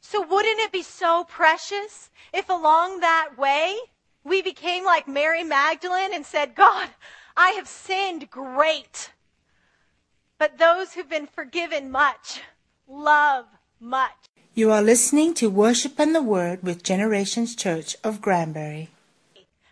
So 0.00 0.20
wouldn't 0.26 0.60
it 0.60 0.72
be 0.72 0.82
so 0.82 1.24
precious 1.24 2.10
if 2.32 2.48
along 2.48 3.00
that 3.00 3.30
way 3.36 3.76
we 4.22 4.42
became 4.42 4.84
like 4.84 5.06
Mary 5.06 5.44
Magdalene 5.44 6.14
and 6.14 6.24
said, 6.24 6.54
God, 6.54 6.88
I 7.36 7.50
have 7.50 7.68
sinned 7.68 8.30
great. 8.30 9.12
But 10.38 10.58
those 10.58 10.92
who've 10.92 11.08
been 11.08 11.26
forgiven 11.26 11.90
much 11.90 12.40
love 12.88 13.46
much. 13.80 14.28
You 14.54 14.70
are 14.72 14.82
listening 14.82 15.34
to 15.34 15.50
Worship 15.50 15.98
in 15.98 16.12
the 16.12 16.22
Word 16.22 16.62
with 16.62 16.82
Generations 16.82 17.56
Church 17.56 17.96
of 18.04 18.20
Granbury. 18.20 18.90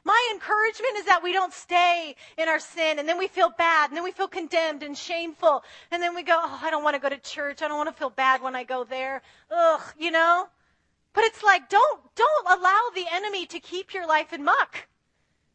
My 0.04 0.28
encouragement 0.32 0.96
is 0.96 1.04
that 1.06 1.22
we 1.22 1.32
don't 1.32 1.52
stay 1.52 2.16
in 2.36 2.48
our 2.48 2.58
sin 2.58 2.98
and 2.98 3.08
then 3.08 3.18
we 3.18 3.28
feel 3.28 3.50
bad 3.56 3.90
and 3.90 3.96
then 3.96 4.02
we 4.02 4.10
feel 4.10 4.26
condemned 4.26 4.82
and 4.82 4.98
shameful 4.98 5.62
and 5.90 6.02
then 6.02 6.14
we 6.14 6.22
go, 6.22 6.36
oh, 6.36 6.60
I 6.62 6.70
don't 6.70 6.82
want 6.82 6.96
to 6.96 7.00
go 7.00 7.08
to 7.08 7.18
church. 7.18 7.62
I 7.62 7.68
don't 7.68 7.76
want 7.76 7.88
to 7.88 7.96
feel 7.96 8.10
bad 8.10 8.42
when 8.42 8.56
I 8.56 8.64
go 8.64 8.82
there. 8.82 9.22
Ugh, 9.50 9.80
you 9.98 10.10
know? 10.10 10.48
But 11.12 11.24
it's 11.24 11.42
like, 11.42 11.68
don't, 11.68 12.00
don't 12.16 12.58
allow 12.58 12.80
the 12.94 13.04
enemy 13.12 13.46
to 13.46 13.60
keep 13.60 13.94
your 13.94 14.06
life 14.06 14.32
in 14.32 14.42
muck. 14.42 14.88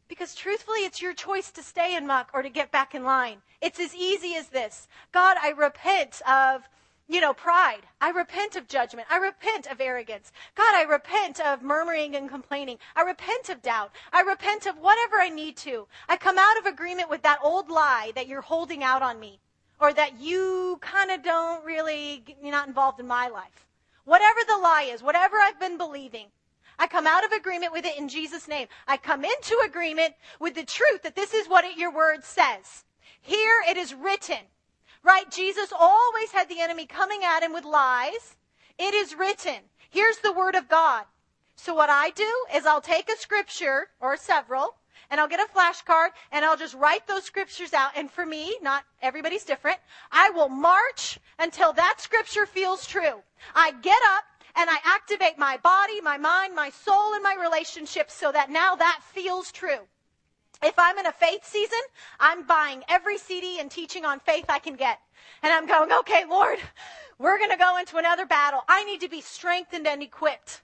Because 0.08 0.34
truthfully, 0.34 0.80
it's 0.80 1.02
your 1.02 1.12
choice 1.12 1.50
to 1.50 1.62
stay 1.62 1.94
in 1.94 2.06
muck 2.06 2.30
or 2.32 2.42
to 2.42 2.48
get 2.48 2.72
back 2.72 2.94
in 2.94 3.04
line. 3.04 3.42
It's 3.60 3.78
as 3.78 3.94
easy 3.94 4.34
as 4.36 4.48
this. 4.48 4.88
God, 5.12 5.36
I 5.42 5.50
repent 5.50 6.22
of 6.26 6.62
you 7.08 7.20
know, 7.20 7.32
pride. 7.32 7.80
I 8.00 8.10
repent 8.10 8.54
of 8.54 8.68
judgment. 8.68 9.08
I 9.10 9.16
repent 9.16 9.66
of 9.66 9.80
arrogance. 9.80 10.30
God, 10.54 10.74
I 10.74 10.82
repent 10.82 11.40
of 11.40 11.62
murmuring 11.62 12.14
and 12.14 12.28
complaining. 12.28 12.78
I 12.94 13.02
repent 13.02 13.48
of 13.48 13.62
doubt. 13.62 13.92
I 14.12 14.20
repent 14.20 14.66
of 14.66 14.76
whatever 14.78 15.16
I 15.16 15.30
need 15.30 15.56
to. 15.58 15.86
I 16.08 16.18
come 16.18 16.38
out 16.38 16.58
of 16.58 16.66
agreement 16.66 17.08
with 17.08 17.22
that 17.22 17.40
old 17.42 17.70
lie 17.70 18.12
that 18.14 18.28
you're 18.28 18.42
holding 18.42 18.84
out 18.84 19.02
on 19.02 19.18
me 19.18 19.40
or 19.80 19.92
that 19.94 20.20
you 20.20 20.78
kind 20.82 21.10
of 21.10 21.22
don't 21.22 21.64
really, 21.64 22.22
you're 22.42 22.52
not 22.52 22.68
involved 22.68 23.00
in 23.00 23.06
my 23.06 23.28
life. 23.28 23.66
Whatever 24.04 24.40
the 24.46 24.58
lie 24.58 24.90
is, 24.92 25.02
whatever 25.02 25.36
I've 25.36 25.60
been 25.60 25.78
believing, 25.78 26.26
I 26.78 26.86
come 26.86 27.06
out 27.06 27.24
of 27.24 27.32
agreement 27.32 27.72
with 27.72 27.84
it 27.84 27.98
in 27.98 28.08
Jesus' 28.08 28.48
name. 28.48 28.68
I 28.86 28.96
come 28.98 29.24
into 29.24 29.58
agreement 29.66 30.14
with 30.40 30.54
the 30.54 30.64
truth 30.64 31.02
that 31.02 31.16
this 31.16 31.34
is 31.34 31.48
what 31.48 31.64
it, 31.64 31.76
your 31.76 31.92
word 31.92 32.22
says. 32.22 32.84
Here 33.20 33.62
it 33.68 33.76
is 33.76 33.94
written. 33.94 34.38
Right? 35.02 35.30
Jesus 35.30 35.72
always 35.72 36.32
had 36.32 36.48
the 36.48 36.60
enemy 36.60 36.86
coming 36.86 37.20
at 37.24 37.42
him 37.42 37.52
with 37.52 37.64
lies. 37.64 38.36
It 38.78 38.94
is 38.94 39.14
written. 39.14 39.60
Here's 39.90 40.18
the 40.18 40.32
word 40.32 40.54
of 40.54 40.68
God. 40.68 41.04
So 41.56 41.74
what 41.74 41.90
I 41.90 42.10
do 42.10 42.30
is 42.54 42.66
I'll 42.66 42.80
take 42.80 43.08
a 43.08 43.16
scripture 43.16 43.88
or 44.00 44.16
several 44.16 44.76
and 45.10 45.20
I'll 45.20 45.28
get 45.28 45.40
a 45.40 45.52
flashcard 45.52 46.10
and 46.30 46.44
I'll 46.44 46.56
just 46.56 46.74
write 46.74 47.06
those 47.06 47.24
scriptures 47.24 47.72
out. 47.72 47.90
And 47.96 48.10
for 48.10 48.24
me, 48.24 48.56
not 48.62 48.84
everybody's 49.02 49.44
different, 49.44 49.78
I 50.12 50.30
will 50.30 50.48
march 50.48 51.18
until 51.38 51.72
that 51.72 51.96
scripture 51.98 52.46
feels 52.46 52.86
true. 52.86 53.22
I 53.54 53.72
get 53.82 54.00
up 54.14 54.24
and 54.54 54.68
I 54.70 54.76
activate 54.84 55.38
my 55.38 55.56
body, 55.58 56.00
my 56.00 56.18
mind, 56.18 56.54
my 56.54 56.70
soul, 56.70 57.14
and 57.14 57.22
my 57.22 57.36
relationships 57.40 58.14
so 58.14 58.30
that 58.32 58.50
now 58.50 58.76
that 58.76 59.00
feels 59.12 59.52
true. 59.52 59.86
If 60.62 60.74
I'm 60.78 60.98
in 60.98 61.06
a 61.06 61.12
faith 61.12 61.44
season, 61.44 61.78
I'm 62.18 62.46
buying 62.46 62.82
every 62.88 63.18
CD 63.18 63.60
and 63.60 63.70
teaching 63.70 64.04
on 64.04 64.20
faith 64.20 64.46
I 64.48 64.58
can 64.58 64.74
get. 64.74 64.98
And 65.42 65.52
I'm 65.52 65.66
going, 65.66 65.92
okay, 66.00 66.24
Lord, 66.28 66.58
we're 67.18 67.38
going 67.38 67.50
to 67.50 67.56
go 67.56 67.78
into 67.78 67.96
another 67.96 68.26
battle. 68.26 68.62
I 68.68 68.84
need 68.84 69.00
to 69.02 69.08
be 69.08 69.20
strengthened 69.20 69.86
and 69.86 70.02
equipped. 70.02 70.62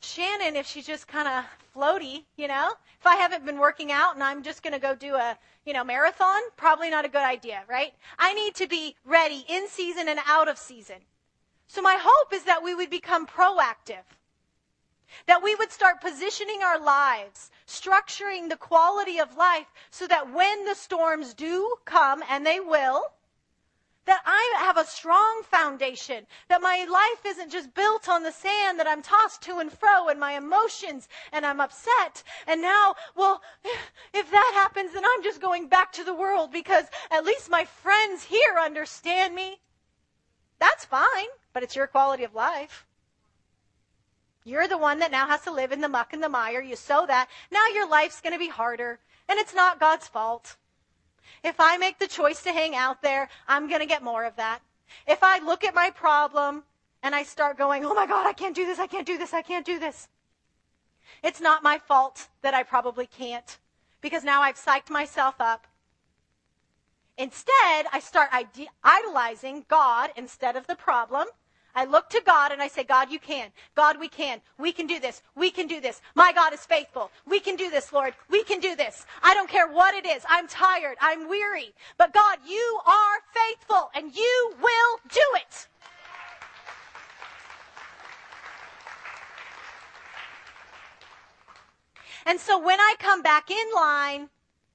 Shannon, 0.00 0.56
if 0.56 0.66
she's 0.66 0.86
just 0.86 1.06
kind 1.06 1.28
of 1.28 1.44
floaty, 1.74 2.24
you 2.36 2.48
know, 2.48 2.72
if 3.00 3.06
I 3.06 3.16
haven't 3.16 3.46
been 3.46 3.58
working 3.58 3.90
out 3.92 4.14
and 4.14 4.22
I'm 4.22 4.42
just 4.42 4.62
going 4.62 4.74
to 4.74 4.78
go 4.78 4.94
do 4.94 5.14
a, 5.14 5.38
you 5.64 5.72
know, 5.72 5.84
marathon, 5.84 6.40
probably 6.56 6.90
not 6.90 7.04
a 7.04 7.08
good 7.08 7.22
idea, 7.22 7.62
right? 7.68 7.92
I 8.18 8.34
need 8.34 8.54
to 8.56 8.66
be 8.66 8.96
ready 9.04 9.44
in 9.48 9.68
season 9.68 10.08
and 10.08 10.20
out 10.26 10.48
of 10.48 10.58
season. 10.58 10.96
So 11.66 11.80
my 11.80 11.96
hope 12.00 12.32
is 12.32 12.44
that 12.44 12.62
we 12.62 12.74
would 12.74 12.90
become 12.90 13.26
proactive. 13.26 14.04
That 15.26 15.42
we 15.42 15.54
would 15.54 15.72
start 15.72 16.00
positioning 16.00 16.62
our 16.62 16.78
lives, 16.78 17.50
structuring 17.66 18.48
the 18.48 18.56
quality 18.56 19.18
of 19.18 19.36
life 19.36 19.72
so 19.90 20.06
that 20.06 20.32
when 20.32 20.64
the 20.64 20.74
storms 20.74 21.34
do 21.34 21.76
come, 21.84 22.22
and 22.28 22.46
they 22.46 22.60
will, 22.60 23.12
that 24.06 24.20
I 24.26 24.54
have 24.58 24.76
a 24.76 24.84
strong 24.84 25.42
foundation, 25.44 26.26
that 26.48 26.60
my 26.60 26.84
life 26.90 27.24
isn't 27.24 27.50
just 27.50 27.74
built 27.74 28.08
on 28.08 28.22
the 28.22 28.32
sand, 28.32 28.78
that 28.78 28.86
I'm 28.86 29.02
tossed 29.02 29.42
to 29.42 29.58
and 29.58 29.72
fro 29.72 30.08
in 30.08 30.18
my 30.18 30.32
emotions 30.32 31.08
and 31.32 31.46
I'm 31.46 31.60
upset. 31.60 32.22
And 32.46 32.60
now, 32.60 32.94
well, 33.16 33.42
if 34.12 34.30
that 34.30 34.50
happens, 34.54 34.92
then 34.92 35.04
I'm 35.04 35.22
just 35.22 35.40
going 35.40 35.68
back 35.68 35.92
to 35.92 36.04
the 36.04 36.14
world 36.14 36.52
because 36.52 36.84
at 37.10 37.24
least 37.24 37.50
my 37.50 37.64
friends 37.64 38.24
here 38.24 38.56
understand 38.60 39.34
me. 39.34 39.60
That's 40.58 40.84
fine, 40.84 41.28
but 41.52 41.62
it's 41.62 41.76
your 41.76 41.86
quality 41.86 42.24
of 42.24 42.34
life. 42.34 42.86
You're 44.44 44.68
the 44.68 44.78
one 44.78 44.98
that 44.98 45.10
now 45.10 45.26
has 45.26 45.40
to 45.42 45.52
live 45.52 45.72
in 45.72 45.80
the 45.80 45.88
muck 45.88 46.12
and 46.12 46.22
the 46.22 46.28
mire. 46.28 46.60
You 46.60 46.76
sow 46.76 47.06
that. 47.06 47.28
Now 47.50 47.66
your 47.68 47.88
life's 47.88 48.20
going 48.20 48.34
to 48.34 48.38
be 48.38 48.48
harder. 48.48 48.98
And 49.28 49.38
it's 49.38 49.54
not 49.54 49.80
God's 49.80 50.06
fault. 50.06 50.56
If 51.42 51.56
I 51.58 51.78
make 51.78 51.98
the 51.98 52.06
choice 52.06 52.42
to 52.42 52.52
hang 52.52 52.74
out 52.74 53.02
there, 53.02 53.28
I'm 53.48 53.68
going 53.68 53.80
to 53.80 53.86
get 53.86 54.02
more 54.02 54.24
of 54.24 54.36
that. 54.36 54.60
If 55.06 55.22
I 55.22 55.38
look 55.38 55.64
at 55.64 55.74
my 55.74 55.90
problem 55.90 56.64
and 57.02 57.14
I 57.14 57.22
start 57.22 57.56
going, 57.56 57.84
oh 57.84 57.94
my 57.94 58.06
God, 58.06 58.26
I 58.26 58.34
can't 58.34 58.54
do 58.54 58.66
this, 58.66 58.78
I 58.78 58.86
can't 58.86 59.06
do 59.06 59.16
this, 59.16 59.32
I 59.32 59.42
can't 59.42 59.64
do 59.64 59.78
this. 59.78 60.08
It's 61.22 61.40
not 61.40 61.62
my 61.62 61.78
fault 61.78 62.28
that 62.42 62.54
I 62.54 62.62
probably 62.62 63.06
can't 63.06 63.58
because 64.02 64.24
now 64.24 64.42
I've 64.42 64.56
psyched 64.56 64.90
myself 64.90 65.36
up. 65.40 65.66
Instead, 67.16 67.86
I 67.92 68.00
start 68.02 68.30
idolizing 68.82 69.64
God 69.68 70.10
instead 70.16 70.56
of 70.56 70.66
the 70.66 70.74
problem 70.74 71.28
I 71.74 71.84
look 71.84 72.08
to 72.10 72.22
God 72.24 72.52
and 72.52 72.62
I 72.62 72.68
say, 72.68 72.84
God, 72.84 73.10
you 73.10 73.18
can. 73.18 73.50
God, 73.74 73.98
we 73.98 74.08
can. 74.08 74.40
We 74.58 74.72
can 74.72 74.86
do 74.86 75.00
this. 75.00 75.22
We 75.34 75.50
can 75.50 75.66
do 75.66 75.80
this. 75.80 76.00
My 76.14 76.32
God 76.32 76.52
is 76.52 76.64
faithful. 76.64 77.10
We 77.26 77.40
can 77.40 77.56
do 77.56 77.70
this, 77.70 77.92
Lord. 77.92 78.14
We 78.30 78.44
can 78.44 78.60
do 78.60 78.76
this. 78.76 79.06
I 79.22 79.34
don't 79.34 79.48
care 79.48 79.68
what 79.68 79.94
it 79.94 80.06
is. 80.06 80.24
I'm 80.28 80.46
tired. 80.46 80.96
I'm 81.00 81.28
weary. 81.28 81.74
But 81.98 82.12
God, 82.12 82.38
you 82.46 82.80
are 82.86 83.18
faithful 83.34 83.90
and 83.94 84.14
you 84.14 84.54
will 84.60 85.00
do 85.10 85.20
it. 85.36 85.68
And 92.26 92.40
so 92.40 92.58
when 92.58 92.80
I 92.80 92.94
come 92.98 93.20
back 93.22 93.50
in 93.50 93.66
line 93.74 94.30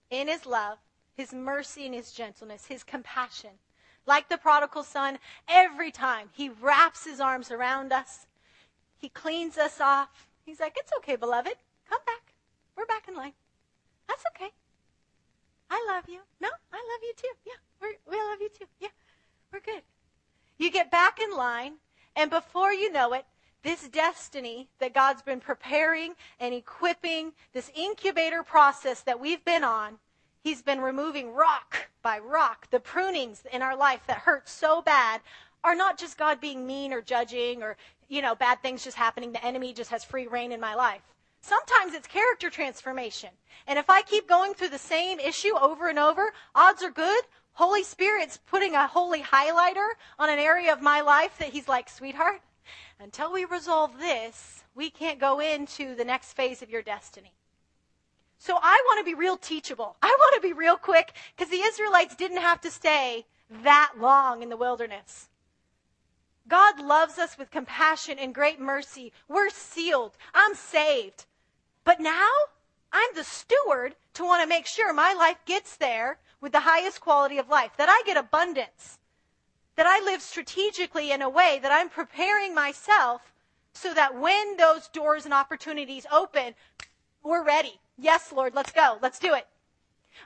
in 0.10 0.28
his 0.28 0.46
love, 0.46 0.78
his 1.16 1.34
mercy 1.34 1.86
and 1.86 1.96
his 1.96 2.12
gentleness, 2.12 2.66
his 2.68 2.84
compassion. 2.84 3.52
Like 4.10 4.28
the 4.28 4.40
prodigal 4.40 4.82
son, 4.82 5.20
every 5.48 5.92
time 5.92 6.30
he 6.34 6.50
wraps 6.50 7.06
his 7.06 7.20
arms 7.20 7.52
around 7.52 7.94
us, 7.94 8.26
he 8.98 9.08
cleans 9.08 9.56
us 9.56 9.80
off. 9.80 10.26
He's 10.44 10.60
like, 10.60 10.74
It's 10.78 10.92
okay, 10.98 11.16
beloved. 11.16 11.54
Come 11.88 12.00
back. 12.08 12.34
We're 12.76 12.88
back 12.88 13.08
in 13.08 13.16
line. 13.16 13.34
That's 14.08 14.24
okay. 14.36 14.50
I 15.70 15.86
love 15.88 16.06
you. 16.10 16.22
No, 16.42 16.48
I 16.74 16.78
love 16.78 17.04
you 17.04 17.14
too. 17.16 17.34
Yeah, 17.46 17.54
we're, 17.80 17.94
we 18.10 18.18
love 18.18 18.42
you 18.42 18.50
too. 18.50 18.66
Yeah, 18.80 18.88
we're 19.54 19.60
good. 19.60 19.84
You 20.58 20.72
get 20.72 20.90
back 20.90 21.20
in 21.20 21.38
line, 21.38 21.74
and 22.16 22.32
before 22.32 22.74
you 22.74 22.92
know 22.92 23.14
it, 23.14 23.26
this 23.62 23.88
destiny 23.90 24.70
that 24.80 24.96
God's 24.96 25.22
been 25.22 25.40
preparing 25.40 26.16
and 26.40 26.56
equipping, 26.56 27.34
this 27.54 27.70
incubator 27.76 28.42
process 28.42 29.02
that 29.02 29.20
we've 29.20 29.46
been 29.46 29.64
on, 29.64 30.00
He's 30.42 30.62
been 30.62 30.80
removing 30.82 31.34
rock 31.34 31.90
by 32.02 32.20
rock. 32.20 32.70
The 32.70 32.80
prunings 32.80 33.44
in 33.52 33.62
our 33.62 33.76
life 33.76 34.02
that 34.08 34.20
hurt 34.20 34.48
so 34.48 34.82
bad 34.82 35.22
are 35.64 35.76
not 35.76 35.98
just 35.98 36.18
God 36.18 36.40
being 36.40 36.66
mean 36.66 36.94
or 36.94 37.02
judging 37.02 37.62
or, 37.62 37.76
you 38.08 38.22
know, 38.22 38.36
bad 38.36 38.62
things 38.62 38.84
just 38.84 38.96
happening. 38.96 39.34
The 39.34 39.46
enemy 39.46 39.74
just 39.74 39.90
has 39.92 40.04
free 40.06 40.28
reign 40.28 40.52
in 40.52 40.62
my 40.62 40.76
life. 40.76 41.02
Sometimes 41.42 41.94
it's 41.94 42.08
character 42.08 42.50
transformation. 42.50 43.30
And 43.68 43.78
if 43.78 43.90
I 43.90 44.02
keep 44.02 44.28
going 44.28 44.54
through 44.54 44.70
the 44.70 44.78
same 44.78 45.20
issue 45.20 45.58
over 45.58 45.88
and 45.90 46.00
over, 46.00 46.34
odds 46.56 46.84
are 46.84 46.92
good. 46.92 47.24
Holy 47.54 47.84
Spirit's 47.84 48.38
putting 48.38 48.76
a 48.76 48.88
holy 48.88 49.22
highlighter 49.22 49.90
on 50.18 50.30
an 50.30 50.40
area 50.40 50.72
of 50.72 50.82
my 50.82 51.02
life 51.02 51.38
that 51.40 51.50
He's 51.50 51.68
like, 51.68 51.90
sweetheart, 51.90 52.42
until 53.00 53.34
we 53.34 53.44
resolve 53.46 54.00
this, 54.00 54.64
we 54.76 54.90
can't 54.90 55.20
go 55.20 55.40
into 55.40 55.96
the 55.96 56.06
next 56.06 56.34
phase 56.34 56.62
of 56.62 56.70
your 56.70 56.82
destiny. 56.82 57.34
So 58.40 58.58
I 58.62 58.82
want 58.88 59.00
to 59.00 59.10
be 59.10 59.14
real 59.14 59.38
teachable. 59.38 59.96
I 60.02 60.08
want 60.08 60.36
to 60.36 60.48
be 60.48 60.54
real 60.54 60.78
quick 60.78 61.14
because 61.36 61.52
the 61.52 61.62
Israelites 61.62 62.16
didn't 62.16 62.42
have 62.42 62.62
to 62.62 62.72
stay 62.72 63.26
that 63.64 63.94
long 63.98 64.42
in 64.42 64.50
the 64.50 64.58
wilderness. 64.58 65.30
God 66.48 66.80
loves 66.80 67.20
us 67.20 67.38
with 67.38 67.52
compassion 67.52 68.18
and 68.18 68.34
great 68.34 68.60
mercy. 68.60 69.14
We're 69.28 69.50
sealed. 69.50 70.18
I'm 70.34 70.56
saved. 70.56 71.26
But 71.84 72.00
now 72.00 72.30
I'm 72.92 73.10
the 73.14 73.24
steward 73.24 73.96
to 74.16 74.24
want 74.24 74.42
to 74.42 74.50
make 74.50 74.66
sure 74.66 74.94
my 74.94 75.14
life 75.14 75.38
gets 75.46 75.76
there 75.78 76.18
with 76.42 76.52
the 76.52 76.62
highest 76.62 77.02
quality 77.02 77.38
of 77.38 77.50
life, 77.50 77.72
that 77.78 77.90
I 77.90 78.02
get 78.06 78.18
abundance 78.18 79.00
that 79.80 79.88
I 79.88 80.04
live 80.04 80.22
strategically 80.22 81.14
in 81.14 81.22
a 81.22 81.30
way 81.30 81.58
that 81.62 81.72
I'm 81.72 81.88
preparing 81.88 82.54
myself 82.54 83.32
so 83.72 83.94
that 83.94 84.20
when 84.20 84.58
those 84.58 84.90
doors 84.90 85.24
and 85.24 85.34
opportunities 85.34 86.06
open, 86.12 86.54
we're 87.24 87.46
ready. 87.46 87.80
Yes, 88.00 88.32
Lord, 88.32 88.56
let's 88.56 88.72
go. 88.72 88.98
Let's 89.02 89.20
do 89.20 89.34
it. 89.34 89.46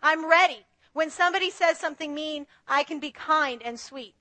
I'm 0.01 0.29
ready. 0.29 0.65
When 0.93 1.09
somebody 1.09 1.49
says 1.49 1.79
something 1.79 2.13
mean, 2.13 2.45
I 2.67 2.83
can 2.83 2.99
be 2.99 3.11
kind 3.11 3.61
and 3.63 3.79
sweet. 3.79 4.13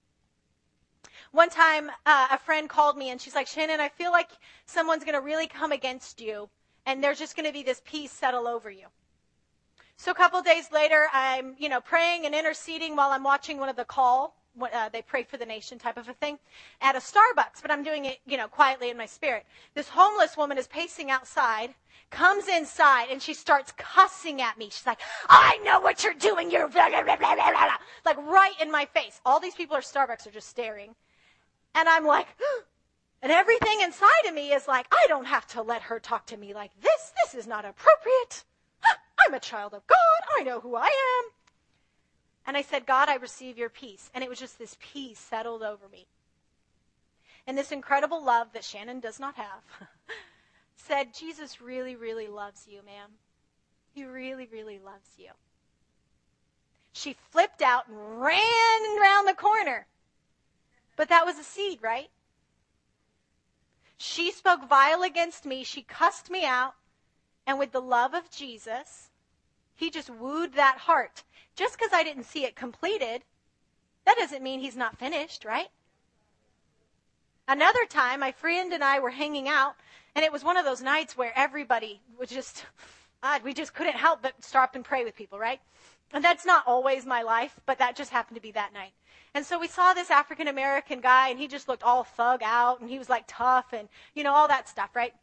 One 1.32 1.50
time, 1.50 1.90
uh, 2.06 2.28
a 2.30 2.38
friend 2.38 2.68
called 2.68 2.96
me 2.96 3.10
and 3.10 3.20
she's 3.20 3.34
like, 3.34 3.46
Shannon, 3.46 3.80
I 3.80 3.88
feel 3.90 4.10
like 4.10 4.30
someone's 4.64 5.04
going 5.04 5.14
to 5.14 5.20
really 5.20 5.46
come 5.46 5.72
against 5.72 6.20
you 6.20 6.48
and 6.86 7.02
there's 7.04 7.18
just 7.18 7.36
going 7.36 7.46
to 7.46 7.52
be 7.52 7.62
this 7.62 7.82
peace 7.84 8.10
settle 8.10 8.48
over 8.48 8.70
you. 8.70 8.86
So 9.96 10.10
a 10.10 10.14
couple 10.14 10.40
days 10.42 10.72
later, 10.72 11.06
I'm, 11.12 11.54
you 11.58 11.68
know, 11.68 11.80
praying 11.80 12.24
and 12.26 12.34
interceding 12.34 12.96
while 12.96 13.10
I'm 13.10 13.22
watching 13.22 13.58
one 13.58 13.68
of 13.68 13.76
the 13.76 13.84
call 13.84 14.34
uh, 14.60 14.88
they 14.90 15.02
pray 15.02 15.22
for 15.22 15.36
the 15.36 15.46
nation 15.46 15.78
type 15.78 15.96
of 15.96 16.08
a 16.08 16.14
thing 16.14 16.38
at 16.80 16.96
a 16.96 16.98
Starbucks, 16.98 17.62
but 17.62 17.70
I'm 17.70 17.82
doing 17.82 18.04
it, 18.04 18.18
you 18.26 18.36
know, 18.36 18.48
quietly 18.48 18.90
in 18.90 18.96
my 18.96 19.06
spirit. 19.06 19.46
This 19.74 19.88
homeless 19.88 20.36
woman 20.36 20.58
is 20.58 20.66
pacing 20.66 21.10
outside, 21.10 21.74
comes 22.10 22.48
inside, 22.48 23.08
and 23.10 23.22
she 23.22 23.34
starts 23.34 23.72
cussing 23.76 24.42
at 24.42 24.58
me. 24.58 24.66
She's 24.66 24.86
like, 24.86 25.00
I 25.28 25.58
know 25.64 25.80
what 25.80 26.04
you're 26.04 26.14
doing. 26.14 26.50
You're 26.50 26.68
blah, 26.68 26.88
blah, 26.88 27.02
blah, 27.02 27.16
blah, 27.16 27.34
blah, 27.34 27.76
like 28.04 28.18
right 28.18 28.54
in 28.60 28.70
my 28.70 28.86
face. 28.86 29.20
All 29.24 29.40
these 29.40 29.54
people 29.54 29.76
are 29.76 29.80
Starbucks 29.80 30.26
are 30.26 30.32
just 30.32 30.48
staring. 30.48 30.94
And 31.74 31.88
I'm 31.88 32.06
like, 32.06 32.28
and 33.22 33.32
everything 33.32 33.80
inside 33.80 34.26
of 34.28 34.34
me 34.34 34.52
is 34.52 34.68
like, 34.68 34.86
I 34.92 35.06
don't 35.08 35.26
have 35.26 35.46
to 35.48 35.62
let 35.62 35.82
her 35.82 35.98
talk 35.98 36.26
to 36.26 36.36
me 36.36 36.54
like 36.54 36.72
this. 36.80 37.12
This 37.24 37.34
is 37.34 37.46
not 37.46 37.64
appropriate. 37.64 38.44
I'm 39.26 39.34
a 39.34 39.40
child 39.40 39.72
of 39.72 39.86
God. 39.86 39.98
I 40.38 40.42
know 40.42 40.60
who 40.60 40.76
I 40.76 40.86
am. 40.86 41.41
And 42.46 42.56
I 42.56 42.62
said, 42.62 42.86
God, 42.86 43.08
I 43.08 43.16
receive 43.16 43.56
your 43.56 43.68
peace. 43.68 44.10
And 44.14 44.24
it 44.24 44.30
was 44.30 44.38
just 44.38 44.58
this 44.58 44.76
peace 44.80 45.18
settled 45.18 45.62
over 45.62 45.88
me. 45.90 46.06
And 47.46 47.56
this 47.56 47.72
incredible 47.72 48.22
love 48.24 48.48
that 48.52 48.64
Shannon 48.64 49.00
does 49.00 49.18
not 49.18 49.34
have 49.36 49.62
said, 50.76 51.14
Jesus 51.14 51.60
really, 51.60 51.96
really 51.96 52.28
loves 52.28 52.66
you, 52.68 52.80
ma'am. 52.84 53.10
He 53.94 54.04
really, 54.04 54.48
really 54.50 54.78
loves 54.78 55.10
you. 55.18 55.30
She 56.92 57.16
flipped 57.30 57.62
out 57.62 57.88
and 57.88 58.20
ran 58.20 59.00
around 59.00 59.26
the 59.26 59.34
corner. 59.34 59.86
But 60.96 61.08
that 61.08 61.24
was 61.24 61.38
a 61.38 61.44
seed, 61.44 61.78
right? 61.82 62.10
She 63.96 64.30
spoke 64.30 64.68
vile 64.68 65.02
against 65.02 65.46
me. 65.46 65.64
She 65.64 65.82
cussed 65.82 66.30
me 66.30 66.44
out. 66.44 66.74
And 67.46 67.58
with 67.58 67.72
the 67.72 67.80
love 67.80 68.14
of 68.14 68.30
Jesus, 68.30 69.10
he 69.74 69.90
just 69.90 70.10
wooed 70.10 70.54
that 70.54 70.78
heart. 70.78 71.24
Just 71.54 71.78
because 71.78 71.92
I 71.92 72.02
didn't 72.02 72.24
see 72.24 72.44
it 72.44 72.56
completed, 72.56 73.22
that 74.04 74.16
doesn't 74.16 74.42
mean 74.42 74.60
he's 74.60 74.76
not 74.76 74.98
finished, 74.98 75.44
right? 75.44 75.68
Another 77.48 77.84
time, 77.88 78.20
my 78.20 78.32
friend 78.32 78.72
and 78.72 78.82
I 78.82 79.00
were 79.00 79.10
hanging 79.10 79.48
out, 79.48 79.74
and 80.14 80.24
it 80.24 80.32
was 80.32 80.44
one 80.44 80.56
of 80.56 80.64
those 80.64 80.80
nights 80.80 81.16
where 81.16 81.32
everybody 81.36 82.00
was 82.18 82.30
just, 82.30 82.64
uh, 83.22 83.38
we 83.44 83.52
just 83.52 83.74
couldn't 83.74 83.96
help 83.96 84.22
but 84.22 84.32
stop 84.42 84.74
and 84.74 84.84
pray 84.84 85.04
with 85.04 85.16
people, 85.16 85.38
right? 85.38 85.60
And 86.12 86.22
that's 86.22 86.44
not 86.44 86.64
always 86.66 87.06
my 87.06 87.22
life, 87.22 87.58
but 87.66 87.78
that 87.78 87.96
just 87.96 88.10
happened 88.10 88.36
to 88.36 88.42
be 88.42 88.52
that 88.52 88.72
night. 88.74 88.92
And 89.34 89.44
so 89.46 89.58
we 89.58 89.66
saw 89.66 89.94
this 89.94 90.10
African 90.10 90.48
American 90.48 91.00
guy, 91.00 91.28
and 91.28 91.38
he 91.38 91.48
just 91.48 91.68
looked 91.68 91.82
all 91.82 92.04
thug 92.04 92.42
out, 92.44 92.80
and 92.80 92.90
he 92.90 92.98
was 92.98 93.08
like 93.08 93.24
tough, 93.26 93.72
and 93.72 93.88
you 94.14 94.22
know 94.22 94.32
all 94.32 94.48
that 94.48 94.68
stuff, 94.68 94.90
right? 94.94 95.14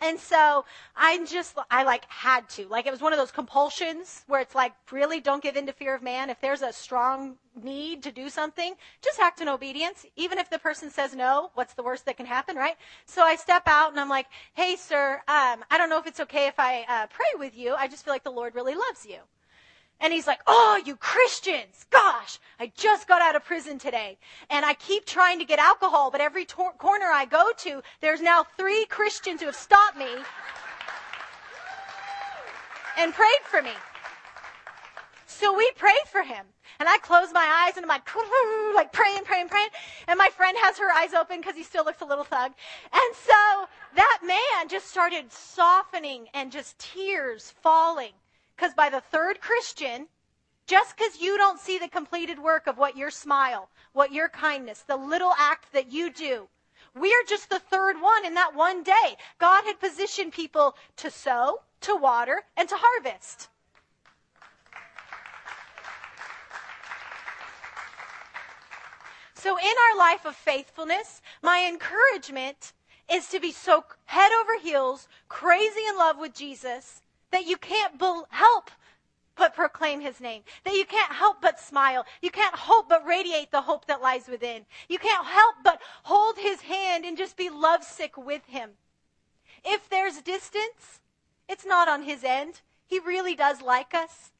And 0.00 0.18
so 0.20 0.64
I 0.94 1.24
just, 1.24 1.56
I 1.70 1.84
like 1.84 2.04
had 2.10 2.48
to. 2.50 2.66
Like 2.68 2.86
it 2.86 2.90
was 2.90 3.00
one 3.00 3.12
of 3.12 3.18
those 3.18 3.30
compulsions 3.30 4.24
where 4.26 4.40
it's 4.40 4.54
like, 4.54 4.72
really 4.92 5.20
don't 5.20 5.42
give 5.42 5.56
in 5.56 5.66
to 5.66 5.72
fear 5.72 5.94
of 5.94 6.02
man. 6.02 6.28
If 6.28 6.40
there's 6.40 6.62
a 6.62 6.72
strong 6.72 7.36
need 7.62 8.02
to 8.02 8.12
do 8.12 8.28
something, 8.28 8.74
just 9.02 9.18
act 9.18 9.40
in 9.40 9.48
obedience. 9.48 10.04
Even 10.14 10.38
if 10.38 10.50
the 10.50 10.58
person 10.58 10.90
says 10.90 11.14
no, 11.14 11.50
what's 11.54 11.74
the 11.74 11.82
worst 11.82 12.04
that 12.06 12.18
can 12.18 12.26
happen, 12.26 12.56
right? 12.56 12.76
So 13.06 13.22
I 13.22 13.36
step 13.36 13.62
out 13.66 13.90
and 13.90 13.98
I'm 13.98 14.10
like, 14.10 14.26
hey, 14.54 14.76
sir, 14.76 15.22
um, 15.28 15.64
I 15.70 15.78
don't 15.78 15.88
know 15.88 15.98
if 15.98 16.06
it's 16.06 16.20
okay 16.20 16.46
if 16.46 16.58
I 16.58 16.84
uh, 16.88 17.06
pray 17.06 17.38
with 17.38 17.56
you. 17.56 17.74
I 17.74 17.88
just 17.88 18.04
feel 18.04 18.12
like 18.12 18.24
the 18.24 18.30
Lord 18.30 18.54
really 18.54 18.74
loves 18.74 19.06
you. 19.06 19.20
And 20.00 20.12
he's 20.12 20.26
like, 20.26 20.40
Oh, 20.46 20.80
you 20.84 20.96
Christians. 20.96 21.86
Gosh, 21.90 22.38
I 22.60 22.72
just 22.76 23.08
got 23.08 23.22
out 23.22 23.36
of 23.36 23.44
prison 23.44 23.78
today. 23.78 24.18
And 24.50 24.64
I 24.64 24.74
keep 24.74 25.06
trying 25.06 25.38
to 25.38 25.44
get 25.44 25.58
alcohol, 25.58 26.10
but 26.10 26.20
every 26.20 26.44
tor- 26.44 26.72
corner 26.72 27.06
I 27.06 27.24
go 27.24 27.50
to, 27.58 27.82
there's 28.00 28.20
now 28.20 28.44
three 28.56 28.84
Christians 28.86 29.40
who 29.40 29.46
have 29.46 29.56
stopped 29.56 29.96
me 29.96 30.08
and 32.98 33.12
prayed 33.12 33.42
for 33.44 33.62
me. 33.62 33.72
So 35.26 35.54
we 35.54 35.70
prayed 35.72 36.06
for 36.10 36.22
him. 36.22 36.46
And 36.78 36.88
I 36.88 36.98
close 36.98 37.28
my 37.32 37.64
eyes 37.66 37.76
and 37.76 37.84
I'm 37.84 37.88
like, 37.88 38.08
like 38.74 38.92
praying, 38.92 39.24
praying, 39.24 39.48
praying. 39.48 39.68
And 40.08 40.18
my 40.18 40.28
friend 40.28 40.56
has 40.60 40.78
her 40.78 40.90
eyes 40.92 41.14
open 41.14 41.40
because 41.40 41.56
he 41.56 41.62
still 41.62 41.84
looks 41.84 42.02
a 42.02 42.04
little 42.04 42.24
thug. 42.24 42.52
And 42.92 43.16
so 43.16 43.68
that 43.96 44.20
man 44.26 44.68
just 44.68 44.88
started 44.88 45.32
softening 45.32 46.28
and 46.34 46.52
just 46.52 46.78
tears 46.78 47.54
falling. 47.62 48.12
Because 48.56 48.74
by 48.74 48.88
the 48.88 49.00
third 49.00 49.40
Christian, 49.40 50.08
just 50.66 50.96
because 50.96 51.20
you 51.20 51.36
don't 51.36 51.60
see 51.60 51.78
the 51.78 51.88
completed 51.88 52.38
work 52.38 52.66
of 52.66 52.78
what 52.78 52.96
your 52.96 53.10
smile, 53.10 53.68
what 53.92 54.12
your 54.12 54.28
kindness, 54.28 54.80
the 54.80 54.96
little 54.96 55.32
act 55.38 55.72
that 55.72 55.92
you 55.92 56.10
do, 56.10 56.48
we're 56.94 57.24
just 57.28 57.50
the 57.50 57.58
third 57.58 58.00
one 58.00 58.24
in 58.24 58.34
that 58.34 58.54
one 58.54 58.82
day. 58.82 59.16
God 59.38 59.64
had 59.64 59.78
positioned 59.78 60.32
people 60.32 60.74
to 60.96 61.10
sow, 61.10 61.60
to 61.82 61.94
water, 61.94 62.42
and 62.56 62.68
to 62.68 62.76
harvest. 62.78 63.48
So, 69.34 69.58
in 69.58 69.64
our 69.64 69.98
life 69.98 70.24
of 70.24 70.34
faithfulness, 70.34 71.20
my 71.42 71.66
encouragement 71.68 72.72
is 73.08 73.28
to 73.28 73.38
be 73.38 73.52
so 73.52 73.84
head 74.06 74.32
over 74.32 74.58
heels, 74.58 75.06
crazy 75.28 75.86
in 75.88 75.96
love 75.96 76.18
with 76.18 76.34
Jesus, 76.34 77.02
that 77.36 77.46
you 77.46 77.58
can't 77.58 78.00
help 78.30 78.70
but 79.36 79.54
proclaim 79.54 80.00
his 80.00 80.22
name, 80.22 80.42
that 80.64 80.72
you 80.72 80.86
can't 80.86 81.12
help 81.12 81.42
but 81.42 81.60
smile, 81.60 82.06
you 82.22 82.30
can't 82.30 82.56
hope 82.56 82.88
but 82.88 83.04
radiate 83.04 83.50
the 83.50 83.60
hope 83.60 83.84
that 83.84 84.00
lies 84.00 84.26
within, 84.26 84.64
you 84.88 84.98
can't 84.98 85.26
help 85.26 85.56
but 85.62 85.82
hold 86.04 86.38
his 86.38 86.62
hand 86.62 87.04
and 87.04 87.18
just 87.18 87.36
be 87.36 87.50
lovesick 87.50 88.16
with 88.16 88.46
him. 88.46 88.70
If 89.66 89.86
there's 89.90 90.22
distance, 90.22 91.00
it's 91.46 91.66
not 91.66 91.88
on 91.88 92.04
his 92.04 92.24
end. 92.24 92.62
He 92.86 93.00
really 93.00 93.34
does 93.34 93.60
like 93.60 93.92
us. 93.92 94.32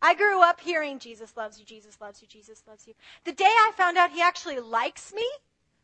I 0.00 0.14
grew 0.14 0.42
up 0.42 0.60
hearing 0.60 0.98
Jesus 0.98 1.36
loves 1.36 1.58
you, 1.58 1.66
Jesus 1.66 2.00
loves 2.00 2.22
you, 2.22 2.28
Jesus 2.28 2.62
loves 2.66 2.88
you. 2.88 2.94
The 3.24 3.32
day 3.32 3.44
I 3.44 3.72
found 3.76 3.98
out 3.98 4.12
he 4.12 4.22
actually 4.22 4.60
likes 4.60 5.12
me, 5.12 5.28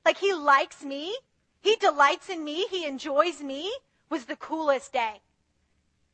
like 0.07 0.16
he 0.16 0.32
likes 0.32 0.82
me, 0.82 1.14
he 1.61 1.76
delights 1.76 2.30
in 2.30 2.43
me, 2.43 2.66
he 2.70 2.86
enjoys 2.86 3.43
me, 3.43 3.70
was 4.09 4.24
the 4.24 4.36
coolest 4.36 4.95
day. 4.95 5.20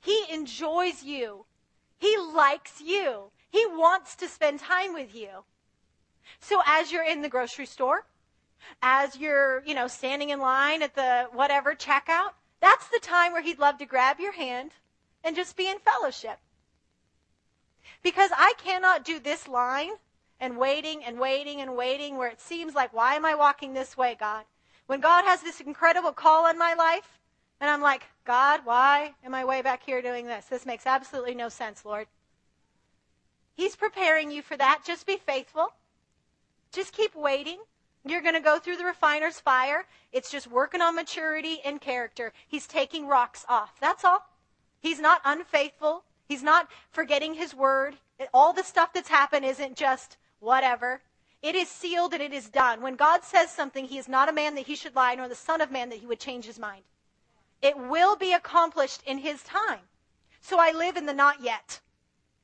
He 0.06 0.24
enjoys 0.30 1.02
you. 1.02 1.46
He 1.98 2.16
likes 2.16 2.80
you. 2.80 3.32
He 3.50 3.66
wants 3.66 4.14
to 4.16 4.28
spend 4.28 4.60
time 4.60 4.94
with 4.94 5.16
you. 5.16 5.42
So 6.38 6.60
as 6.64 6.92
you're 6.92 7.04
in 7.04 7.22
the 7.22 7.28
grocery 7.28 7.66
store, 7.66 8.06
as 8.80 9.18
you're, 9.18 9.64
you 9.66 9.74
know, 9.74 9.88
standing 9.88 10.30
in 10.30 10.38
line 10.38 10.82
at 10.82 10.94
the 10.94 11.26
whatever 11.32 11.74
checkout, 11.74 12.34
that's 12.60 12.86
the 12.86 13.00
time 13.02 13.32
where 13.32 13.42
he'd 13.42 13.58
love 13.58 13.78
to 13.78 13.84
grab 13.84 14.20
your 14.20 14.30
hand 14.30 14.70
and 15.24 15.34
just 15.34 15.56
be 15.56 15.68
in 15.68 15.80
fellowship. 15.80 16.38
Because 18.04 18.30
I 18.36 18.54
cannot 18.58 19.04
do 19.04 19.18
this 19.18 19.48
line 19.48 19.94
and 20.38 20.56
waiting 20.56 21.02
and 21.02 21.18
waiting 21.18 21.60
and 21.60 21.76
waiting 21.76 22.16
where 22.16 22.30
it 22.30 22.40
seems 22.40 22.76
like, 22.76 22.94
why 22.94 23.14
am 23.14 23.24
I 23.24 23.34
walking 23.34 23.74
this 23.74 23.96
way, 23.96 24.16
God? 24.18 24.44
When 24.86 25.00
God 25.00 25.24
has 25.24 25.42
this 25.42 25.60
incredible 25.60 26.12
call 26.12 26.46
on 26.46 26.56
my 26.56 26.74
life, 26.74 27.15
and 27.60 27.70
I'm 27.70 27.80
like, 27.80 28.02
God, 28.24 28.60
why 28.64 29.14
am 29.24 29.34
I 29.34 29.44
way 29.44 29.62
back 29.62 29.82
here 29.84 30.02
doing 30.02 30.26
this? 30.26 30.46
This 30.46 30.66
makes 30.66 30.86
absolutely 30.86 31.34
no 31.34 31.48
sense, 31.48 31.84
Lord. 31.84 32.06
He's 33.54 33.76
preparing 33.76 34.30
you 34.30 34.42
for 34.42 34.56
that. 34.56 34.82
Just 34.84 35.06
be 35.06 35.16
faithful. 35.16 35.68
Just 36.72 36.92
keep 36.92 37.14
waiting. 37.14 37.58
You're 38.04 38.22
going 38.22 38.34
to 38.34 38.40
go 38.40 38.58
through 38.58 38.76
the 38.76 38.84
refiner's 38.84 39.40
fire. 39.40 39.86
It's 40.12 40.30
just 40.30 40.46
working 40.50 40.82
on 40.82 40.94
maturity 40.94 41.60
and 41.64 41.80
character. 41.80 42.32
He's 42.46 42.66
taking 42.66 43.08
rocks 43.08 43.44
off. 43.48 43.80
That's 43.80 44.04
all. 44.04 44.28
He's 44.78 45.00
not 45.00 45.22
unfaithful. 45.24 46.04
He's 46.28 46.42
not 46.42 46.68
forgetting 46.90 47.34
his 47.34 47.54
word. 47.54 47.96
All 48.34 48.52
the 48.52 48.62
stuff 48.62 48.92
that's 48.92 49.08
happened 49.08 49.44
isn't 49.44 49.76
just 49.76 50.18
whatever. 50.40 51.00
It 51.42 51.54
is 51.54 51.68
sealed 51.68 52.12
and 52.12 52.22
it 52.22 52.32
is 52.32 52.48
done. 52.48 52.82
When 52.82 52.96
God 52.96 53.24
says 53.24 53.50
something, 53.50 53.86
he 53.86 53.98
is 53.98 54.08
not 54.08 54.28
a 54.28 54.32
man 54.32 54.54
that 54.56 54.66
he 54.66 54.76
should 54.76 54.94
lie, 54.94 55.14
nor 55.14 55.28
the 55.28 55.34
son 55.34 55.60
of 55.60 55.70
man 55.70 55.88
that 55.88 56.00
he 56.00 56.06
would 56.06 56.20
change 56.20 56.44
his 56.44 56.58
mind. 56.58 56.82
It 57.62 57.76
will 57.76 58.16
be 58.16 58.32
accomplished 58.32 59.02
in 59.06 59.18
his 59.18 59.42
time. 59.42 59.80
So 60.40 60.58
I 60.60 60.72
live 60.72 60.96
in 60.96 61.06
the 61.06 61.12
not 61.12 61.42
yet. 61.42 61.80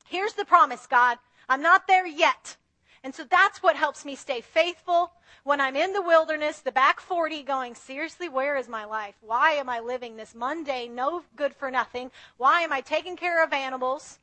Here's 0.08 0.34
the 0.34 0.44
promise, 0.44 0.86
God. 0.86 1.18
I'm 1.48 1.62
not 1.62 1.86
there 1.86 2.06
yet. 2.06 2.56
And 3.04 3.14
so 3.14 3.24
that's 3.24 3.62
what 3.62 3.76
helps 3.76 4.04
me 4.04 4.14
stay 4.14 4.40
faithful 4.40 5.12
when 5.44 5.60
I'm 5.60 5.74
in 5.74 5.92
the 5.92 6.02
wilderness, 6.02 6.60
the 6.60 6.70
back 6.70 7.00
40, 7.00 7.42
going, 7.42 7.74
seriously, 7.74 8.28
where 8.28 8.56
is 8.56 8.68
my 8.68 8.84
life? 8.84 9.16
Why 9.20 9.52
am 9.52 9.68
I 9.68 9.80
living 9.80 10.16
this 10.16 10.34
mundane, 10.34 10.94
no 10.94 11.24
good 11.34 11.54
for 11.54 11.70
nothing? 11.70 12.12
Why 12.36 12.60
am 12.60 12.72
I 12.72 12.80
taking 12.80 13.16
care 13.16 13.42
of 13.42 13.52
animals? 13.52 14.20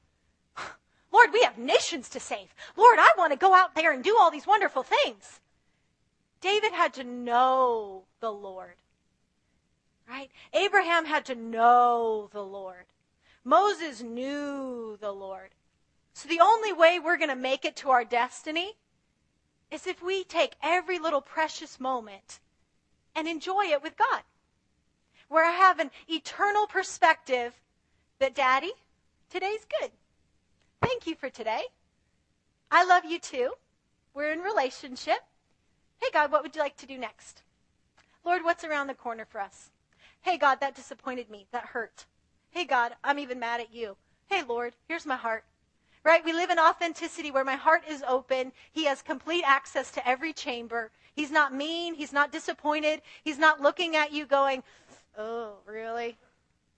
Lord, 1.11 1.33
we 1.33 1.43
have 1.43 1.57
nations 1.57 2.07
to 2.09 2.19
save. 2.19 2.53
Lord, 2.77 2.99
I 2.99 3.09
want 3.17 3.33
to 3.33 3.37
go 3.37 3.53
out 3.53 3.75
there 3.75 3.91
and 3.91 4.03
do 4.03 4.15
all 4.17 4.31
these 4.31 4.47
wonderful 4.47 4.83
things. 4.83 5.41
David 6.39 6.71
had 6.71 6.93
to 6.93 7.03
know 7.03 8.03
the 8.21 8.31
Lord. 8.31 8.75
Right? 10.09 10.31
Abraham 10.53 11.05
had 11.05 11.25
to 11.25 11.35
know 11.35 12.29
the 12.31 12.43
Lord. 12.43 12.85
Moses 13.43 14.01
knew 14.01 14.97
the 14.99 15.11
Lord. 15.11 15.49
So 16.13 16.27
the 16.27 16.39
only 16.41 16.73
way 16.73 16.99
we're 16.99 17.17
going 17.17 17.29
to 17.29 17.35
make 17.35 17.63
it 17.63 17.75
to 17.77 17.91
our 17.91 18.03
destiny 18.03 18.75
is 19.71 19.85
if 19.85 20.01
we 20.01 20.23
take 20.23 20.55
every 20.63 20.97
little 20.97 21.21
precious 21.21 21.79
moment 21.79 22.39
and 23.15 23.27
enjoy 23.27 23.65
it 23.65 23.83
with 23.83 23.97
God. 23.97 24.23
Where 25.27 25.45
I 25.45 25.51
have 25.51 25.79
an 25.79 25.91
eternal 26.07 26.65
perspective 26.65 27.53
that, 28.17 28.33
Daddy, 28.33 28.71
today's 29.29 29.65
good. 29.79 29.91
Thank 30.81 31.05
you 31.05 31.15
for 31.15 31.29
today. 31.29 31.63
I 32.71 32.83
love 32.83 33.05
you 33.05 33.19
too. 33.19 33.53
We're 34.13 34.31
in 34.31 34.39
relationship. 34.39 35.19
Hey, 36.01 36.07
God, 36.11 36.31
what 36.31 36.41
would 36.41 36.55
you 36.55 36.61
like 36.61 36.77
to 36.77 36.87
do 36.87 36.97
next? 36.97 37.43
Lord, 38.25 38.43
what's 38.43 38.63
around 38.63 38.87
the 38.87 38.93
corner 38.95 39.25
for 39.25 39.39
us? 39.39 39.69
Hey, 40.21 40.37
God, 40.37 40.59
that 40.59 40.75
disappointed 40.75 41.29
me. 41.29 41.47
That 41.51 41.65
hurt. 41.65 42.05
Hey, 42.51 42.65
God, 42.65 42.95
I'm 43.03 43.19
even 43.19 43.39
mad 43.39 43.61
at 43.61 43.73
you. 43.73 43.95
Hey, 44.27 44.43
Lord, 44.43 44.73
here's 44.87 45.05
my 45.05 45.15
heart. 45.15 45.43
Right? 46.03 46.23
We 46.23 46.33
live 46.33 46.49
in 46.49 46.59
authenticity 46.59 47.31
where 47.31 47.43
my 47.43 47.55
heart 47.55 47.83
is 47.87 48.03
open. 48.07 48.51
He 48.71 48.85
has 48.85 49.01
complete 49.01 49.43
access 49.45 49.91
to 49.91 50.07
every 50.07 50.33
chamber. 50.33 50.91
He's 51.13 51.31
not 51.31 51.53
mean. 51.53 51.93
He's 51.93 52.13
not 52.13 52.31
disappointed. 52.31 53.01
He's 53.23 53.37
not 53.37 53.61
looking 53.61 53.95
at 53.95 54.13
you 54.13 54.25
going, 54.25 54.63
oh, 55.17 55.57
really? 55.65 56.17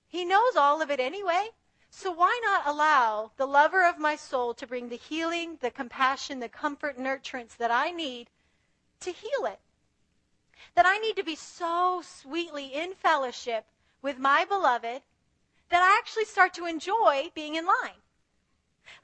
He 0.07 0.25
knows 0.25 0.55
all 0.55 0.81
of 0.81 0.89
it 0.89 0.99
anyway. 0.99 1.49
So 1.89 2.11
why 2.11 2.39
not 2.43 2.65
allow 2.65 3.31
the 3.37 3.45
lover 3.45 3.87
of 3.87 3.99
my 3.99 4.15
soul 4.15 4.53
to 4.55 4.65
bring 4.65 4.89
the 4.89 4.95
healing, 4.95 5.57
the 5.61 5.71
compassion, 5.71 6.39
the 6.39 6.49
comfort, 6.49 6.97
nurturance 6.97 7.57
that 7.57 7.71
I 7.71 7.91
need 7.91 8.29
to 9.01 9.11
heal 9.11 9.45
it? 9.45 9.59
That 10.75 10.85
I 10.85 10.97
need 10.97 11.15
to 11.15 11.23
be 11.23 11.35
so 11.35 12.01
sweetly 12.03 12.67
in 12.73 12.93
fellowship 12.93 13.65
with 14.01 14.17
my 14.17 14.45
beloved 14.45 15.01
that 15.69 15.81
I 15.81 15.97
actually 15.97 16.25
start 16.25 16.53
to 16.55 16.65
enjoy 16.65 17.31
being 17.33 17.55
in 17.55 17.65
line. 17.65 18.01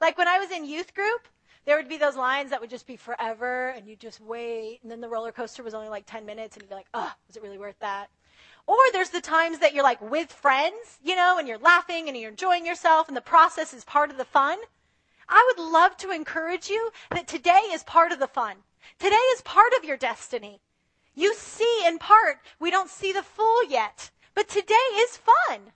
Like 0.00 0.18
when 0.18 0.28
I 0.28 0.38
was 0.38 0.50
in 0.50 0.64
youth 0.64 0.94
group, 0.94 1.28
there 1.64 1.76
would 1.76 1.88
be 1.88 1.96
those 1.96 2.16
lines 2.16 2.50
that 2.50 2.60
would 2.60 2.70
just 2.70 2.86
be 2.86 2.96
forever 2.96 3.70
and 3.70 3.86
you 3.86 3.96
just 3.96 4.20
wait 4.20 4.80
and 4.82 4.90
then 4.90 5.00
the 5.00 5.08
roller 5.08 5.32
coaster 5.32 5.62
was 5.62 5.74
only 5.74 5.88
like 5.88 6.06
10 6.06 6.24
minutes 6.24 6.56
and 6.56 6.62
you'd 6.62 6.68
be 6.68 6.74
like, 6.74 6.88
oh, 6.94 7.12
was 7.26 7.36
it 7.36 7.42
really 7.42 7.58
worth 7.58 7.78
that? 7.80 8.08
Or 8.66 8.76
there's 8.92 9.10
the 9.10 9.20
times 9.20 9.58
that 9.60 9.74
you're 9.74 9.84
like 9.84 10.00
with 10.00 10.32
friends, 10.32 10.98
you 11.02 11.16
know, 11.16 11.38
and 11.38 11.48
you're 11.48 11.58
laughing 11.58 12.08
and 12.08 12.16
you're 12.16 12.30
enjoying 12.30 12.66
yourself 12.66 13.08
and 13.08 13.16
the 13.16 13.22
process 13.22 13.72
is 13.72 13.84
part 13.84 14.10
of 14.10 14.18
the 14.18 14.24
fun. 14.24 14.58
I 15.28 15.44
would 15.46 15.62
love 15.62 15.96
to 15.98 16.10
encourage 16.10 16.68
you 16.68 16.90
that 17.10 17.28
today 17.28 17.62
is 17.72 17.82
part 17.82 18.12
of 18.12 18.18
the 18.18 18.26
fun. 18.26 18.56
Today 18.98 19.16
is 19.34 19.42
part 19.42 19.72
of 19.78 19.84
your 19.84 19.96
destiny. 19.96 20.60
You 21.18 21.34
see 21.34 21.82
in 21.84 21.98
part, 21.98 22.38
we 22.60 22.70
don't 22.70 22.88
see 22.88 23.12
the 23.12 23.24
full 23.24 23.64
yet, 23.64 24.12
but 24.36 24.48
today 24.48 24.74
is 24.98 25.16
fun. 25.18 25.72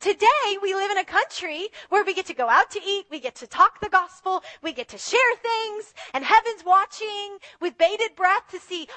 Today, 0.00 0.56
we 0.62 0.74
live 0.74 0.90
in 0.90 0.96
a 0.96 1.04
country 1.04 1.68
where 1.90 2.02
we 2.02 2.14
get 2.14 2.24
to 2.26 2.34
go 2.34 2.48
out 2.48 2.70
to 2.70 2.80
eat, 2.82 3.04
we 3.10 3.20
get 3.20 3.34
to 3.34 3.46
talk 3.46 3.78
the 3.80 3.90
gospel, 3.90 4.42
we 4.62 4.72
get 4.72 4.88
to 4.88 4.96
share 4.96 5.36
things, 5.42 5.92
and 6.14 6.24
heaven's 6.24 6.64
watching 6.64 7.36
with 7.60 7.76
bated 7.76 8.16
breath 8.16 8.48
to 8.50 8.58
see 8.58 8.88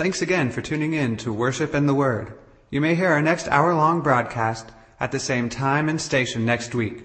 Thanks 0.00 0.22
again 0.22 0.50
for 0.50 0.62
tuning 0.62 0.94
in 0.94 1.18
to 1.18 1.30
Worship 1.30 1.74
in 1.74 1.84
the 1.84 1.92
Word. 1.92 2.32
You 2.70 2.80
may 2.80 2.94
hear 2.94 3.10
our 3.10 3.20
next 3.20 3.48
hour 3.48 3.74
long 3.74 4.00
broadcast 4.00 4.66
at 4.98 5.12
the 5.12 5.18
same 5.18 5.50
time 5.50 5.90
and 5.90 6.00
station 6.00 6.46
next 6.46 6.74
week. 6.74 7.04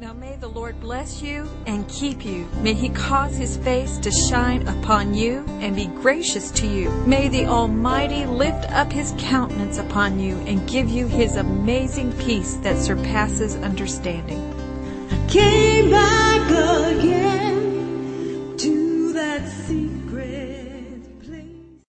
Now 0.00 0.14
may 0.14 0.36
the 0.36 0.48
Lord 0.48 0.80
bless 0.80 1.20
you 1.20 1.46
and 1.66 1.86
keep 1.90 2.24
you. 2.24 2.48
May 2.62 2.72
he 2.72 2.88
cause 2.88 3.36
his 3.36 3.58
face 3.58 3.98
to 3.98 4.10
shine 4.10 4.66
upon 4.66 5.12
you 5.12 5.44
and 5.60 5.76
be 5.76 5.88
gracious 5.88 6.50
to 6.52 6.66
you. 6.66 6.90
May 7.06 7.28
the 7.28 7.44
Almighty 7.44 8.24
lift 8.24 8.72
up 8.72 8.90
his 8.90 9.12
countenance 9.18 9.76
upon 9.76 10.18
you 10.18 10.38
and 10.46 10.66
give 10.66 10.88
you 10.88 11.06
his 11.06 11.36
amazing 11.36 12.14
peace 12.14 12.54
that 12.62 12.78
surpasses 12.78 13.56
understanding. 13.56 14.40
I 15.10 15.28
Came 15.28 15.90
back 15.90 16.48
again. 16.48 17.51